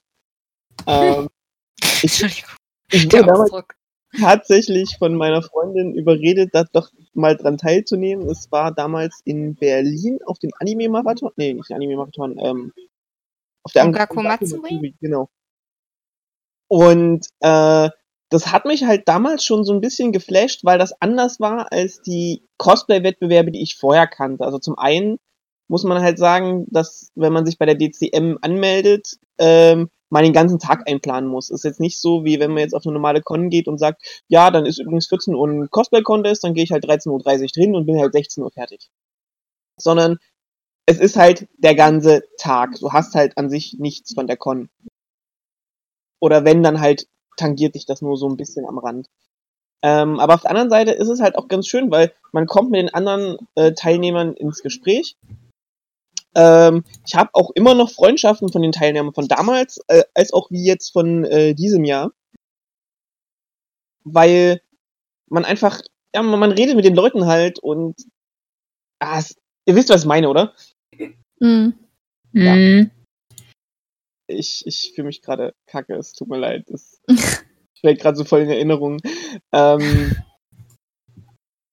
Ähm, 0.87 1.29
ich, 2.03 2.23
ich 2.93 3.13
wurde 3.13 3.27
damals 3.27 3.51
tatsächlich 4.17 4.97
von 4.97 5.17
meiner 5.17 5.43
Freundin 5.43 5.93
überredet, 5.93 6.51
da 6.53 6.63
doch 6.63 6.93
mal 7.13 7.37
dran 7.37 7.59
teilzunehmen. 7.59 8.31
Es 8.31 8.53
war 8.53 8.73
damals 8.73 9.21
in 9.25 9.57
Berlin 9.57 10.21
auf 10.25 10.39
dem 10.39 10.53
Anime-Marathon, 10.61 11.33
nee, 11.35 11.53
nicht 11.53 11.73
Anime-Marathon, 11.73 12.39
ähm, 12.39 12.73
auf 13.65 13.73
der 13.73 13.87
Ongaku 13.87 14.23
Matsuri? 14.23 14.95
Genau. 15.01 15.29
Und 16.69 17.27
äh, 17.41 17.91
das 18.31 18.53
hat 18.53 18.67
mich 18.67 18.85
halt 18.85 19.09
damals 19.09 19.45
schon 19.45 19.65
so 19.65 19.73
ein 19.73 19.81
bisschen 19.81 20.13
geflasht, 20.13 20.65
weil 20.65 20.79
das 20.79 21.01
anders 21.01 21.41
war 21.41 21.73
als 21.73 22.03
die 22.03 22.43
Cosplay-Wettbewerbe, 22.59 23.53
die 23.53 23.63
ich 23.63 23.77
vorher 23.77 24.07
kannte. 24.07 24.45
Also 24.45 24.59
zum 24.59 24.79
einen 24.79 25.19
muss 25.69 25.85
man 25.85 26.03
halt 26.03 26.19
sagen, 26.19 26.67
dass 26.71 27.11
wenn 27.15 27.33
man 27.33 27.47
sich 27.47 27.59
bei 27.59 27.67
der 27.67 27.77
DCM 27.77 28.37
anmeldet, 28.43 29.19
ähm, 29.39 29.91
man 30.11 30.25
den 30.25 30.33
ganzen 30.33 30.59
Tag 30.59 30.89
einplanen 30.89 31.29
muss. 31.29 31.51
Ist 31.51 31.65
jetzt 31.65 31.81
nicht 31.81 32.01
so, 32.01 32.25
wie 32.25 32.41
wenn 32.41 32.53
man 32.53 32.63
jetzt 32.63 32.75
auf 32.75 32.85
eine 32.85 32.95
normale 32.95 33.23
Con 33.23 33.51
geht 33.51 33.69
und 33.69 33.79
sagt, 33.79 34.25
ja, 34.29 34.51
dann 34.51 34.67
ist 34.67 34.79
übrigens 34.79 35.07
14 35.09 35.35
Uhr 35.35 35.47
ein 35.47 35.71
Cosplay-Contest, 35.71 36.45
dann 36.45 36.55
gehe 36.55 36.65
ich 36.65 36.73
halt 36.73 36.85
13.30 36.85 37.43
Uhr 37.43 37.49
drin 37.49 37.77
und 37.77 37.87
bin 37.87 37.99
halt 37.99 38.13
16 38.13 38.43
Uhr 38.43 38.51
fertig. 38.51 38.89
Sondern 39.79 40.19
es 40.87 40.99
ist 40.99 41.17
halt 41.17 41.49
der 41.59 41.75
ganze 41.75 42.23
Tag. 42.39 42.77
Du 42.81 42.93
hast 42.93 43.15
halt 43.15 43.37
an 43.37 43.51
sich 43.51 43.77
nichts 43.79 44.15
von 44.15 44.27
der 44.27 44.39
Con. 44.39 44.71
Oder 46.21 46.45
wenn, 46.45 46.63
dann 46.63 46.81
halt 46.81 47.07
tangiert 47.39 47.75
dich 47.75 47.87
das 47.87 48.03
nur 48.03 48.17
so 48.17 48.29
ein 48.29 48.37
bisschen 48.37 48.67
am 48.67 48.79
Rand. 48.79 49.09
Ähm, 49.83 50.19
aber 50.19 50.35
auf 50.35 50.43
der 50.43 50.51
anderen 50.51 50.71
Seite 50.71 50.91
ist 50.91 51.09
es 51.09 51.21
halt 51.21 51.39
auch 51.39 51.49
ganz 51.49 51.67
schön, 51.67 51.91
weil 51.91 52.13
man 52.33 52.47
kommt 52.47 52.71
mit 52.71 52.81
den 52.81 52.93
anderen 52.93 53.39
äh, 53.55 53.73
Teilnehmern 53.73 54.35
ins 54.35 54.63
Gespräch 54.63 55.17
ähm, 56.35 56.85
ich 57.07 57.15
habe 57.15 57.31
auch 57.33 57.51
immer 57.55 57.75
noch 57.75 57.91
Freundschaften 57.91 58.51
von 58.51 58.63
den 58.63 58.73
Teilnehmern 58.73 59.13
von 59.13 59.29
damals, 59.29 59.81
äh, 59.89 60.05
als 60.15 60.33
auch 60.33 60.51
wie 60.51 60.65
jetzt 60.65 60.93
von 60.93 61.25
äh, 61.25 61.55
diesem 61.55 61.85
Jahr. 61.85 62.13
Weil 64.05 64.61
man 65.29 65.45
einfach, 65.45 65.81
ja, 66.15 66.23
man, 66.23 66.39
man 66.39 66.53
redet 66.53 66.77
mit 66.77 66.85
den 66.85 66.95
Leuten 66.95 67.27
halt 67.27 67.59
und 67.59 67.97
ah, 69.01 69.19
es, 69.19 69.37
ihr 69.67 69.75
wisst, 69.75 69.91
was 69.91 70.03
ich 70.03 70.07
meine, 70.07 70.29
oder? 70.29 70.55
Mhm. 71.41 71.75
Ja. 72.33 72.55
Mhm. 72.55 72.91
Ich, 74.29 74.67
ich 74.67 74.93
fühle 74.95 75.07
mich 75.07 75.23
gerade 75.23 75.55
kacke, 75.67 75.95
es 75.95 76.13
tut 76.13 76.29
mir 76.29 76.39
leid. 76.39 76.69
Es 76.71 77.01
fällt 77.81 78.01
gerade 78.01 78.17
so 78.17 78.25
voll 78.25 78.41
in 78.41 78.51
Erinnerung. 78.51 78.99
Ähm, 79.53 80.17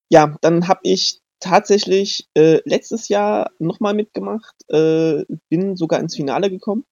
ja, 0.09 0.37
dann 0.41 0.67
habe 0.67 0.79
ich 0.83 1.21
tatsächlich 1.39 2.27
äh, 2.35 2.61
letztes 2.65 3.09
Jahr 3.09 3.51
nochmal 3.59 3.93
mitgemacht, 3.93 4.55
äh, 4.69 5.25
bin 5.49 5.75
sogar 5.75 5.99
ins 5.99 6.15
Finale 6.15 6.49
gekommen. 6.49 6.85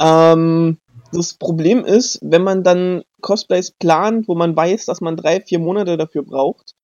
Ähm, 0.00 0.78
das 1.12 1.34
Problem 1.34 1.84
ist, 1.84 2.18
wenn 2.22 2.42
man 2.42 2.64
dann 2.64 3.04
Cosplays 3.20 3.70
plant, 3.70 4.28
wo 4.28 4.34
man 4.34 4.56
weiß, 4.56 4.86
dass 4.86 5.00
man 5.00 5.16
drei, 5.16 5.40
vier 5.40 5.58
Monate 5.58 5.96
dafür 5.96 6.22
braucht 6.22 6.74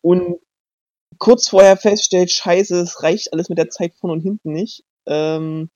und 0.00 0.40
kurz 1.18 1.48
vorher 1.48 1.76
feststellt, 1.76 2.30
scheiße, 2.30 2.80
es 2.80 3.02
reicht 3.02 3.32
alles 3.32 3.48
mit 3.48 3.58
der 3.58 3.70
Zeit 3.70 3.94
von 3.94 4.10
und 4.10 4.20
hinten 4.20 4.52
nicht, 4.52 4.84
ähm, 5.06 5.70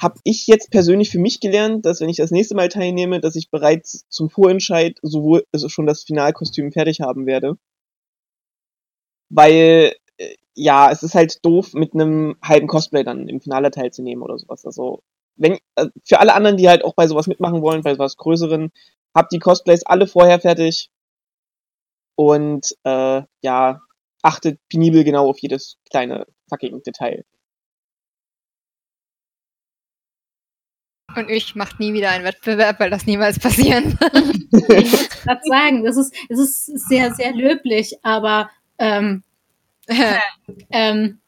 habe 0.00 0.18
ich 0.24 0.46
jetzt 0.46 0.70
persönlich 0.70 1.10
für 1.10 1.18
mich 1.18 1.40
gelernt, 1.40 1.86
dass 1.86 2.00
wenn 2.00 2.08
ich 2.08 2.16
das 2.16 2.30
nächste 2.30 2.54
Mal 2.56 2.68
teilnehme, 2.68 3.20
dass 3.20 3.36
ich 3.36 3.50
bereits 3.50 4.04
zum 4.08 4.30
Vorentscheid 4.30 4.98
sowohl 5.02 5.44
also 5.52 5.68
schon 5.68 5.86
das 5.86 6.02
Finalkostüm 6.04 6.72
fertig 6.72 7.00
haben 7.00 7.26
werde 7.26 7.56
weil 9.34 9.94
äh, 10.18 10.34
ja, 10.54 10.90
es 10.90 11.02
ist 11.02 11.14
halt 11.14 11.44
doof, 11.44 11.74
mit 11.74 11.94
einem 11.94 12.36
halben 12.42 12.68
Cosplay 12.68 13.04
dann 13.04 13.28
im 13.28 13.40
Finale 13.40 13.70
teilzunehmen 13.70 14.22
oder 14.22 14.38
sowas. 14.38 14.64
Also, 14.64 15.02
wenn, 15.36 15.58
äh, 15.76 15.88
für 16.04 16.20
alle 16.20 16.34
anderen, 16.34 16.56
die 16.56 16.68
halt 16.68 16.84
auch 16.84 16.94
bei 16.94 17.06
sowas 17.08 17.26
mitmachen 17.26 17.62
wollen, 17.62 17.82
bei 17.82 17.94
sowas 17.94 18.16
Größeren, 18.16 18.70
habt 19.14 19.32
die 19.32 19.38
Cosplays 19.40 19.84
alle 19.84 20.06
vorher 20.06 20.40
fertig 20.40 20.90
und 22.16 22.76
äh, 22.84 23.22
ja, 23.42 23.80
achtet 24.22 24.60
penibel 24.68 25.04
genau 25.04 25.28
auf 25.28 25.38
jedes 25.40 25.78
kleine 25.90 26.26
fucking 26.48 26.82
Detail. 26.82 27.24
Und 31.16 31.30
ich 31.30 31.54
mache 31.54 31.76
nie 31.78 31.92
wieder 31.92 32.10
einen 32.10 32.24
Wettbewerb, 32.24 32.80
weil 32.80 32.90
das 32.90 33.06
niemals 33.06 33.38
passieren. 33.38 33.98
ich 34.52 34.90
muss 34.90 35.08
gerade 35.08 35.40
sagen, 35.44 35.84
das 35.84 35.96
ist, 35.96 36.14
das 36.28 36.38
ist 36.38 36.88
sehr, 36.88 37.14
sehr 37.14 37.32
löblich, 37.32 37.98
aber 38.02 38.50
ähm, 38.78 39.22
ähm, 40.70 41.20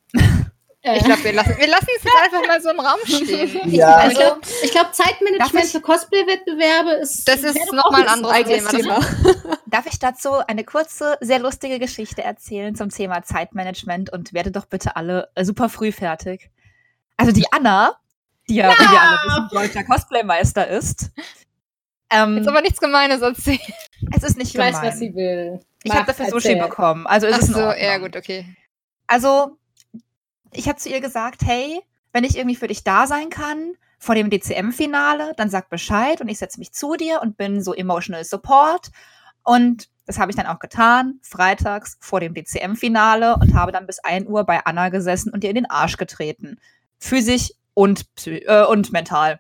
ich 0.95 1.05
glaube, 1.05 1.25
wir 1.25 1.33
lassen, 1.33 1.55
wir 1.59 1.67
lassen 1.67 1.87
es 1.97 2.05
jetzt 2.05 2.17
einfach 2.25 2.47
mal 2.47 2.63
so 2.63 2.71
im 2.71 2.81
Raum 2.81 3.01
stehen. 3.05 3.61
Ja. 3.77 3.97
Also, 3.97 4.21
ich 4.63 4.71
glaube, 4.71 4.93
Zeitmanagement 4.93 5.67
für 5.67 5.81
Cosplay-Wettbewerbe 5.81 6.93
ist. 7.03 7.27
Das 7.27 7.43
ist 7.43 7.73
nochmal 7.73 8.03
ein 8.03 8.09
anderes 8.09 8.69
Thema. 8.69 9.01
Thema. 9.01 9.01
Darf 9.67 9.87
ich 9.87 9.99
dazu 9.99 10.35
eine 10.47 10.65
kurze, 10.65 11.19
sehr 11.21 11.41
lustige 11.41 11.79
Geschichte 11.79 12.23
erzählen 12.23 12.77
zum 12.77 12.91
Thema 12.91 13.23
Zeitmanagement 13.23 14.13
und 14.13 14.33
werde 14.33 14.53
doch 14.53 14.67
bitte 14.67 14.95
alle 14.95 15.29
super 15.41 15.69
früh 15.69 15.91
fertig. 15.91 16.51
Also, 17.17 17.33
die 17.33 17.47
Anna, 17.51 17.97
die 18.49 18.57
ja, 18.57 18.69
ja. 18.69 18.75
wie 18.75 18.93
wir 18.93 19.01
alle 19.01 19.19
wissen, 19.25 19.49
deutscher 19.51 19.85
Cosplaymeister 19.85 20.69
ist. 20.69 21.11
Ähm, 22.11 22.39
ist 22.39 22.49
aber 22.49 22.63
nichts 22.63 22.81
Gemeines 22.81 23.21
erzählen. 23.21 23.59
Es 24.15 24.23
ist 24.23 24.37
nicht 24.37 24.49
ich 24.49 24.53
gemein. 24.55 24.75
Ich 24.75 24.81
weiß, 24.81 24.93
was 24.93 24.99
sie 24.99 25.15
will. 25.15 25.61
Ich 25.83 25.93
habe 25.93 26.07
dafür 26.07 26.27
Sushi 26.27 26.57
bekommen. 26.57 27.07
Also 27.07 27.27
ist 27.27 27.35
Ach 27.35 27.41
es 27.41 27.47
so, 27.49 27.61
ja 27.61 27.99
gut, 27.99 28.17
okay. 28.17 28.47
Also, 29.07 29.57
ich 30.53 30.69
habe 30.69 30.79
zu 30.79 30.89
ihr 30.89 31.01
gesagt, 31.01 31.43
hey, 31.45 31.81
wenn 32.13 32.25
ich 32.25 32.37
irgendwie 32.37 32.57
für 32.57 32.69
dich 32.69 32.85
da 32.85 33.07
sein 33.07 33.31
kann, 33.31 33.73
vor 33.99 34.15
dem 34.15 34.31
DCM-Finale, 34.31 35.33
dann 35.37 35.51
sag 35.51 35.69
Bescheid 35.69 36.21
und 36.21 36.29
ich 36.29 36.39
setze 36.39 36.59
mich 36.59 36.73
zu 36.73 36.97
dir 36.97 37.21
und 37.23 37.37
bin 37.37 37.63
so 37.63 37.75
emotional 37.75 38.25
support. 38.25 38.91
Und 39.43 39.89
das 40.07 40.19
habe 40.19 40.31
ich 40.31 40.37
dann 40.37 40.47
auch 40.47 40.59
getan, 40.59 41.19
freitags 41.23 41.97
vor 42.01 42.21
dem 42.21 42.35
DCM-Finale 42.35 43.37
und 43.37 43.55
habe 43.55 43.73
dann 43.73 43.87
bis 43.87 43.99
1 43.99 44.29
Uhr 44.29 44.45
bei 44.45 44.65
Anna 44.65 44.89
gesessen 44.89 45.33
und 45.33 45.43
ihr 45.45 45.51
in 45.51 45.57
den 45.57 45.71
Arsch 45.71 45.97
getreten. 45.97 46.59
Physisch 46.99 47.53
und, 47.77 48.07
äh, 48.25 48.65
und 48.65 48.93
mental. 48.93 49.39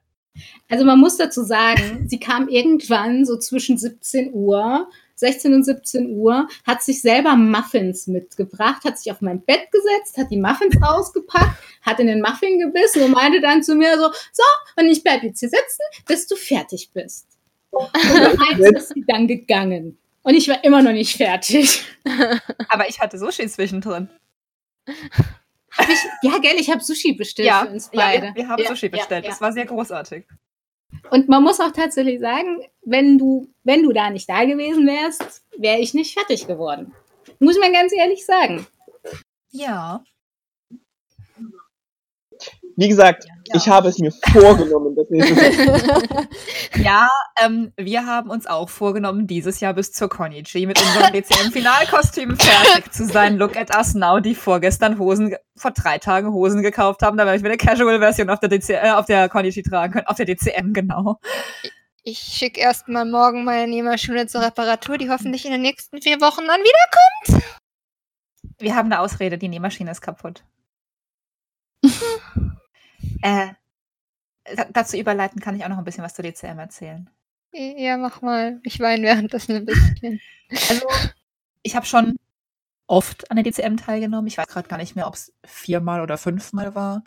Also 0.68 0.84
man 0.84 1.00
muss 1.00 1.16
dazu 1.16 1.42
sagen, 1.42 2.06
sie 2.08 2.20
kam 2.20 2.48
irgendwann 2.48 3.24
so 3.24 3.38
zwischen 3.38 3.78
17 3.78 4.32
Uhr 4.32 4.88
16 5.16 5.54
und 5.54 5.64
17 5.64 6.14
Uhr, 6.14 6.46
hat 6.66 6.82
sich 6.82 7.00
selber 7.00 7.36
Muffins 7.36 8.06
mitgebracht, 8.06 8.84
hat 8.84 8.98
sich 8.98 9.10
auf 9.10 9.22
mein 9.22 9.40
Bett 9.40 9.70
gesetzt, 9.72 10.18
hat 10.18 10.30
die 10.30 10.38
Muffins 10.38 10.76
ausgepackt, 10.82 11.58
hat 11.82 11.98
in 12.00 12.06
den 12.06 12.20
Muffin 12.20 12.58
gebissen 12.58 13.02
und 13.02 13.12
meinte 13.12 13.40
dann 13.40 13.62
zu 13.62 13.74
mir 13.74 13.96
so, 13.96 14.10
so, 14.32 14.42
und 14.76 14.86
ich 14.86 15.02
bleib 15.02 15.22
jetzt 15.22 15.40
hier 15.40 15.48
sitzen, 15.48 15.82
bis 16.06 16.26
du 16.26 16.36
fertig 16.36 16.90
bist. 16.92 17.26
Und 17.70 17.88
eins 17.94 18.70
ist 18.76 18.94
sie 18.94 19.04
dann 19.06 19.26
gegangen. 19.26 19.98
Und 20.22 20.34
ich 20.34 20.48
war 20.48 20.62
immer 20.64 20.82
noch 20.82 20.92
nicht 20.92 21.16
fertig. 21.16 21.82
Aber 22.68 22.88
ich 22.88 23.00
hatte 23.00 23.18
Sushi 23.18 23.48
zwischendrin. 23.48 24.10
Ich, 25.78 25.98
ja, 26.22 26.38
gell, 26.38 26.56
ich 26.58 26.70
habe 26.70 26.82
Sushi 26.82 27.12
bestellt 27.12 27.48
ja, 27.48 27.64
für 27.64 27.72
uns 27.72 27.90
beide. 27.92 28.28
Ja, 28.28 28.34
wir 28.34 28.48
haben 28.48 28.62
ja, 28.62 28.68
Sushi 28.68 28.88
bestellt. 28.88 29.24
Ja, 29.24 29.30
das 29.30 29.40
war 29.40 29.52
sehr 29.52 29.66
großartig. 29.66 30.24
Und 31.10 31.28
man 31.28 31.42
muss 31.42 31.60
auch 31.60 31.72
tatsächlich 31.72 32.20
sagen, 32.20 32.62
wenn 32.82 33.18
du, 33.18 33.48
wenn 33.64 33.82
du 33.82 33.92
da 33.92 34.10
nicht 34.10 34.28
da 34.28 34.44
gewesen 34.44 34.86
wärst, 34.86 35.44
wäre 35.58 35.78
ich 35.78 35.94
nicht 35.94 36.14
fertig 36.14 36.46
geworden. 36.46 36.94
Muss 37.38 37.58
man 37.58 37.72
ganz 37.72 37.92
ehrlich 37.92 38.24
sagen. 38.24 38.66
Ja. 39.50 40.04
Wie 42.78 42.88
gesagt, 42.88 43.24
ja. 43.24 43.56
ich 43.56 43.68
habe 43.68 43.88
es 43.88 43.98
mir 43.98 44.12
vorgenommen. 44.32 44.94
Das 44.94 45.06
ja, 46.76 47.08
ähm, 47.42 47.72
wir 47.78 48.04
haben 48.04 48.28
uns 48.28 48.46
auch 48.46 48.68
vorgenommen, 48.68 49.26
dieses 49.26 49.60
Jahr 49.60 49.72
bis 49.72 49.92
zur 49.92 50.10
Konichi 50.10 50.66
mit 50.66 50.78
unserem 50.78 51.10
DCM-Finalkostüm 51.12 52.36
fertig 52.38 52.92
zu 52.92 53.06
sein. 53.06 53.38
Look 53.38 53.56
at 53.56 53.74
us 53.74 53.94
now, 53.94 54.20
die 54.20 54.34
vorgestern 54.34 54.98
Hosen, 54.98 55.36
vor 55.56 55.70
drei 55.70 55.96
Tagen 55.96 56.32
Hosen 56.34 56.62
gekauft 56.62 57.00
haben, 57.00 57.16
damit 57.16 57.42
wir 57.42 57.48
eine 57.48 57.56
Casual-Version 57.56 58.28
auf 58.28 58.40
der 58.40 58.52
äh, 58.52 58.90
auf 58.90 59.06
der 59.06 59.30
Konichi 59.30 59.62
tragen 59.62 59.94
können, 59.94 60.06
auf 60.06 60.16
der 60.16 60.26
DCM, 60.26 60.74
genau. 60.74 61.18
Ich 62.02 62.18
schicke 62.18 62.60
erstmal 62.60 63.06
morgen 63.06 63.44
meine 63.44 63.66
Nähmaschine 63.68 64.26
zur 64.26 64.42
Reparatur, 64.42 64.98
die 64.98 65.08
hoffentlich 65.08 65.46
in 65.46 65.52
den 65.52 65.62
nächsten 65.62 66.02
vier 66.02 66.20
Wochen 66.20 66.42
dann 66.46 66.60
wiederkommt. 66.60 67.46
Wir 68.58 68.76
haben 68.76 68.92
eine 68.92 69.00
Ausrede, 69.00 69.38
die 69.38 69.48
Nähmaschine 69.48 69.90
ist 69.90 70.02
kaputt. 70.02 70.44
Äh, 73.22 73.48
dazu 74.72 74.96
überleiten 74.96 75.40
kann 75.40 75.56
ich 75.56 75.64
auch 75.64 75.68
noch 75.68 75.78
ein 75.78 75.84
bisschen 75.84 76.04
was 76.04 76.14
zur 76.14 76.24
DCM 76.24 76.58
erzählen. 76.58 77.10
Ja, 77.52 77.96
mach 77.96 78.22
mal. 78.22 78.60
Ich 78.64 78.80
weine 78.80 79.02
währenddessen 79.02 79.56
ein 79.56 79.66
bisschen. 79.66 80.20
Also, 80.48 80.86
ich 81.64 81.74
habe 81.74 81.86
schon 81.86 82.20
oft 82.86 83.28
an 83.32 83.36
der 83.36 83.42
DCM 83.42 83.76
teilgenommen. 83.78 84.28
Ich 84.28 84.38
weiß 84.38 84.46
gerade 84.46 84.68
gar 84.68 84.76
nicht 84.76 84.94
mehr, 84.94 85.08
ob 85.08 85.14
es 85.14 85.32
viermal 85.44 86.00
oder 86.00 86.18
fünfmal 86.18 86.76
war. 86.76 87.02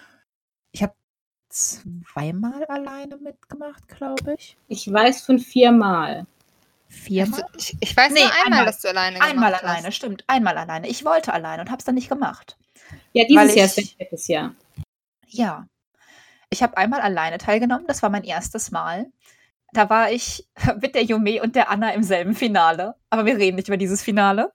Ich 0.74 0.84
habe 0.84 0.94
zweimal 1.48 2.66
alleine 2.66 3.16
mitgemacht, 3.16 3.88
glaube 3.88 4.36
ich. 4.38 4.58
Ich 4.68 4.92
weiß 4.92 5.22
von 5.22 5.40
viermal. 5.40 6.28
Viermal? 6.90 7.44
Also, 7.44 7.58
ich, 7.58 7.78
ich, 7.80 7.96
weiß 7.96 8.12
nee, 8.12 8.20
nur 8.20 8.32
einmal, 8.32 8.46
einmal, 8.46 8.66
dass 8.66 8.82
du 8.82 8.90
alleine 8.90 9.20
gemacht 9.20 9.32
Einmal 9.32 9.54
hast. 9.54 9.64
alleine, 9.64 9.92
stimmt. 9.92 10.24
Einmal 10.28 10.58
alleine. 10.58 10.90
Ich 10.90 11.06
wollte 11.06 11.32
alleine 11.32 11.62
und 11.62 11.70
habe 11.70 11.80
es 11.80 11.86
dann 11.86 11.96
nicht 11.96 12.10
gemacht. 12.10 12.58
Ja, 13.14 13.26
dieses 13.26 13.56
Jahr 13.56 13.66
ist 13.66 13.96
das 14.12 14.28
Jahr. 14.28 14.56
Ja. 15.28 15.68
Ich 16.52 16.64
habe 16.64 16.78
einmal 16.78 17.02
alleine 17.02 17.38
teilgenommen, 17.38 17.86
das 17.88 18.02
war 18.02 18.10
mein 18.10 18.24
erstes 18.24 18.72
Mal. 18.72 19.08
Da 19.74 19.90
war 19.90 20.12
ich 20.12 20.48
mit 20.82 20.96
der 20.96 21.04
Yume 21.04 21.42
und 21.42 21.56
der 21.56 21.70
Anna 21.70 21.94
im 21.94 22.04
selben 22.04 22.34
Finale. 22.34 22.96
Aber 23.10 23.26
wir 23.26 23.38
reden 23.38 23.56
nicht 23.56 23.68
über 23.68 23.78
dieses 23.78 24.02
Finale. 24.02 24.52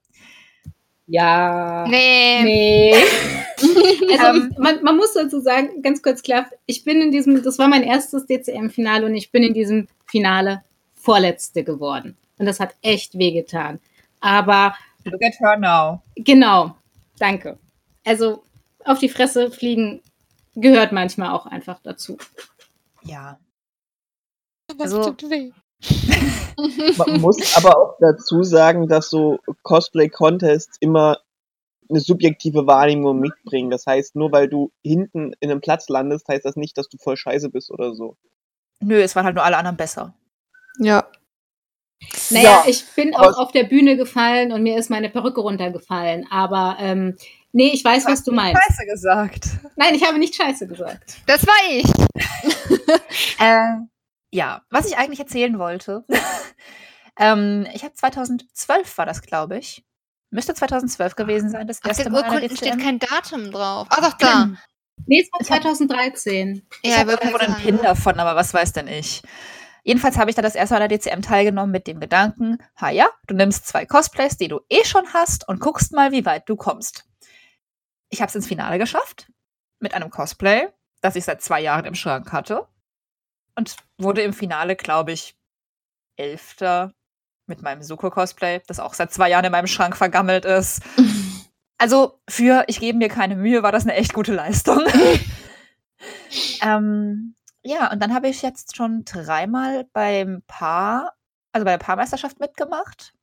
Ja. 1.07 1.85
Nee. 1.87 2.43
Nee. 2.43 2.95
also 4.19 4.39
ähm, 4.39 4.55
man, 4.57 4.83
man, 4.83 4.97
muss 4.97 5.13
dazu 5.13 5.39
sagen, 5.39 5.81
ganz 5.83 6.01
kurz 6.01 6.23
klar, 6.23 6.47
ich 6.65 6.83
bin 6.83 6.99
in 6.99 7.11
diesem, 7.11 7.43
das 7.43 7.59
war 7.59 7.67
mein 7.67 7.83
erstes 7.83 8.25
DCM-Finale 8.25 9.05
und 9.05 9.15
ich 9.15 9.31
bin 9.31 9.43
in 9.43 9.53
diesem 9.53 9.87
Finale 10.05 10.63
Vorletzte 10.95 11.63
geworden. 11.63 12.17
Und 12.37 12.47
das 12.47 12.59
hat 12.59 12.75
echt 12.81 13.17
wehgetan. 13.17 13.79
Aber. 14.19 14.75
Look 15.03 15.23
at 15.23 15.39
her 15.39 15.57
now. 15.57 16.01
Genau. 16.15 16.75
Danke. 17.19 17.57
Also 18.03 18.43
auf 18.83 18.99
die 18.99 19.09
Fresse 19.09 19.51
fliegen 19.51 20.01
gehört 20.55 20.91
manchmal 20.91 21.31
auch 21.31 21.45
einfach 21.45 21.79
dazu. 21.83 22.17
Ja. 23.03 23.39
Aber 24.71 24.83
also, 24.83 24.99
es 24.99 25.05
tut 25.05 25.29
weh. 25.29 25.51
Man 26.97 27.21
muss 27.21 27.37
aber 27.57 27.77
auch 27.77 27.97
dazu 27.99 28.43
sagen, 28.43 28.87
dass 28.87 29.09
so 29.09 29.39
Cosplay-Contests 29.63 30.77
immer 30.79 31.19
eine 31.89 31.99
subjektive 31.99 32.65
Wahrnehmung 32.65 33.19
mitbringen. 33.19 33.69
Das 33.69 33.85
heißt, 33.85 34.15
nur 34.15 34.31
weil 34.31 34.49
du 34.49 34.71
hinten 34.83 35.33
in 35.39 35.51
einem 35.51 35.61
Platz 35.61 35.87
landest, 35.89 36.27
heißt 36.27 36.45
das 36.45 36.55
nicht, 36.55 36.77
dass 36.77 36.89
du 36.89 36.97
voll 36.97 37.17
scheiße 37.17 37.49
bist 37.49 37.69
oder 37.71 37.93
so. 37.93 38.17
Nö, 38.79 38.99
es 39.01 39.15
waren 39.15 39.25
halt 39.25 39.35
nur 39.35 39.43
alle 39.43 39.57
anderen 39.57 39.77
besser. 39.77 40.15
Ja. 40.79 41.07
Naja, 42.29 42.43
ja, 42.43 42.63
ich 42.67 42.85
bin 42.95 43.15
auch 43.15 43.37
auf 43.37 43.51
der 43.51 43.63
Bühne 43.63 43.97
gefallen 43.97 44.51
und 44.51 44.63
mir 44.63 44.77
ist 44.77 44.89
meine 44.89 45.09
Perücke 45.09 45.41
runtergefallen. 45.41 46.27
Aber 46.29 46.77
ähm, 46.79 47.15
Nee, 47.57 47.69
ich 47.69 47.85
weiß, 47.85 48.05
was 48.07 48.21
du 48.21 48.33
meinst. 48.33 48.61
Scheiße 48.61 48.85
gesagt. 48.85 49.47
Nein, 49.77 49.95
ich 49.95 50.03
habe 50.05 50.19
nicht 50.19 50.35
Scheiße 50.35 50.67
gesagt. 50.67 51.19
Das 51.25 51.47
war 51.47 51.55
ich. 51.69 51.85
äh, 53.39 53.77
ja, 54.29 54.61
was 54.69 54.87
ich 54.87 54.97
eigentlich 54.97 55.21
erzählen 55.21 55.57
wollte. 55.57 56.03
ähm, 57.17 57.65
ich 57.73 57.85
habe 57.85 57.93
2012 57.93 58.97
war 58.97 59.05
das, 59.05 59.21
glaube 59.21 59.57
ich. 59.57 59.85
Müsste 60.31 60.53
2012 60.53 61.15
gewesen 61.15 61.49
sein, 61.49 61.65
das 61.65 61.79
erste 61.79 62.01
Auf 62.01 62.03
den 62.03 62.11
Mal. 62.11 62.23
Urkunden 62.23 62.57
steht 62.57 62.77
kein 62.77 62.99
Datum 62.99 63.49
drauf. 63.51 63.87
Ach 63.89 64.01
doch, 64.01 64.17
da. 64.17 64.49
Nee, 65.05 65.21
es 65.21 65.31
war 65.31 65.39
2013. 65.39 66.67
Ich 66.81 66.91
ja, 66.91 66.97
habe 66.97 67.13
irgendwo 67.13 67.37
einen 67.37 67.55
Pin 67.55 67.79
davon, 67.81 68.19
aber 68.19 68.35
was 68.35 68.53
weiß 68.53 68.73
denn 68.73 68.89
ich. 68.89 69.21
Jedenfalls 69.85 70.17
habe 70.17 70.29
ich 70.29 70.35
da 70.35 70.41
das 70.41 70.55
erste 70.55 70.75
Mal 70.75 70.81
an 70.81 70.89
der 70.89 70.97
DCM 70.97 71.21
teilgenommen 71.21 71.71
mit 71.71 71.87
dem 71.87 72.01
Gedanken, 72.01 72.57
ha 72.75 72.89
ja, 72.89 73.07
du 73.27 73.35
nimmst 73.35 73.65
zwei 73.65 73.85
Cosplays, 73.85 74.35
die 74.35 74.49
du 74.49 74.59
eh 74.67 74.83
schon 74.83 75.05
hast 75.13 75.47
und 75.47 75.61
guckst 75.61 75.93
mal, 75.93 76.11
wie 76.11 76.25
weit 76.25 76.49
du 76.49 76.57
kommst. 76.57 77.05
Ich 78.15 78.21
habe 78.21 78.29
es 78.29 78.35
ins 78.35 78.47
Finale 78.47 78.77
geschafft 78.77 79.29
mit 79.81 79.93
einem 79.93 80.09
Cosplay, 80.09 80.69
das 81.01 81.17
ich 81.17 81.25
seit 81.25 81.41
zwei 81.41 81.59
Jahren 81.59 81.83
im 81.83 81.95
Schrank 81.95 82.31
hatte. 82.31 82.65
Und 83.55 83.75
wurde 83.97 84.21
im 84.21 84.31
Finale, 84.31 84.77
glaube 84.77 85.11
ich, 85.11 85.35
Elfter 86.15 86.93
mit 87.45 87.61
meinem 87.61 87.83
Suko-Cosplay, 87.83 88.61
das 88.67 88.79
auch 88.79 88.93
seit 88.93 89.11
zwei 89.11 89.29
Jahren 89.29 89.43
in 89.43 89.51
meinem 89.51 89.67
Schrank 89.67 89.97
vergammelt 89.97 90.45
ist. 90.45 90.81
Also 91.77 92.21
für 92.29 92.63
ich 92.67 92.79
gebe 92.79 92.97
mir 92.97 93.09
keine 93.09 93.35
Mühe, 93.35 93.61
war 93.61 93.73
das 93.73 93.83
eine 93.83 93.95
echt 93.95 94.13
gute 94.13 94.33
Leistung. 94.33 94.81
ähm, 96.61 97.35
ja, 97.63 97.91
und 97.91 98.01
dann 98.01 98.13
habe 98.13 98.29
ich 98.29 98.41
jetzt 98.41 98.77
schon 98.77 99.03
dreimal 99.03 99.85
beim 99.91 100.41
Paar, 100.47 101.11
also 101.51 101.65
bei 101.65 101.71
der 101.71 101.85
Paarmeisterschaft 101.85 102.39
mitgemacht. 102.39 103.13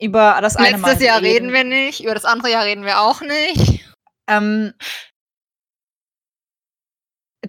Über 0.00 0.40
das 0.42 0.56
eine 0.56 0.70
Letztes 0.70 0.98
Mal 0.98 1.02
Jahr 1.02 1.22
reden 1.22 1.52
wir 1.52 1.62
nicht, 1.62 2.02
über 2.02 2.14
das 2.14 2.24
andere 2.24 2.50
Jahr 2.50 2.64
reden 2.64 2.84
wir 2.84 3.00
auch 3.00 3.20
nicht. 3.20 3.91
Ähm, 4.26 4.74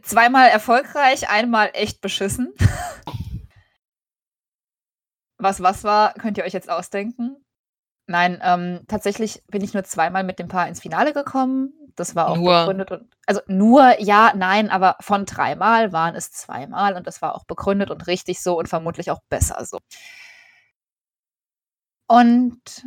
zweimal 0.01 0.49
erfolgreich, 0.49 1.29
einmal 1.29 1.71
echt 1.73 2.01
beschissen. 2.01 2.53
was 5.37 5.61
was 5.61 5.83
war, 5.83 6.13
könnt 6.13 6.37
ihr 6.37 6.43
euch 6.43 6.53
jetzt 6.53 6.69
ausdenken. 6.69 7.37
Nein, 8.07 8.39
ähm, 8.43 8.81
tatsächlich 8.87 9.43
bin 9.47 9.63
ich 9.63 9.73
nur 9.73 9.83
zweimal 9.83 10.23
mit 10.23 10.39
dem 10.39 10.47
Paar 10.49 10.67
ins 10.67 10.81
Finale 10.81 11.13
gekommen. 11.13 11.73
Das 11.95 12.15
war 12.15 12.27
auch 12.29 12.37
nur. 12.37 12.59
begründet 12.61 12.91
und 12.91 13.15
also 13.27 13.41
nur 13.47 14.01
ja, 14.01 14.33
nein, 14.35 14.69
aber 14.69 14.97
von 14.99 15.25
dreimal 15.25 15.93
waren 15.93 16.15
es 16.15 16.31
zweimal 16.31 16.95
und 16.95 17.05
das 17.07 17.21
war 17.21 17.35
auch 17.35 17.45
begründet 17.45 17.91
und 17.91 18.07
richtig 18.07 18.41
so 18.41 18.57
und 18.57 18.67
vermutlich 18.67 19.11
auch 19.11 19.21
besser 19.29 19.63
so. 19.65 19.79
Und 22.07 22.83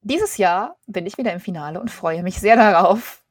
dieses 0.00 0.36
Jahr 0.36 0.76
bin 0.86 1.06
ich 1.06 1.18
wieder 1.18 1.32
im 1.32 1.40
Finale 1.40 1.80
und 1.80 1.90
freue 1.90 2.22
mich 2.22 2.40
sehr 2.40 2.56
darauf. 2.56 3.22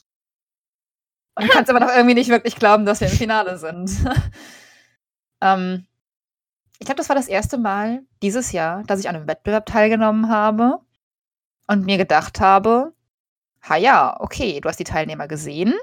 Und 1.35 1.49
kann 1.49 1.63
es 1.63 1.69
aber 1.69 1.79
noch 1.79 1.89
irgendwie 1.89 2.15
nicht 2.15 2.29
wirklich 2.29 2.55
glauben, 2.55 2.85
dass 2.85 2.99
wir 2.99 3.09
im 3.09 3.17
Finale 3.17 3.57
sind. 3.57 3.91
ähm, 5.41 5.85
ich 6.79 6.85
glaube, 6.85 6.97
das 6.97 7.09
war 7.09 7.15
das 7.15 7.27
erste 7.27 7.57
Mal 7.57 8.03
dieses 8.21 8.51
Jahr, 8.51 8.83
dass 8.83 8.99
ich 8.99 9.09
an 9.09 9.15
einem 9.15 9.27
Wettbewerb 9.27 9.65
teilgenommen 9.65 10.29
habe 10.29 10.79
und 11.67 11.85
mir 11.85 11.97
gedacht 11.97 12.39
habe, 12.39 12.93
ha 13.61 13.75
ja, 13.75 14.19
okay, 14.19 14.61
du 14.61 14.69
hast 14.69 14.79
die 14.79 14.83
Teilnehmer 14.83 15.27
gesehen. 15.27 15.73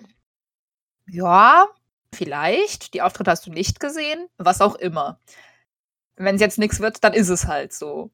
Ja, 1.06 1.66
vielleicht. 2.12 2.94
Die 2.94 3.02
Auftritte 3.02 3.30
hast 3.30 3.46
du 3.46 3.50
nicht 3.50 3.80
gesehen. 3.80 4.28
Was 4.38 4.60
auch 4.60 4.74
immer. 4.76 5.20
Wenn 6.16 6.36
es 6.36 6.40
jetzt 6.40 6.58
nichts 6.58 6.80
wird, 6.80 7.02
dann 7.04 7.12
ist 7.12 7.28
es 7.28 7.46
halt 7.46 7.72
so. 7.72 8.10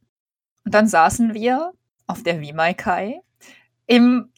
Und 0.65 0.75
dann 0.75 0.89
saßen 0.89 1.35
wir 1.35 1.73
auf 2.11 2.23
der 2.23 2.41
Wimaikai 2.41 3.21
im 3.87 4.31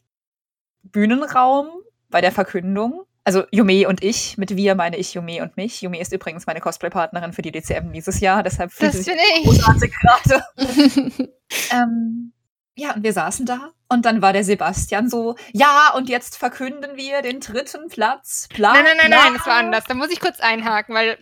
Bühnenraum 0.82 1.68
bei 2.10 2.20
der 2.20 2.32
Verkündung. 2.32 3.04
Also 3.24 3.44
Yume 3.52 3.86
und 3.86 4.02
ich, 4.02 4.36
mit 4.36 4.56
wir 4.56 4.74
meine 4.74 4.96
ich 4.96 5.14
Yume 5.14 5.42
und 5.42 5.56
mich. 5.56 5.80
Yume 5.80 6.00
ist 6.00 6.12
übrigens 6.12 6.46
meine 6.46 6.60
Cosplay-Partnerin 6.60 7.32
für 7.32 7.42
die 7.42 7.52
DCM 7.52 7.92
dieses 7.92 8.20
Jahr, 8.20 8.42
deshalb 8.42 8.72
fühlt 8.72 8.92
sich 8.92 9.06
großartig 9.44 9.92
gerade. 10.00 10.44
ähm, 11.70 12.32
ja, 12.74 12.94
und 12.94 13.04
wir 13.04 13.12
saßen 13.12 13.46
da 13.46 13.70
und 13.88 14.06
dann 14.06 14.22
war 14.22 14.32
der 14.32 14.42
Sebastian 14.42 15.08
so, 15.08 15.36
ja, 15.52 15.92
und 15.94 16.08
jetzt 16.08 16.36
verkünden 16.36 16.96
wir 16.96 17.22
den 17.22 17.40
dritten 17.40 17.88
Platz. 17.88 18.48
Bla, 18.54 18.72
nein, 18.72 18.84
nein, 18.84 18.96
nein, 18.96 19.10
nein, 19.10 19.34
das 19.34 19.46
war 19.46 19.56
anders. 19.56 19.84
Da 19.84 19.94
muss 19.94 20.10
ich 20.10 20.18
kurz 20.18 20.40
einhaken, 20.40 20.94
weil 20.94 21.18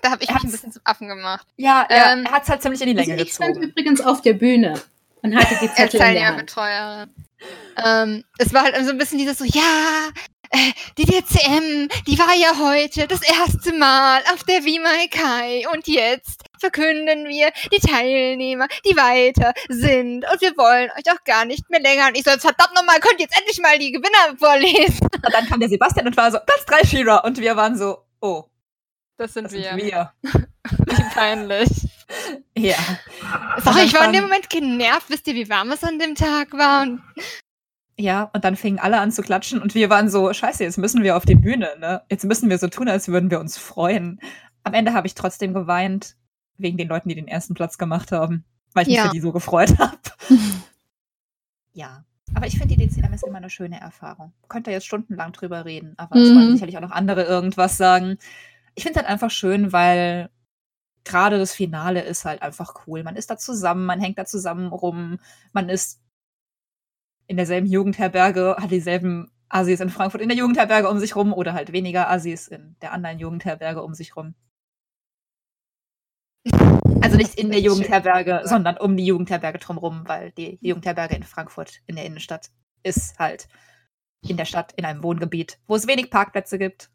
Da 0.00 0.10
habe 0.10 0.22
ich 0.22 0.30
mich 0.30 0.44
ein 0.44 0.50
bisschen 0.50 0.72
zum 0.72 0.82
Affen 0.84 1.08
gemacht. 1.08 1.46
Ja, 1.56 1.86
ja 1.90 2.12
ähm, 2.12 2.24
er 2.24 2.32
hat 2.32 2.44
es 2.44 2.48
halt 2.48 2.62
ziemlich 2.62 2.80
in 2.80 2.88
die 2.88 2.94
Länge 2.94 3.12
also 3.12 3.24
ich 3.24 3.30
gezogen. 3.30 3.50
Ich 3.50 3.56
stand 3.56 3.70
übrigens 3.70 4.00
auf 4.00 4.22
der 4.22 4.34
Bühne 4.34 4.80
und 5.22 5.36
hatte 5.36 5.56
die 5.60 5.72
Zettel 5.72 6.00
in 6.00 6.14
der 6.14 6.26
Hand. 6.28 6.38
Betreuerin. 6.38 7.14
Ähm, 7.84 8.24
es 8.38 8.52
war 8.52 8.64
halt 8.64 8.76
so 8.84 8.90
ein 8.90 8.98
bisschen 8.98 9.18
dieses 9.18 9.38
so, 9.38 9.44
ja, 9.44 10.10
äh, 10.50 10.72
die 10.96 11.04
DCM, 11.04 11.88
die 12.06 12.18
war 12.18 12.34
ja 12.34 12.58
heute 12.58 13.06
das 13.06 13.20
erste 13.22 13.72
Mal 13.72 14.22
auf 14.32 14.44
der 14.44 14.64
Vimaikai 14.64 15.68
und 15.72 15.86
jetzt 15.86 16.42
verkünden 16.58 17.26
wir 17.26 17.50
die 17.72 17.86
Teilnehmer, 17.86 18.66
die 18.84 18.96
weiter 18.96 19.52
sind 19.68 20.24
und 20.30 20.40
wir 20.40 20.56
wollen 20.56 20.90
euch 20.92 21.12
auch 21.12 21.22
gar 21.24 21.44
nicht 21.44 21.68
mehr 21.70 21.80
länger. 21.80 22.08
Und 22.08 22.16
ich 22.16 22.24
so, 22.24 22.30
verdammt 22.30 22.74
nochmal, 22.74 22.98
könnt 23.00 23.20
ihr 23.20 23.26
jetzt 23.26 23.38
endlich 23.38 23.60
mal 23.60 23.78
die 23.78 23.92
Gewinner 23.92 24.36
vorlesen. 24.38 25.06
Und 25.24 25.34
dann 25.34 25.46
kam 25.46 25.60
der 25.60 25.68
Sebastian 25.68 26.06
und 26.06 26.16
war 26.16 26.30
so, 26.30 26.38
Platz 26.38 26.64
drei 26.64 26.86
Shira 26.86 27.18
und 27.18 27.38
wir 27.38 27.56
waren 27.56 27.76
so, 27.76 28.04
oh. 28.20 28.44
Das 29.16 29.34
sind 29.34 29.44
das 29.44 29.52
wir. 29.52 29.70
Sind 29.70 29.82
wir. 29.82 30.12
Wie 30.22 31.02
peinlich. 31.12 31.68
Ja. 32.56 32.76
Sorry, 33.58 33.82
ich 33.84 33.94
war 33.94 34.06
in 34.06 34.12
dem 34.12 34.22
Moment 34.22 34.48
genervt. 34.50 35.10
Wisst 35.10 35.26
ihr, 35.26 35.34
wie 35.34 35.48
warm 35.48 35.70
es 35.70 35.84
an 35.84 35.98
dem 35.98 36.14
Tag 36.14 36.52
war? 36.52 36.82
Und 36.82 37.02
ja, 38.00 38.30
und 38.32 38.44
dann 38.44 38.54
fingen 38.54 38.78
alle 38.78 39.00
an 39.00 39.10
zu 39.10 39.22
klatschen 39.22 39.60
und 39.60 39.74
wir 39.74 39.90
waren 39.90 40.08
so, 40.08 40.32
scheiße, 40.32 40.62
jetzt 40.62 40.78
müssen 40.78 41.02
wir 41.02 41.16
auf 41.16 41.24
die 41.24 41.34
Bühne, 41.34 41.70
ne? 41.80 42.02
Jetzt 42.08 42.24
müssen 42.24 42.48
wir 42.48 42.58
so 42.58 42.68
tun, 42.68 42.88
als 42.88 43.08
würden 43.08 43.30
wir 43.30 43.40
uns 43.40 43.58
freuen. 43.58 44.20
Am 44.62 44.72
Ende 44.72 44.92
habe 44.92 45.08
ich 45.08 45.14
trotzdem 45.14 45.52
geweint, 45.52 46.14
wegen 46.58 46.76
den 46.76 46.88
Leuten, 46.88 47.08
die 47.08 47.16
den 47.16 47.26
ersten 47.26 47.54
Platz 47.54 47.76
gemacht 47.76 48.12
haben, 48.12 48.44
weil 48.72 48.86
ich 48.86 48.94
ja. 48.94 49.02
mich 49.02 49.10
für 49.10 49.14
die 49.16 49.20
so 49.20 49.32
gefreut 49.32 49.76
habe. 49.78 49.98
ja. 51.72 52.04
Aber 52.34 52.46
ich 52.46 52.58
finde, 52.58 52.76
die 52.76 52.86
DCM 52.86 53.12
ist 53.14 53.26
immer 53.26 53.38
eine 53.38 53.50
schöne 53.50 53.80
Erfahrung. 53.80 54.32
Könnte 54.48 54.70
jetzt 54.70 54.86
stundenlang 54.86 55.32
drüber 55.32 55.64
reden, 55.64 55.94
aber 55.96 56.16
es 56.16 56.28
mhm. 56.28 56.36
wollen 56.36 56.52
sicherlich 56.52 56.76
auch 56.76 56.82
noch 56.82 56.90
andere 56.90 57.22
irgendwas 57.24 57.78
sagen. 57.78 58.18
Ich 58.74 58.84
finde 58.84 58.98
es 58.98 59.02
halt 59.02 59.12
einfach 59.12 59.30
schön, 59.30 59.72
weil 59.72 60.28
gerade 61.08 61.38
das 61.38 61.52
Finale 61.52 62.02
ist 62.02 62.24
halt 62.24 62.42
einfach 62.42 62.86
cool. 62.86 63.02
Man 63.02 63.16
ist 63.16 63.30
da 63.30 63.36
zusammen, 63.36 63.86
man 63.86 64.00
hängt 64.00 64.18
da 64.18 64.24
zusammen 64.24 64.68
rum, 64.68 65.18
man 65.52 65.68
ist 65.68 66.00
in 67.26 67.36
derselben 67.36 67.66
Jugendherberge, 67.66 68.56
hat 68.58 68.70
dieselben 68.70 69.30
Assis 69.48 69.80
in 69.80 69.90
Frankfurt 69.90 70.20
in 70.20 70.28
der 70.28 70.38
Jugendherberge 70.38 70.88
um 70.88 70.98
sich 70.98 71.16
rum 71.16 71.32
oder 71.32 71.54
halt 71.54 71.72
weniger 71.72 72.10
Assis 72.10 72.48
in 72.48 72.76
der 72.82 72.92
anderen 72.92 73.18
Jugendherberge 73.18 73.82
um 73.82 73.94
sich 73.94 74.16
rum. 74.16 74.34
Also 77.00 77.16
nicht 77.16 77.34
in 77.36 77.50
der 77.50 77.60
Jugendherberge, 77.60 78.42
sondern 78.44 78.76
um 78.76 78.96
die 78.96 79.06
Jugendherberge 79.06 79.58
drumherum, 79.58 80.06
weil 80.06 80.32
die 80.32 80.58
Jugendherberge 80.60 81.16
in 81.16 81.22
Frankfurt 81.22 81.80
in 81.86 81.96
der 81.96 82.04
Innenstadt 82.04 82.50
ist 82.82 83.18
halt 83.18 83.48
in 84.26 84.36
der 84.36 84.44
Stadt, 84.44 84.72
in 84.76 84.84
einem 84.84 85.02
Wohngebiet, 85.02 85.58
wo 85.66 85.76
es 85.76 85.86
wenig 85.86 86.10
Parkplätze 86.10 86.58
gibt. 86.58 86.90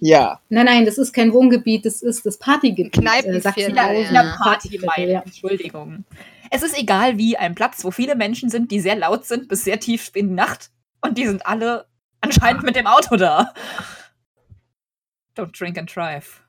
Ja. 0.00 0.40
Nein, 0.48 0.66
nein, 0.66 0.84
das 0.84 0.98
ist 0.98 1.12
kein 1.12 1.32
Wohngebiet, 1.32 1.84
das 1.84 2.02
ist 2.02 2.24
das 2.24 2.38
Partygebiet. 2.38 2.92
Kneipenviertel. 2.92 3.76
Äh, 3.76 4.02
ja, 4.04 4.12
ja, 4.12 4.36
Partygebiet, 4.42 5.08
ja. 5.08 5.20
Entschuldigung. 5.20 6.04
Es 6.50 6.62
ist 6.62 6.78
egal 6.78 7.18
wie 7.18 7.36
ein 7.36 7.54
Platz, 7.54 7.84
wo 7.84 7.90
viele 7.90 8.14
Menschen 8.14 8.48
sind, 8.48 8.70
die 8.70 8.80
sehr 8.80 8.96
laut 8.96 9.24
sind 9.24 9.48
bis 9.48 9.64
sehr 9.64 9.80
tief 9.80 10.10
in 10.14 10.28
die 10.28 10.34
Nacht 10.34 10.70
und 11.02 11.18
die 11.18 11.26
sind 11.26 11.46
alle 11.46 11.86
anscheinend 12.20 12.62
mit 12.62 12.76
dem 12.76 12.86
Auto 12.86 13.16
da. 13.16 13.52
Don't 15.36 15.56
drink 15.56 15.78
and 15.78 15.94
drive. 15.94 16.42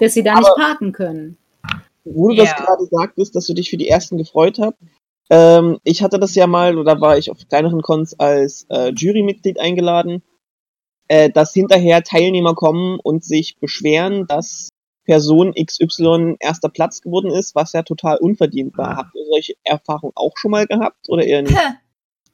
Dass 0.00 0.14
sie 0.14 0.22
da 0.22 0.32
Aber 0.32 0.40
nicht 0.40 0.56
parken 0.56 0.92
können. 0.92 1.38
Wo 2.04 2.28
du 2.28 2.34
yeah. 2.34 2.44
das 2.44 2.56
gerade 2.56 2.86
sagtest, 2.90 3.34
dass 3.34 3.46
du 3.46 3.54
dich 3.54 3.70
für 3.70 3.76
die 3.76 3.88
ersten 3.88 4.16
gefreut 4.16 4.58
hast, 4.60 4.76
ähm, 5.28 5.80
ich 5.82 6.02
hatte 6.02 6.18
das 6.18 6.34
ja 6.34 6.46
mal, 6.46 6.78
oder 6.78 7.00
war 7.00 7.18
ich 7.18 7.30
auf 7.30 7.38
kleineren 7.48 7.82
Cons 7.82 8.18
als 8.18 8.66
äh, 8.68 8.90
Jurymitglied 8.90 9.58
eingeladen, 9.58 10.22
äh, 11.08 11.30
dass 11.30 11.52
hinterher 11.52 12.02
Teilnehmer 12.02 12.54
kommen 12.54 12.98
und 13.02 13.24
sich 13.24 13.58
beschweren, 13.58 14.26
dass 14.26 14.68
Person 15.04 15.54
XY 15.54 16.36
erster 16.40 16.68
Platz 16.68 17.00
geworden 17.00 17.30
ist, 17.30 17.54
was 17.54 17.72
ja 17.72 17.82
total 17.82 18.18
unverdient 18.18 18.76
war. 18.76 18.96
Habt 18.96 19.14
ihr 19.14 19.24
solche 19.30 19.54
Erfahrungen 19.62 20.12
auch 20.16 20.32
schon 20.36 20.50
mal 20.50 20.66
gehabt 20.66 21.08
oder 21.08 21.24
eher 21.24 21.42
nicht? 21.42 21.56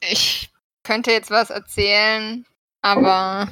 Ich 0.01 0.49
könnte 0.83 1.11
jetzt 1.11 1.29
was 1.29 1.49
erzählen, 1.49 2.45
aber 2.81 3.47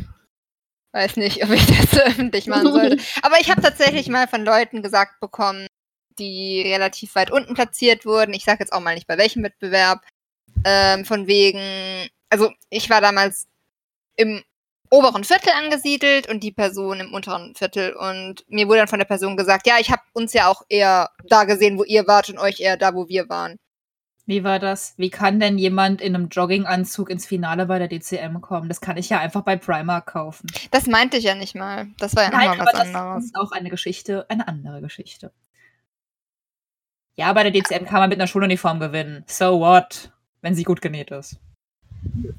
weiß 0.91 1.17
nicht, 1.17 1.43
ob 1.43 1.51
ich 1.51 1.65
das 1.67 2.01
öffentlich 2.01 2.47
machen 2.47 2.71
sollte. 2.71 2.97
Aber 3.21 3.39
ich 3.39 3.49
habe 3.49 3.61
tatsächlich 3.61 4.09
mal 4.09 4.27
von 4.27 4.43
Leuten 4.43 4.81
gesagt 4.81 5.21
bekommen, 5.21 5.67
die 6.19 6.61
relativ 6.61 7.15
weit 7.15 7.31
unten 7.31 7.53
platziert 7.53 8.05
wurden. 8.05 8.33
Ich 8.33 8.43
sage 8.43 8.59
jetzt 8.59 8.73
auch 8.73 8.81
mal 8.81 8.95
nicht 8.95 9.07
bei 9.07 9.17
welchem 9.17 9.43
Wettbewerb. 9.43 10.01
Ähm, 10.65 11.05
von 11.05 11.27
wegen, 11.27 12.09
also 12.29 12.51
ich 12.69 12.89
war 12.89 12.99
damals 12.99 13.47
im 14.17 14.43
oberen 14.91 15.23
Viertel 15.23 15.53
angesiedelt 15.53 16.29
und 16.29 16.43
die 16.43 16.51
Person 16.51 16.99
im 16.99 17.13
unteren 17.13 17.55
Viertel. 17.55 17.93
Und 17.93 18.45
mir 18.47 18.67
wurde 18.67 18.79
dann 18.79 18.87
von 18.87 18.99
der 18.99 19.05
Person 19.05 19.37
gesagt, 19.37 19.65
ja, 19.65 19.75
ich 19.79 19.89
habe 19.89 20.01
uns 20.13 20.33
ja 20.33 20.47
auch 20.47 20.61
eher 20.69 21.09
da 21.27 21.45
gesehen, 21.45 21.79
wo 21.79 21.83
ihr 21.83 22.07
wart 22.07 22.29
und 22.29 22.37
euch 22.37 22.59
eher 22.59 22.77
da, 22.77 22.93
wo 22.93 23.07
wir 23.07 23.29
waren. 23.29 23.57
Wie 24.27 24.43
war 24.43 24.59
das? 24.59 24.93
Wie 24.97 25.09
kann 25.09 25.39
denn 25.39 25.57
jemand 25.57 25.99
in 25.99 26.15
einem 26.15 26.29
Jogginganzug 26.29 27.09
ins 27.09 27.25
Finale 27.25 27.65
bei 27.65 27.79
der 27.79 27.87
DCM 27.87 28.39
kommen? 28.41 28.69
Das 28.69 28.79
kann 28.79 28.97
ich 28.97 29.09
ja 29.09 29.19
einfach 29.19 29.41
bei 29.41 29.55
Primark 29.55 30.05
kaufen. 30.05 30.47
Das 30.69 30.87
meinte 30.87 31.17
ich 31.17 31.23
ja 31.23 31.35
nicht 31.35 31.55
mal. 31.55 31.87
Das 31.97 32.15
war 32.15 32.23
ja 32.23 32.29
Nein, 32.29 32.49
nochmal 32.49 32.67
was 32.67 32.73
das 32.73 32.81
anderes. 32.81 33.15
Das 33.15 33.25
ist 33.25 33.35
auch 33.35 33.51
eine 33.51 33.69
Geschichte, 33.69 34.25
eine 34.29 34.47
andere 34.47 34.81
Geschichte. 34.81 35.31
Ja, 37.15 37.33
bei 37.33 37.43
der 37.43 37.51
DCM 37.51 37.85
kann 37.85 37.99
man 37.99 38.09
mit 38.09 38.19
einer 38.19 38.27
Schuluniform 38.27 38.79
gewinnen. 38.79 39.23
So 39.27 39.59
what? 39.59 40.11
Wenn 40.41 40.55
sie 40.55 40.63
gut 40.63 40.81
genäht 40.81 41.11
ist. 41.11 41.37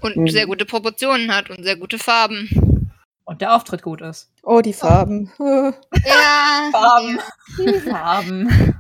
Und 0.00 0.16
mhm. 0.16 0.28
sehr 0.28 0.46
gute 0.46 0.64
Proportionen 0.64 1.34
hat 1.34 1.50
und 1.50 1.62
sehr 1.62 1.76
gute 1.76 1.98
Farben. 1.98 2.90
Und 3.24 3.40
der 3.40 3.54
Auftritt 3.54 3.82
gut 3.82 4.00
ist. 4.00 4.30
Oh, 4.42 4.60
die 4.60 4.72
Farben. 4.72 5.30
Oh. 5.38 5.72
Ja. 6.04 6.68
Farben. 6.72 7.20
Ja. 7.58 7.80
Farben. 7.80 8.74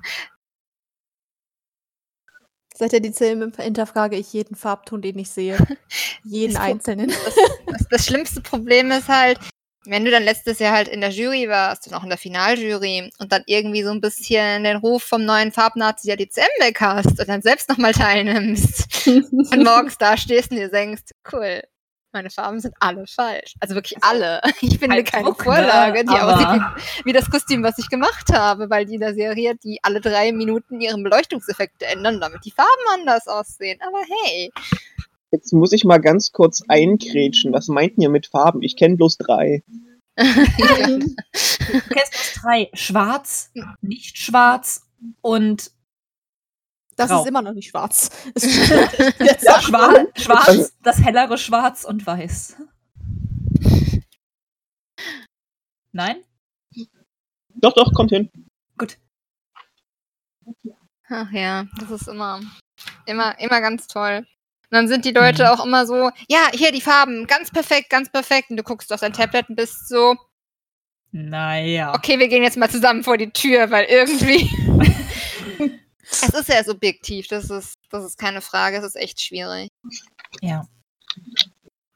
Seit 2.74 2.92
der 2.92 3.00
DCM 3.00 3.52
hinterfrage 3.56 4.16
ich 4.16 4.32
jeden 4.32 4.56
Farbton, 4.56 5.02
den 5.02 5.18
ich 5.18 5.30
sehe. 5.30 5.56
jeden 6.24 6.54
das 6.54 6.62
einzelnen. 6.62 7.08
Das, 7.08 7.34
das, 7.66 7.88
das, 7.88 8.06
schlimmste 8.06 8.40
Problem 8.40 8.90
ist 8.90 9.08
halt, 9.08 9.38
wenn 9.84 10.04
du 10.04 10.10
dann 10.10 10.22
letztes 10.22 10.58
Jahr 10.58 10.72
halt 10.72 10.88
in 10.88 11.00
der 11.00 11.10
Jury 11.10 11.48
warst 11.48 11.86
und 11.86 11.94
auch 11.94 12.02
in 12.02 12.08
der 12.08 12.18
Finaljury 12.18 13.10
und 13.18 13.32
dann 13.32 13.42
irgendwie 13.46 13.82
so 13.82 13.90
ein 13.90 14.00
bisschen 14.00 14.64
den 14.64 14.76
Ruf 14.76 15.02
vom 15.02 15.24
neuen 15.24 15.52
Farbnazi 15.52 16.06
der 16.06 16.16
DCM 16.16 16.60
weg 16.60 16.80
hast 16.80 17.18
und 17.18 17.28
dann 17.28 17.42
selbst 17.42 17.68
nochmal 17.68 17.92
teilnimmst 17.92 19.06
und 19.06 19.56
morgens 19.64 19.98
da 19.98 20.16
stehst 20.16 20.50
und 20.50 20.58
dir 20.58 20.70
denkst, 20.70 21.02
cool, 21.32 21.62
meine 22.12 22.30
Farben 22.30 22.60
sind 22.60 22.74
alle 22.78 23.06
falsch. 23.06 23.54
Also 23.60 23.74
wirklich 23.74 24.02
alle. 24.02 24.40
Ich 24.60 24.78
finde 24.78 24.96
halt 24.96 25.10
keine 25.10 25.24
Druck, 25.24 25.38
ne? 25.38 25.44
Vorlage, 25.44 26.04
die 26.04 26.10
aussieht 26.10 26.48
wie, 26.48 27.04
wie, 27.06 27.12
das 27.12 27.30
Kostüm, 27.30 27.62
was 27.62 27.78
ich 27.78 27.88
gemacht 27.88 28.30
habe, 28.32 28.68
weil 28.70 28.84
die 28.84 28.94
in 28.94 29.00
der 29.00 29.14
Serie, 29.14 29.56
die 29.56 29.78
alle 29.82 30.00
drei 30.00 30.30
Minuten 30.32 30.80
ihren 30.80 31.02
Beleuchtungseffekte 31.02 31.86
ändern, 31.86 32.20
damit 32.20 32.44
die 32.44 32.50
Farben 32.50 32.70
anders 32.92 33.26
aussehen. 33.26 33.80
Aber 33.80 33.98
hey, 34.24 34.52
Jetzt 35.32 35.52
muss 35.52 35.72
ich 35.72 35.84
mal 35.84 35.98
ganz 35.98 36.30
kurz 36.30 36.62
einkrätschen. 36.68 37.54
Was 37.54 37.68
meint 37.68 37.96
ihr 37.96 38.10
mit 38.10 38.26
Farben? 38.26 38.62
Ich 38.62 38.76
kenne 38.76 38.96
bloß 38.96 39.16
drei. 39.16 39.64
du 40.14 40.24
kennst 40.26 41.88
bloß 41.88 42.38
drei. 42.42 42.70
Schwarz, 42.74 43.50
nicht 43.80 44.18
schwarz 44.18 44.86
und 45.22 45.72
das 46.96 47.08
Grau. 47.08 47.22
ist 47.22 47.28
immer 47.28 47.40
noch 47.40 47.54
nicht 47.54 47.70
schwarz. 47.70 48.10
ja, 48.36 49.62
schwarz, 49.62 50.22
schwarz, 50.22 50.76
das 50.82 50.98
hellere 50.98 51.38
Schwarz 51.38 51.84
und 51.84 52.06
Weiß. 52.06 52.56
Nein? 55.92 56.24
Doch, 57.54 57.72
doch, 57.72 57.92
kommt 57.94 58.10
hin. 58.10 58.30
Gut. 58.76 58.98
Ach 61.08 61.30
ja, 61.32 61.66
das 61.78 61.90
ist 61.90 62.08
immer, 62.08 62.40
immer, 63.06 63.38
immer 63.38 63.60
ganz 63.62 63.86
toll. 63.86 64.26
Und 64.72 64.76
dann 64.76 64.88
sind 64.88 65.04
die 65.04 65.12
Leute 65.12 65.42
mhm. 65.42 65.48
auch 65.50 65.66
immer 65.66 65.86
so, 65.86 66.10
ja, 66.30 66.48
hier 66.54 66.72
die 66.72 66.80
Farben, 66.80 67.26
ganz 67.26 67.50
perfekt, 67.50 67.90
ganz 67.90 68.10
perfekt. 68.10 68.48
Und 68.48 68.56
du 68.56 68.62
guckst 68.62 68.90
auf 68.90 69.00
dein 69.00 69.12
Tablet 69.12 69.50
und 69.50 69.56
bist 69.56 69.86
so, 69.86 70.16
naja. 71.10 71.94
Okay, 71.94 72.18
wir 72.18 72.28
gehen 72.28 72.42
jetzt 72.42 72.56
mal 72.56 72.70
zusammen 72.70 73.04
vor 73.04 73.18
die 73.18 73.30
Tür, 73.30 73.70
weil 73.70 73.84
irgendwie. 73.84 74.48
es 76.08 76.22
ist 76.22 76.48
ja 76.48 76.64
subjektiv, 76.64 77.28
das 77.28 77.50
ist, 77.50 77.74
das 77.90 78.02
ist 78.06 78.16
keine 78.16 78.40
Frage, 78.40 78.78
es 78.78 78.84
ist 78.84 78.96
echt 78.96 79.20
schwierig. 79.20 79.68
Ja. 80.40 80.66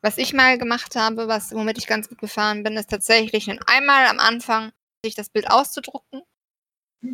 Was 0.03 0.19
ich 0.19 0.35
mal 0.35 0.59
gemacht 0.59 0.97
habe, 0.97 1.29
was, 1.29 1.53
womit 1.53 1.79
ich 1.79 1.87
ganz 1.87 2.11
gut 2.11 2.19
gefahren 2.19 2.63
bin, 2.63 2.77
ist 2.77 2.91
tatsächlich 2.91 3.49
einmal 3.67 4.05
am 4.05 4.19
Anfang 4.19 4.71
sich 5.03 5.15
das 5.15 5.31
Bild 5.31 5.51
auszudrucken 5.51 6.21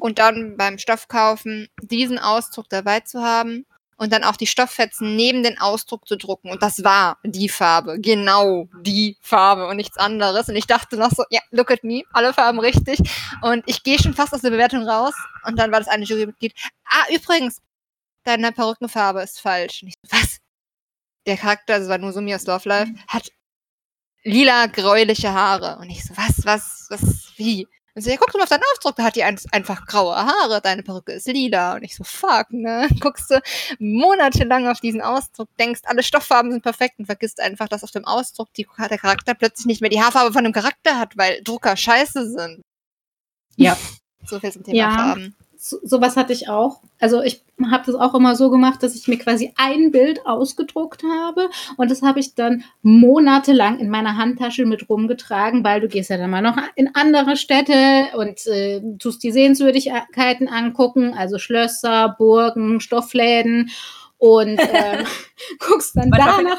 und 0.01 0.19
dann 0.19 0.57
beim 0.57 0.79
Stoffkaufen 0.79 1.69
diesen 1.81 2.19
Ausdruck 2.19 2.69
dabei 2.69 2.99
zu 2.99 3.23
haben 3.23 3.65
und 3.97 4.13
dann 4.13 4.25
auch 4.25 4.37
die 4.37 4.47
Stofffetzen 4.47 5.17
neben 5.17 5.43
den 5.43 5.59
Ausdruck 5.59 6.07
zu 6.07 6.17
drucken. 6.17 6.51
Und 6.51 6.63
das 6.63 6.83
war 6.83 7.19
die 7.25 7.49
Farbe, 7.49 8.01
genau 8.01 8.69
die 8.81 9.17
Farbe 9.21 9.67
und 9.67 9.77
nichts 9.77 9.97
anderes. 9.97 10.49
Und 10.49 10.57
ich 10.57 10.67
dachte 10.67 10.97
noch 10.97 11.11
so, 11.11 11.25
ja, 11.31 11.41
look 11.51 11.71
at 11.71 11.85
me, 11.85 12.03
alle 12.13 12.33
Farben 12.33 12.59
richtig. 12.59 12.99
Und 13.43 13.63
ich 13.67 13.83
gehe 13.83 13.99
schon 13.99 14.15
fast 14.15 14.35
aus 14.35 14.43
der 14.43 14.51
Bewertung 14.51 14.89
raus. 14.89 15.15
Und 15.47 15.59
dann 15.59 15.71
war 15.73 15.79
das 15.79 15.89
eine 15.89 16.05
Jurymitglied. 16.05 16.53
Ah, 16.85 17.05
übrigens, 17.15 17.61
deine 18.25 18.53
Perückenfarbe 18.53 19.23
ist 19.23 19.41
falsch. 19.41 19.83
Und 19.83 19.89
ich 19.89 19.95
so, 20.03 20.17
was? 20.17 20.39
Der 21.27 21.37
Charakter, 21.37 21.75
also 21.75 21.89
war 21.89 21.99
nur 21.99 22.13
Sumi 22.13 22.35
aus 22.35 22.47
Love 22.47 22.69
Life, 22.69 22.93
hat 23.07 23.31
lila, 24.25 24.67
gräuliche 24.67 25.33
Haare. 25.33 25.79
Und 25.79 25.91
ich 25.91 26.05
so, 26.05 26.17
was, 26.17 26.45
was, 26.45 26.87
was, 26.91 27.33
wie? 27.37 27.69
Und 27.95 28.03
so, 28.03 28.11
ja, 28.11 28.17
guck 28.19 28.33
mal 28.35 28.43
auf 28.43 28.49
deinen 28.49 28.63
Aufdruck, 28.73 28.97
da 28.97 29.05
hat 29.05 29.17
die 29.17 29.23
ein, 29.23 29.39
einfach 29.51 29.85
graue 29.87 30.17
Haare, 30.17 30.63
deine 30.63 30.83
Perücke 30.83 31.13
ist 31.13 31.27
lila. 31.27 31.75
Und 31.75 31.83
ich 31.83 31.95
so, 31.95 32.05
fuck, 32.05 32.51
ne? 32.51 32.89
Guckst 33.01 33.31
du 33.31 33.41
monatelang 33.79 34.67
auf 34.67 34.81
diesen 34.81 35.03
Ausdruck, 35.03 35.49
denkst, 35.59 35.83
alle 35.85 36.03
Stofffarben 36.03 36.53
sind 36.53 36.63
perfekt 36.63 36.99
und 36.99 37.07
vergisst 37.07 37.39
einfach, 37.41 37.69
dass 37.69 37.85
auf 37.85 37.91
dem 37.91 38.07
Ausdruck 38.07 38.53
die, 38.55 38.67
der 38.79 38.99
Charakter 38.99 39.35
plötzlich 39.35 39.67
nicht 39.67 39.81
mehr 39.83 39.91
die 39.91 40.01
Haarfarbe 40.01 40.33
von 40.33 40.45
dem 40.45 40.55
Charakter 40.55 40.99
hat, 40.99 41.17
weil 41.19 41.43
Drucker 41.43 41.77
scheiße 41.77 42.31
sind. 42.31 42.63
Ja. 43.57 43.77
So 44.25 44.39
viel 44.39 44.53
zum 44.53 44.63
Thema 44.63 44.77
Ja. 44.77 44.95
Farben. 44.95 45.35
So, 45.65 45.79
sowas 45.85 46.17
hatte 46.17 46.33
ich 46.33 46.49
auch. 46.49 46.81
Also 46.99 47.23
ich 47.23 47.45
habe 47.71 47.85
das 47.87 47.95
auch 47.95 48.15
immer 48.15 48.35
so 48.35 48.51
gemacht, 48.51 48.83
dass 48.83 48.97
ich 48.97 49.07
mir 49.07 49.17
quasi 49.17 49.53
ein 49.57 49.93
Bild 49.93 50.27
ausgedruckt 50.27 51.05
habe 51.05 51.51
und 51.77 51.89
das 51.89 52.03
habe 52.03 52.19
ich 52.19 52.35
dann 52.35 52.65
monatelang 52.83 53.79
in 53.79 53.89
meiner 53.89 54.17
Handtasche 54.17 54.67
mit 54.67 54.89
rumgetragen, 54.89 55.63
weil 55.63 55.81
du 55.81 55.87
gehst 55.87 56.11
ja 56.11 56.17
dann 56.17 56.31
mal 56.31 56.43
noch 56.43 56.57
in 56.75 56.93
andere 56.97 57.37
Städte 57.37 58.09
und 58.17 58.45
äh, 58.49 58.83
tust 58.99 59.23
die 59.23 59.31
Sehenswürdigkeiten 59.31 60.49
angucken, 60.49 61.15
also 61.17 61.39
Schlösser, 61.39 62.17
Burgen, 62.19 62.81
Stoffläden 62.81 63.71
und 64.23 64.57
ähm, 64.73 65.05
guckst 65.59 65.97
dann 65.97 66.09
danach 66.09 66.39
eine 66.39 66.57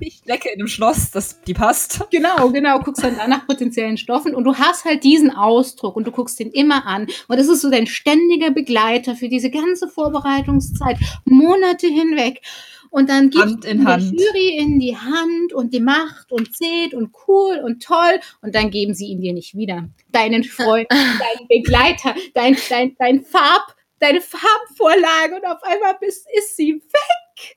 Lichtlecke 0.00 0.50
in 0.50 0.60
einem 0.60 0.68
Schloss, 0.68 1.10
das, 1.12 1.40
die 1.40 1.54
passt. 1.54 2.04
Genau, 2.10 2.50
genau, 2.50 2.78
guckst 2.80 3.02
dann 3.02 3.16
da 3.16 3.26
nach 3.26 3.46
potenziellen 3.46 3.96
Stoffen 3.96 4.34
und 4.34 4.44
du 4.44 4.54
hast 4.54 4.84
halt 4.84 5.02
diesen 5.02 5.30
Ausdruck 5.30 5.96
und 5.96 6.06
du 6.06 6.10
guckst 6.10 6.38
den 6.38 6.50
immer 6.50 6.86
an 6.86 7.06
und 7.28 7.38
das 7.38 7.48
ist 7.48 7.62
so 7.62 7.70
dein 7.70 7.86
ständiger 7.86 8.50
Begleiter 8.50 9.16
für 9.16 9.30
diese 9.30 9.48
ganze 9.48 9.88
Vorbereitungszeit, 9.88 10.98
Monate 11.24 11.86
hinweg. 11.86 12.42
Und 12.90 13.10
dann 13.10 13.30
der 13.30 13.42
Hand. 13.84 14.18
Jury 14.18 14.56
in 14.58 14.78
die 14.78 14.96
Hand 14.96 15.52
und 15.52 15.74
die 15.74 15.80
macht 15.80 16.30
und 16.30 16.56
zählt 16.56 16.94
und 16.94 17.10
cool 17.26 17.60
und 17.62 17.82
toll 17.82 18.20
und 18.40 18.54
dann 18.54 18.70
geben 18.70 18.94
sie 18.94 19.06
ihn 19.06 19.20
dir 19.20 19.34
nicht 19.34 19.54
wieder. 19.54 19.88
Deinen 20.12 20.44
Freund, 20.44 20.86
deinen 20.90 21.48
Begleiter, 21.48 22.14
dein, 22.32 22.56
dein, 22.70 22.96
dein 22.98 23.22
Farb, 23.22 23.75
deine 23.98 24.20
Farbvorlage 24.20 25.36
und 25.36 25.46
auf 25.46 25.62
einmal 25.62 25.96
bist, 26.00 26.26
ist 26.36 26.56
sie 26.56 26.74
weg. 26.74 27.56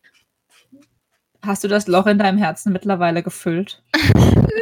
Hast 1.46 1.64
du 1.64 1.68
das 1.68 1.88
Loch 1.88 2.08
in 2.08 2.20
deinem 2.20 2.38
Herzen 2.38 2.74
mittlerweile 2.74 3.24
gefüllt? 3.24 3.82
Nein! 4.16 4.60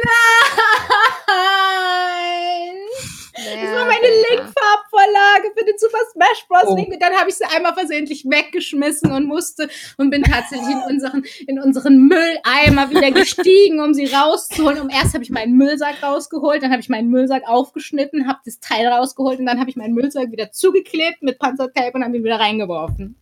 Das 3.38 3.74
war 3.74 3.84
meine 3.86 4.06
Ja. 4.06 4.22
Link-Farbvorlage 4.30 5.52
für 5.56 5.64
den 5.64 5.78
Super 5.78 5.98
Smash 6.12 6.46
Bros. 6.48 6.64
Oh. 6.66 6.76
Link 6.76 6.88
und 6.92 7.00
dann 7.02 7.14
habe 7.14 7.30
ich 7.30 7.36
sie 7.36 7.44
einmal 7.44 7.74
versehentlich 7.74 8.24
weggeschmissen 8.24 9.12
und 9.12 9.26
musste 9.26 9.68
und 9.96 10.10
bin 10.10 10.22
tatsächlich 10.22 10.68
in 10.68 10.82
unseren, 10.94 11.24
in 11.46 11.60
unseren 11.60 12.08
Mülleimer 12.08 12.90
wieder 12.90 13.10
gestiegen, 13.10 13.80
um 13.80 13.94
sie 13.94 14.06
rauszuholen. 14.06 14.80
Und 14.80 14.90
erst 14.90 15.14
habe 15.14 15.24
ich 15.24 15.30
meinen 15.30 15.56
Müllsack 15.56 16.02
rausgeholt, 16.02 16.62
dann 16.62 16.70
habe 16.72 16.80
ich 16.80 16.88
meinen 16.88 17.08
Müllsack 17.10 17.48
aufgeschnitten, 17.48 18.26
habe 18.28 18.40
das 18.44 18.60
Teil 18.60 18.86
rausgeholt 18.86 19.38
und 19.38 19.46
dann 19.46 19.60
habe 19.60 19.70
ich 19.70 19.76
meinen 19.76 19.94
Müllsack 19.94 20.30
wieder 20.32 20.50
zugeklebt 20.50 21.22
mit 21.22 21.38
Panzertape 21.38 21.92
und 21.94 22.04
habe 22.04 22.16
ihn 22.16 22.24
wieder 22.24 22.40
reingeworfen. 22.40 23.16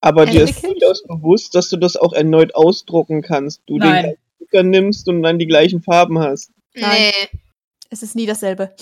Aber 0.00 0.26
dir 0.26 0.44
ist 0.44 0.62
durchaus 0.62 1.02
bewusst, 1.02 1.54
dass 1.54 1.68
du 1.70 1.76
das 1.76 1.96
auch 1.96 2.12
erneut 2.12 2.54
ausdrucken 2.54 3.22
kannst. 3.22 3.62
Du 3.66 3.78
Nein. 3.78 4.04
den 4.04 4.14
Drucker 4.38 4.62
nimmst 4.62 5.08
und 5.08 5.22
dann 5.22 5.38
die 5.38 5.46
gleichen 5.46 5.82
Farben 5.82 6.18
hast. 6.20 6.52
Nee. 6.74 7.12
Es 7.90 8.02
ist 8.02 8.14
nie 8.14 8.26
dasselbe. 8.26 8.74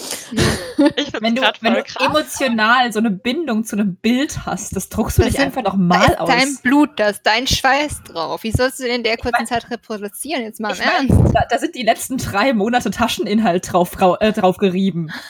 Ich 0.97 1.13
Wenn 1.21 1.37
du, 1.37 1.43
wenn 1.61 1.75
du 1.75 1.83
krass. 1.85 2.05
emotional 2.05 2.93
so 2.93 2.99
eine 2.99 3.11
Bindung 3.11 3.63
zu 3.63 3.77
einem 3.77 3.95
Bild 3.97 4.45
hast, 4.47 4.75
das 4.75 4.89
druckst 4.89 5.19
du 5.19 5.23
Das 5.23 5.33
nicht 5.33 5.41
einfach 5.41 5.63
noch 5.63 5.75
Da 5.75 5.79
mal 5.79 6.05
ist 6.11 6.19
aus. 6.19 6.29
dein 6.29 6.57
Blut, 6.63 6.91
da 6.99 7.11
ist 7.11 7.21
dein 7.23 7.47
Schweiß 7.47 8.03
drauf. 8.03 8.43
Wie 8.43 8.51
sollst 8.51 8.81
du 8.81 8.85
den 8.85 8.97
in 8.97 9.03
der 9.05 9.17
kurzen 9.17 9.47
Zeit 9.47 9.71
reproduzieren? 9.71 10.43
Jetzt 10.43 10.59
mal 10.59 10.71
im 10.71 10.75
Ich 10.75 10.85
mein, 10.85 11.09
Ernst. 11.09 11.35
da, 11.37 11.45
da 11.49 11.59
sind 11.59 11.77
die 11.77 11.85
letzten 11.85 12.19
drei 12.19 12.53
Monate 12.53 12.91
Tascheninhalt 12.91 13.73
drauf, 13.73 14.01
rau- 14.01 14.17
äh, 14.19 14.33
drauf 14.33 14.57
gerieben. 14.57 15.13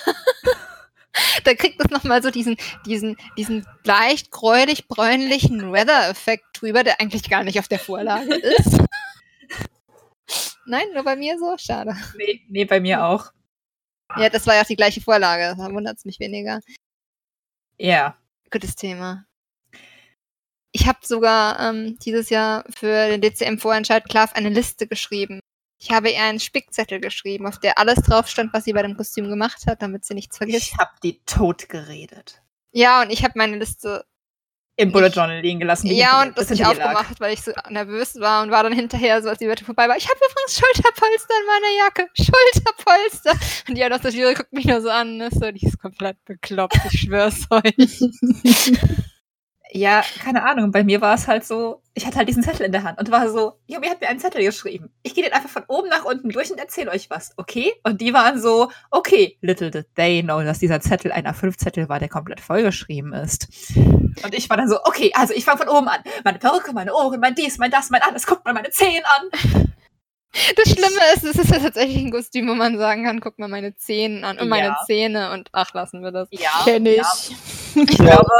Da 1.44 1.54
kriegt 1.54 1.82
es 1.82 1.90
nochmal 1.90 2.22
so 2.22 2.30
diesen, 2.30 2.56
diesen, 2.84 3.16
diesen 3.38 3.66
leicht 3.84 4.30
gräulich-bräunlichen 4.30 5.72
Weather-Effekt 5.72 6.44
drüber, 6.60 6.84
der 6.84 7.00
eigentlich 7.00 7.30
gar 7.30 7.42
nicht 7.42 7.58
auf 7.58 7.68
der 7.68 7.78
Vorlage 7.78 8.34
ist. 8.58 8.78
Nein, 10.66 10.84
nur 10.92 11.04
bei 11.04 11.16
mir 11.16 11.38
so? 11.38 11.54
Schade. 11.56 11.96
Nee, 12.18 12.42
nee, 12.48 12.64
bei 12.66 12.80
mir 12.80 13.04
auch. 13.06 13.32
Ja, 14.16 14.28
das 14.28 14.46
war 14.46 14.54
ja 14.54 14.62
auch 14.62 14.66
die 14.66 14.76
gleiche 14.76 15.00
Vorlage. 15.00 15.54
Da 15.58 15.72
wundert 15.72 15.98
es 15.98 16.04
mich 16.04 16.20
weniger. 16.20 16.60
Ja. 17.78 18.16
Gutes 18.50 18.76
Thema. 18.76 19.26
Ich 20.72 20.86
habe 20.86 20.98
sogar 21.02 21.58
ähm, 21.58 21.98
dieses 21.98 22.30
Jahr 22.30 22.64
für 22.74 23.08
den 23.08 23.22
DCM-Vorentscheid 23.22 24.04
Klav 24.08 24.34
eine 24.34 24.50
Liste 24.50 24.86
geschrieben. 24.86 25.40
Ich 25.78 25.90
habe 25.90 26.10
ihr 26.10 26.22
einen 26.22 26.40
Spickzettel 26.40 27.00
geschrieben, 27.00 27.46
auf 27.46 27.58
der 27.58 27.78
alles 27.78 27.96
drauf 27.96 28.28
stand, 28.28 28.52
was 28.52 28.64
sie 28.64 28.72
bei 28.72 28.82
dem 28.82 28.96
Kostüm 28.96 29.28
gemacht 29.28 29.66
hat, 29.66 29.82
damit 29.82 30.04
sie 30.04 30.14
nichts 30.14 30.38
vergisst. 30.38 30.72
Ich 30.72 30.78
hab 30.78 31.00
die 31.00 31.20
tot 31.24 31.68
geredet. 31.68 32.42
Ja, 32.72 33.02
und 33.02 33.10
ich 33.10 33.24
habe 33.24 33.34
meine 33.36 33.58
Liste 33.58 34.04
Im 34.78 34.92
Bullet 34.92 35.08
Journal 35.08 35.40
liegen 35.40 35.58
gelassen. 35.58 35.86
Ja, 35.86 36.22
und 36.22 36.36
das 36.36 36.50
nicht 36.50 36.60
lag. 36.60 36.68
aufgemacht, 36.68 37.18
weil 37.18 37.32
ich 37.32 37.42
so 37.42 37.50
nervös 37.70 38.20
war 38.20 38.42
und 38.42 38.50
war 38.50 38.62
dann 38.62 38.74
hinterher, 38.74 39.22
so 39.22 39.30
als 39.30 39.38
die 39.38 39.48
Wette 39.48 39.64
vorbei 39.64 39.88
war. 39.88 39.96
Ich 39.96 40.06
habe 40.06 40.18
übrigens 40.18 40.58
Schulterpolster 40.58 41.34
in 41.40 41.46
meiner 41.46 41.84
Jacke. 41.84 42.08
Schulterpolster. 42.14 43.32
Und 43.68 43.78
die 43.78 43.84
aus 43.86 44.00
der 44.02 44.10
Jury 44.10 44.34
guckt 44.34 44.52
mich 44.52 44.66
nur 44.66 44.82
so 44.82 44.90
an, 44.90 45.16
ne? 45.16 45.30
So, 45.32 45.50
die 45.50 45.66
ist 45.66 45.80
komplett 45.80 46.22
bekloppt, 46.26 46.78
ich 46.92 47.00
schwör's 47.00 47.46
euch. 47.50 47.74
Ja, 49.76 50.02
keine 50.22 50.42
Ahnung. 50.44 50.70
Bei 50.70 50.82
mir 50.84 51.00
war 51.00 51.14
es 51.14 51.28
halt 51.28 51.44
so, 51.44 51.82
ich 51.94 52.06
hatte 52.06 52.16
halt 52.16 52.28
diesen 52.28 52.42
Zettel 52.42 52.66
in 52.66 52.72
der 52.72 52.82
Hand 52.82 52.98
und 52.98 53.10
war 53.10 53.28
so, 53.30 53.58
Yomi 53.66 53.86
hat 53.88 54.00
mir 54.00 54.08
einen 54.08 54.18
Zettel 54.18 54.42
geschrieben. 54.42 54.90
Ich 55.02 55.14
gehe 55.14 55.22
den 55.22 55.32
einfach 55.32 55.50
von 55.50 55.64
oben 55.68 55.88
nach 55.88 56.04
unten 56.04 56.30
durch 56.30 56.50
und 56.50 56.58
erzähle 56.58 56.90
euch 56.90 57.10
was, 57.10 57.32
okay? 57.36 57.72
Und 57.82 58.00
die 58.00 58.12
waren 58.14 58.40
so, 58.40 58.70
okay, 58.90 59.36
little 59.42 59.70
did 59.70 59.86
they 59.94 60.22
know, 60.22 60.42
dass 60.42 60.58
dieser 60.58 60.80
Zettel 60.80 61.12
ein 61.12 61.26
A5-Zettel 61.26 61.88
war, 61.88 61.98
der 61.98 62.08
komplett 62.08 62.40
vollgeschrieben 62.40 63.12
ist. 63.12 63.48
Und 63.76 64.34
ich 64.34 64.48
war 64.48 64.56
dann 64.56 64.68
so, 64.68 64.78
okay, 64.84 65.10
also 65.14 65.34
ich 65.34 65.44
fange 65.44 65.58
von 65.58 65.68
oben 65.68 65.88
an. 65.88 66.00
Meine 66.24 66.38
Perücke, 66.38 66.72
meine 66.72 66.94
Ohren, 66.94 67.20
mein 67.20 67.34
dies, 67.34 67.58
mein 67.58 67.70
das, 67.70 67.90
mein 67.90 68.02
alles, 68.02 68.26
guckt 68.26 68.44
mal 68.44 68.54
meine 68.54 68.70
Zehen 68.70 69.02
an. 69.04 69.66
Das 70.54 70.68
Schlimme 70.68 71.00
ist, 71.14 71.24
es 71.24 71.36
ist 71.36 71.50
ja 71.50 71.58
tatsächlich 71.58 71.96
ein 71.96 72.10
Kostüm, 72.10 72.48
wo 72.48 72.54
man 72.54 72.76
sagen 72.76 73.04
kann, 73.04 73.20
guck 73.20 73.38
mal 73.38 73.48
meine 73.48 73.74
Zähne 73.76 74.26
an 74.26 74.38
und 74.38 74.48
meine 74.48 74.68
Ja. 74.68 74.78
Zähne 74.86 75.32
und 75.32 75.48
ach, 75.52 75.72
lassen 75.72 76.02
wir 76.02 76.12
das. 76.12 76.28
Ja, 76.30 76.50
Kenn 76.64 76.84
ich. 76.84 76.96
Ja. 76.96 77.04
Ich 77.90 77.98
glaube, 77.98 78.30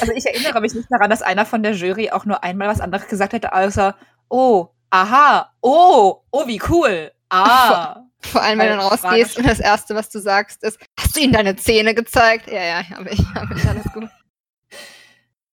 also 0.00 0.12
ich 0.14 0.26
erinnere 0.26 0.60
mich 0.60 0.74
nicht 0.74 0.88
daran, 0.90 1.10
dass 1.10 1.22
einer 1.22 1.46
von 1.46 1.62
der 1.62 1.72
Jury 1.72 2.10
auch 2.10 2.24
nur 2.26 2.44
einmal 2.44 2.68
was 2.68 2.80
anderes 2.80 3.08
gesagt 3.08 3.32
hätte, 3.32 3.54
außer, 3.54 3.96
oh, 4.28 4.68
aha, 4.90 5.50
oh, 5.60 6.20
oh, 6.30 6.46
wie 6.46 6.60
cool. 6.68 7.10
Ah. 7.30 8.02
Vor 8.22 8.42
allem, 8.42 8.58
wenn 8.58 8.66
du 8.66 8.76
dann 8.76 8.86
rausgehst 8.86 9.38
und 9.38 9.48
das 9.48 9.60
Erste, 9.60 9.94
was 9.94 10.10
du 10.10 10.18
sagst, 10.18 10.62
ist, 10.62 10.78
hast 10.98 11.16
du 11.16 11.20
ihnen 11.20 11.32
deine 11.32 11.56
Zähne 11.56 11.94
gezeigt? 11.94 12.50
Ja, 12.50 12.62
ja, 12.62 12.90
habe 12.90 13.08
ich, 13.10 13.18
habe 13.34 13.54
ich, 13.56 13.64
alles 13.64 13.84
gut. 13.94 14.10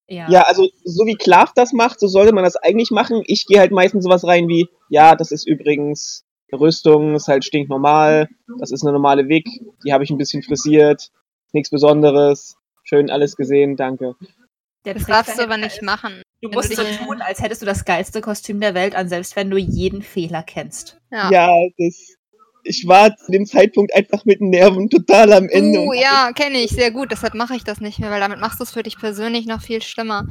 Ja. 0.09 0.29
Ja, 0.29 0.41
also 0.43 0.67
so 0.83 1.05
wie 1.05 1.15
Klav 1.15 1.53
das 1.53 1.71
macht, 1.71 1.99
so 1.99 2.07
sollte 2.07 2.33
man 2.33 2.43
das 2.43 2.57
eigentlich 2.57 2.91
machen. 2.91 3.23
Ich 3.25 3.45
gehe 3.45 3.59
halt 3.59 3.71
meistens 3.71 4.03
sowas 4.03 4.25
rein 4.25 4.49
wie, 4.49 4.67
ja, 4.89 5.15
das 5.15 5.31
ist 5.31 5.47
übrigens 5.47 6.25
eine 6.51 6.59
Rüstung, 6.61 7.15
ist 7.15 7.27
halt 7.27 7.45
stinknormal, 7.45 8.29
das 8.59 8.71
ist 8.71 8.83
eine 8.83 8.93
normale 8.93 9.27
Wig, 9.27 9.45
die 9.85 9.93
habe 9.93 10.03
ich 10.03 10.09
ein 10.09 10.17
bisschen 10.17 10.43
frisiert, 10.43 11.11
nichts 11.51 11.69
Besonderes, 11.69 12.57
schön 12.87 13.09
alles 13.09 13.35
gesehen, 13.35 13.75
danke. 13.75 14.15
Der 14.85 14.93
Das 14.93 15.05
darfst 15.05 15.37
du 15.37 15.43
aber 15.43 15.57
nicht 15.57 15.81
machen. 15.81 16.21
Du 16.41 16.49
musst 16.49 16.73
so 16.75 16.83
dich- 16.83 16.97
tun, 16.97 17.21
als 17.21 17.41
hättest 17.41 17.61
du 17.61 17.65
das 17.65 17.83
geilste 17.83 18.21
Kostüm 18.21 18.59
der 18.61 18.73
Welt 18.73 18.95
an, 18.95 19.09
selbst 19.09 19.35
wenn 19.35 19.49
du 19.49 19.57
jeden 19.57 20.01
Fehler 20.01 20.43
kennst. 20.43 20.97
Ja. 21.11 21.31
Ja, 21.31 21.49
das, 21.77 22.15
ich 22.63 22.87
war 22.87 23.15
zu 23.17 23.31
dem 23.31 23.45
Zeitpunkt 23.45 23.93
einfach 23.95 24.23
mit 24.25 24.39
den 24.39 24.49
Nerven 24.49 24.89
total 24.89 25.33
am 25.33 25.49
Ende. 25.49 25.79
Uh, 25.79 25.89
und 25.89 25.97
ja, 25.97 26.31
kenne 26.33 26.59
ich, 26.59 26.71
sehr 26.71 26.91
gut. 26.91 27.11
Deshalb 27.11 27.33
mache 27.33 27.55
ich 27.55 27.63
das 27.63 27.81
nicht 27.81 27.99
mehr, 27.99 28.11
weil 28.11 28.19
damit 28.19 28.39
machst 28.39 28.59
du 28.59 28.63
es 28.63 28.71
für 28.71 28.83
dich 28.83 28.97
persönlich 28.97 29.45
noch 29.45 29.61
viel 29.61 29.81
schlimmer. 29.81 30.27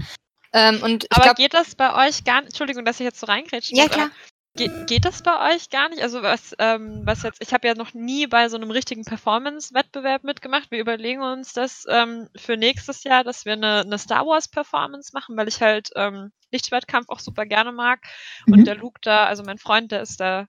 Ähm, 0.52 0.80
und 0.82 1.04
ich 1.04 1.12
Aber 1.12 1.24
glaube, 1.24 1.42
geht 1.42 1.54
das 1.54 1.74
bei 1.74 2.08
euch 2.08 2.24
gar 2.24 2.40
nicht? 2.40 2.48
Entschuldigung, 2.48 2.84
dass 2.84 3.00
ich 3.00 3.04
jetzt 3.04 3.20
so 3.20 3.26
reingrätschen 3.26 3.76
ja 3.76 3.88
klar. 3.88 4.10
Ge 4.56 4.70
geht 4.86 5.04
das 5.04 5.22
bei 5.22 5.54
euch 5.54 5.70
gar 5.70 5.88
nicht? 5.90 6.02
Also 6.02 6.22
was, 6.22 6.54
ähm, 6.58 7.02
was 7.04 7.22
jetzt, 7.22 7.42
ich 7.42 7.52
habe 7.52 7.68
ja 7.68 7.74
noch 7.74 7.92
nie 7.92 8.26
bei 8.26 8.48
so 8.48 8.56
einem 8.56 8.70
richtigen 8.70 9.04
Performance-Wettbewerb 9.04 10.24
mitgemacht. 10.24 10.70
Wir 10.70 10.80
überlegen 10.80 11.22
uns 11.22 11.52
das 11.52 11.84
ähm, 11.88 12.28
für 12.36 12.56
nächstes 12.56 13.04
Jahr, 13.04 13.22
dass 13.22 13.44
wir 13.44 13.52
eine, 13.52 13.80
eine 13.80 13.98
Star 13.98 14.26
Wars-Performance 14.26 15.10
machen, 15.12 15.36
weil 15.36 15.48
ich 15.48 15.60
halt 15.60 15.90
ähm, 15.94 16.32
Lichtschwertkampf 16.50 17.08
auch 17.08 17.20
super 17.20 17.44
gerne 17.44 17.72
mag. 17.72 18.00
Mhm. 18.46 18.52
Und 18.54 18.64
der 18.66 18.76
Luke 18.76 18.98
da, 19.02 19.26
also 19.26 19.42
mein 19.42 19.58
Freund, 19.58 19.92
der 19.92 20.00
ist 20.00 20.20
da 20.20 20.46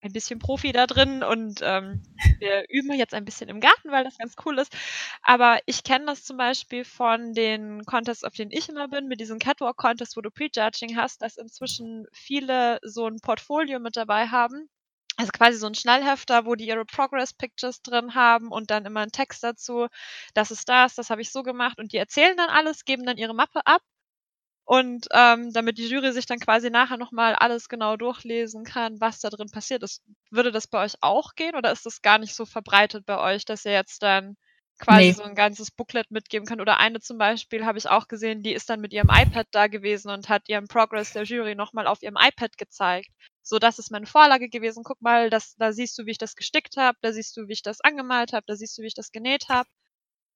ein 0.00 0.12
bisschen 0.12 0.38
Profi 0.38 0.72
da 0.72 0.86
drin 0.86 1.22
und 1.22 1.60
ähm, 1.62 2.02
wir 2.38 2.64
üben 2.68 2.92
jetzt 2.92 3.14
ein 3.14 3.24
bisschen 3.24 3.48
im 3.48 3.60
Garten, 3.60 3.90
weil 3.90 4.04
das 4.04 4.18
ganz 4.18 4.34
cool 4.44 4.58
ist. 4.58 4.74
Aber 5.22 5.58
ich 5.66 5.82
kenne 5.82 6.06
das 6.06 6.24
zum 6.24 6.36
Beispiel 6.36 6.84
von 6.84 7.32
den 7.32 7.84
Contests, 7.86 8.24
auf 8.24 8.34
denen 8.34 8.50
ich 8.50 8.68
immer 8.68 8.88
bin, 8.88 9.08
mit 9.08 9.20
diesen 9.20 9.38
Catwalk-Contests, 9.38 10.16
wo 10.16 10.20
du 10.20 10.30
Prejudging 10.30 10.96
hast, 10.96 11.22
dass 11.22 11.36
inzwischen 11.36 12.06
viele 12.12 12.78
so 12.82 13.06
ein 13.06 13.20
Portfolio 13.20 13.78
mit 13.80 13.96
dabei 13.96 14.28
haben. 14.28 14.68
Also 15.16 15.30
quasi 15.30 15.58
so 15.58 15.66
ein 15.66 15.76
Schnellhefter, 15.76 16.44
wo 16.44 16.56
die 16.56 16.66
ihre 16.66 16.84
Progress 16.84 17.32
Pictures 17.32 17.82
drin 17.82 18.14
haben 18.14 18.48
und 18.48 18.70
dann 18.70 18.84
immer 18.84 19.00
einen 19.00 19.12
Text 19.12 19.44
dazu. 19.44 19.86
Das 20.34 20.50
ist 20.50 20.68
das, 20.68 20.96
das 20.96 21.08
habe 21.08 21.22
ich 21.22 21.30
so 21.30 21.42
gemacht 21.44 21.78
und 21.78 21.92
die 21.92 21.98
erzählen 21.98 22.36
dann 22.36 22.50
alles, 22.50 22.84
geben 22.84 23.06
dann 23.06 23.16
ihre 23.16 23.34
Mappe 23.34 23.64
ab 23.64 23.80
Und 24.66 25.08
ähm, 25.12 25.52
damit 25.52 25.76
die 25.78 25.86
Jury 25.88 26.12
sich 26.12 26.26
dann 26.26 26.40
quasi 26.40 26.70
nachher 26.70 26.96
nochmal 26.96 27.34
alles 27.34 27.68
genau 27.68 27.96
durchlesen 27.96 28.64
kann, 28.64 29.00
was 29.00 29.20
da 29.20 29.28
drin 29.28 29.50
passiert 29.50 29.82
ist. 29.82 30.02
Würde 30.30 30.52
das 30.52 30.66
bei 30.66 30.82
euch 30.82 30.94
auch 31.02 31.34
gehen 31.34 31.54
oder 31.54 31.70
ist 31.70 31.84
das 31.84 32.00
gar 32.00 32.18
nicht 32.18 32.34
so 32.34 32.46
verbreitet 32.46 33.04
bei 33.04 33.18
euch, 33.18 33.44
dass 33.44 33.66
ihr 33.66 33.72
jetzt 33.72 34.02
dann 34.02 34.36
quasi 34.78 35.08
nee. 35.08 35.12
so 35.12 35.22
ein 35.22 35.34
ganzes 35.34 35.70
Booklet 35.70 36.10
mitgeben 36.10 36.46
könnt? 36.46 36.62
Oder 36.62 36.78
eine 36.78 37.00
zum 37.00 37.18
Beispiel 37.18 37.66
habe 37.66 37.76
ich 37.78 37.88
auch 37.88 38.08
gesehen, 38.08 38.42
die 38.42 38.54
ist 38.54 38.70
dann 38.70 38.80
mit 38.80 38.94
ihrem 38.94 39.10
iPad 39.10 39.46
da 39.50 39.66
gewesen 39.66 40.10
und 40.10 40.30
hat 40.30 40.48
ihren 40.48 40.66
Progress 40.66 41.12
der 41.12 41.24
Jury 41.24 41.54
nochmal 41.54 41.86
auf 41.86 42.02
ihrem 42.02 42.16
iPad 42.18 42.56
gezeigt. 42.56 43.10
So, 43.42 43.58
das 43.58 43.78
ist 43.78 43.90
meine 43.90 44.06
Vorlage 44.06 44.48
gewesen. 44.48 44.82
Guck 44.82 45.02
mal, 45.02 45.28
das, 45.28 45.56
da 45.56 45.72
siehst 45.72 45.98
du, 45.98 46.06
wie 46.06 46.12
ich 46.12 46.18
das 46.18 46.36
gestickt 46.36 46.78
habe, 46.78 46.96
da 47.02 47.12
siehst 47.12 47.36
du, 47.36 47.48
wie 47.48 47.52
ich 47.52 47.62
das 47.62 47.82
angemalt 47.82 48.32
habe, 48.32 48.44
da 48.46 48.56
siehst 48.56 48.78
du, 48.78 48.82
wie 48.82 48.86
ich 48.86 48.94
das 48.94 49.12
genäht 49.12 49.50
habe. 49.50 49.68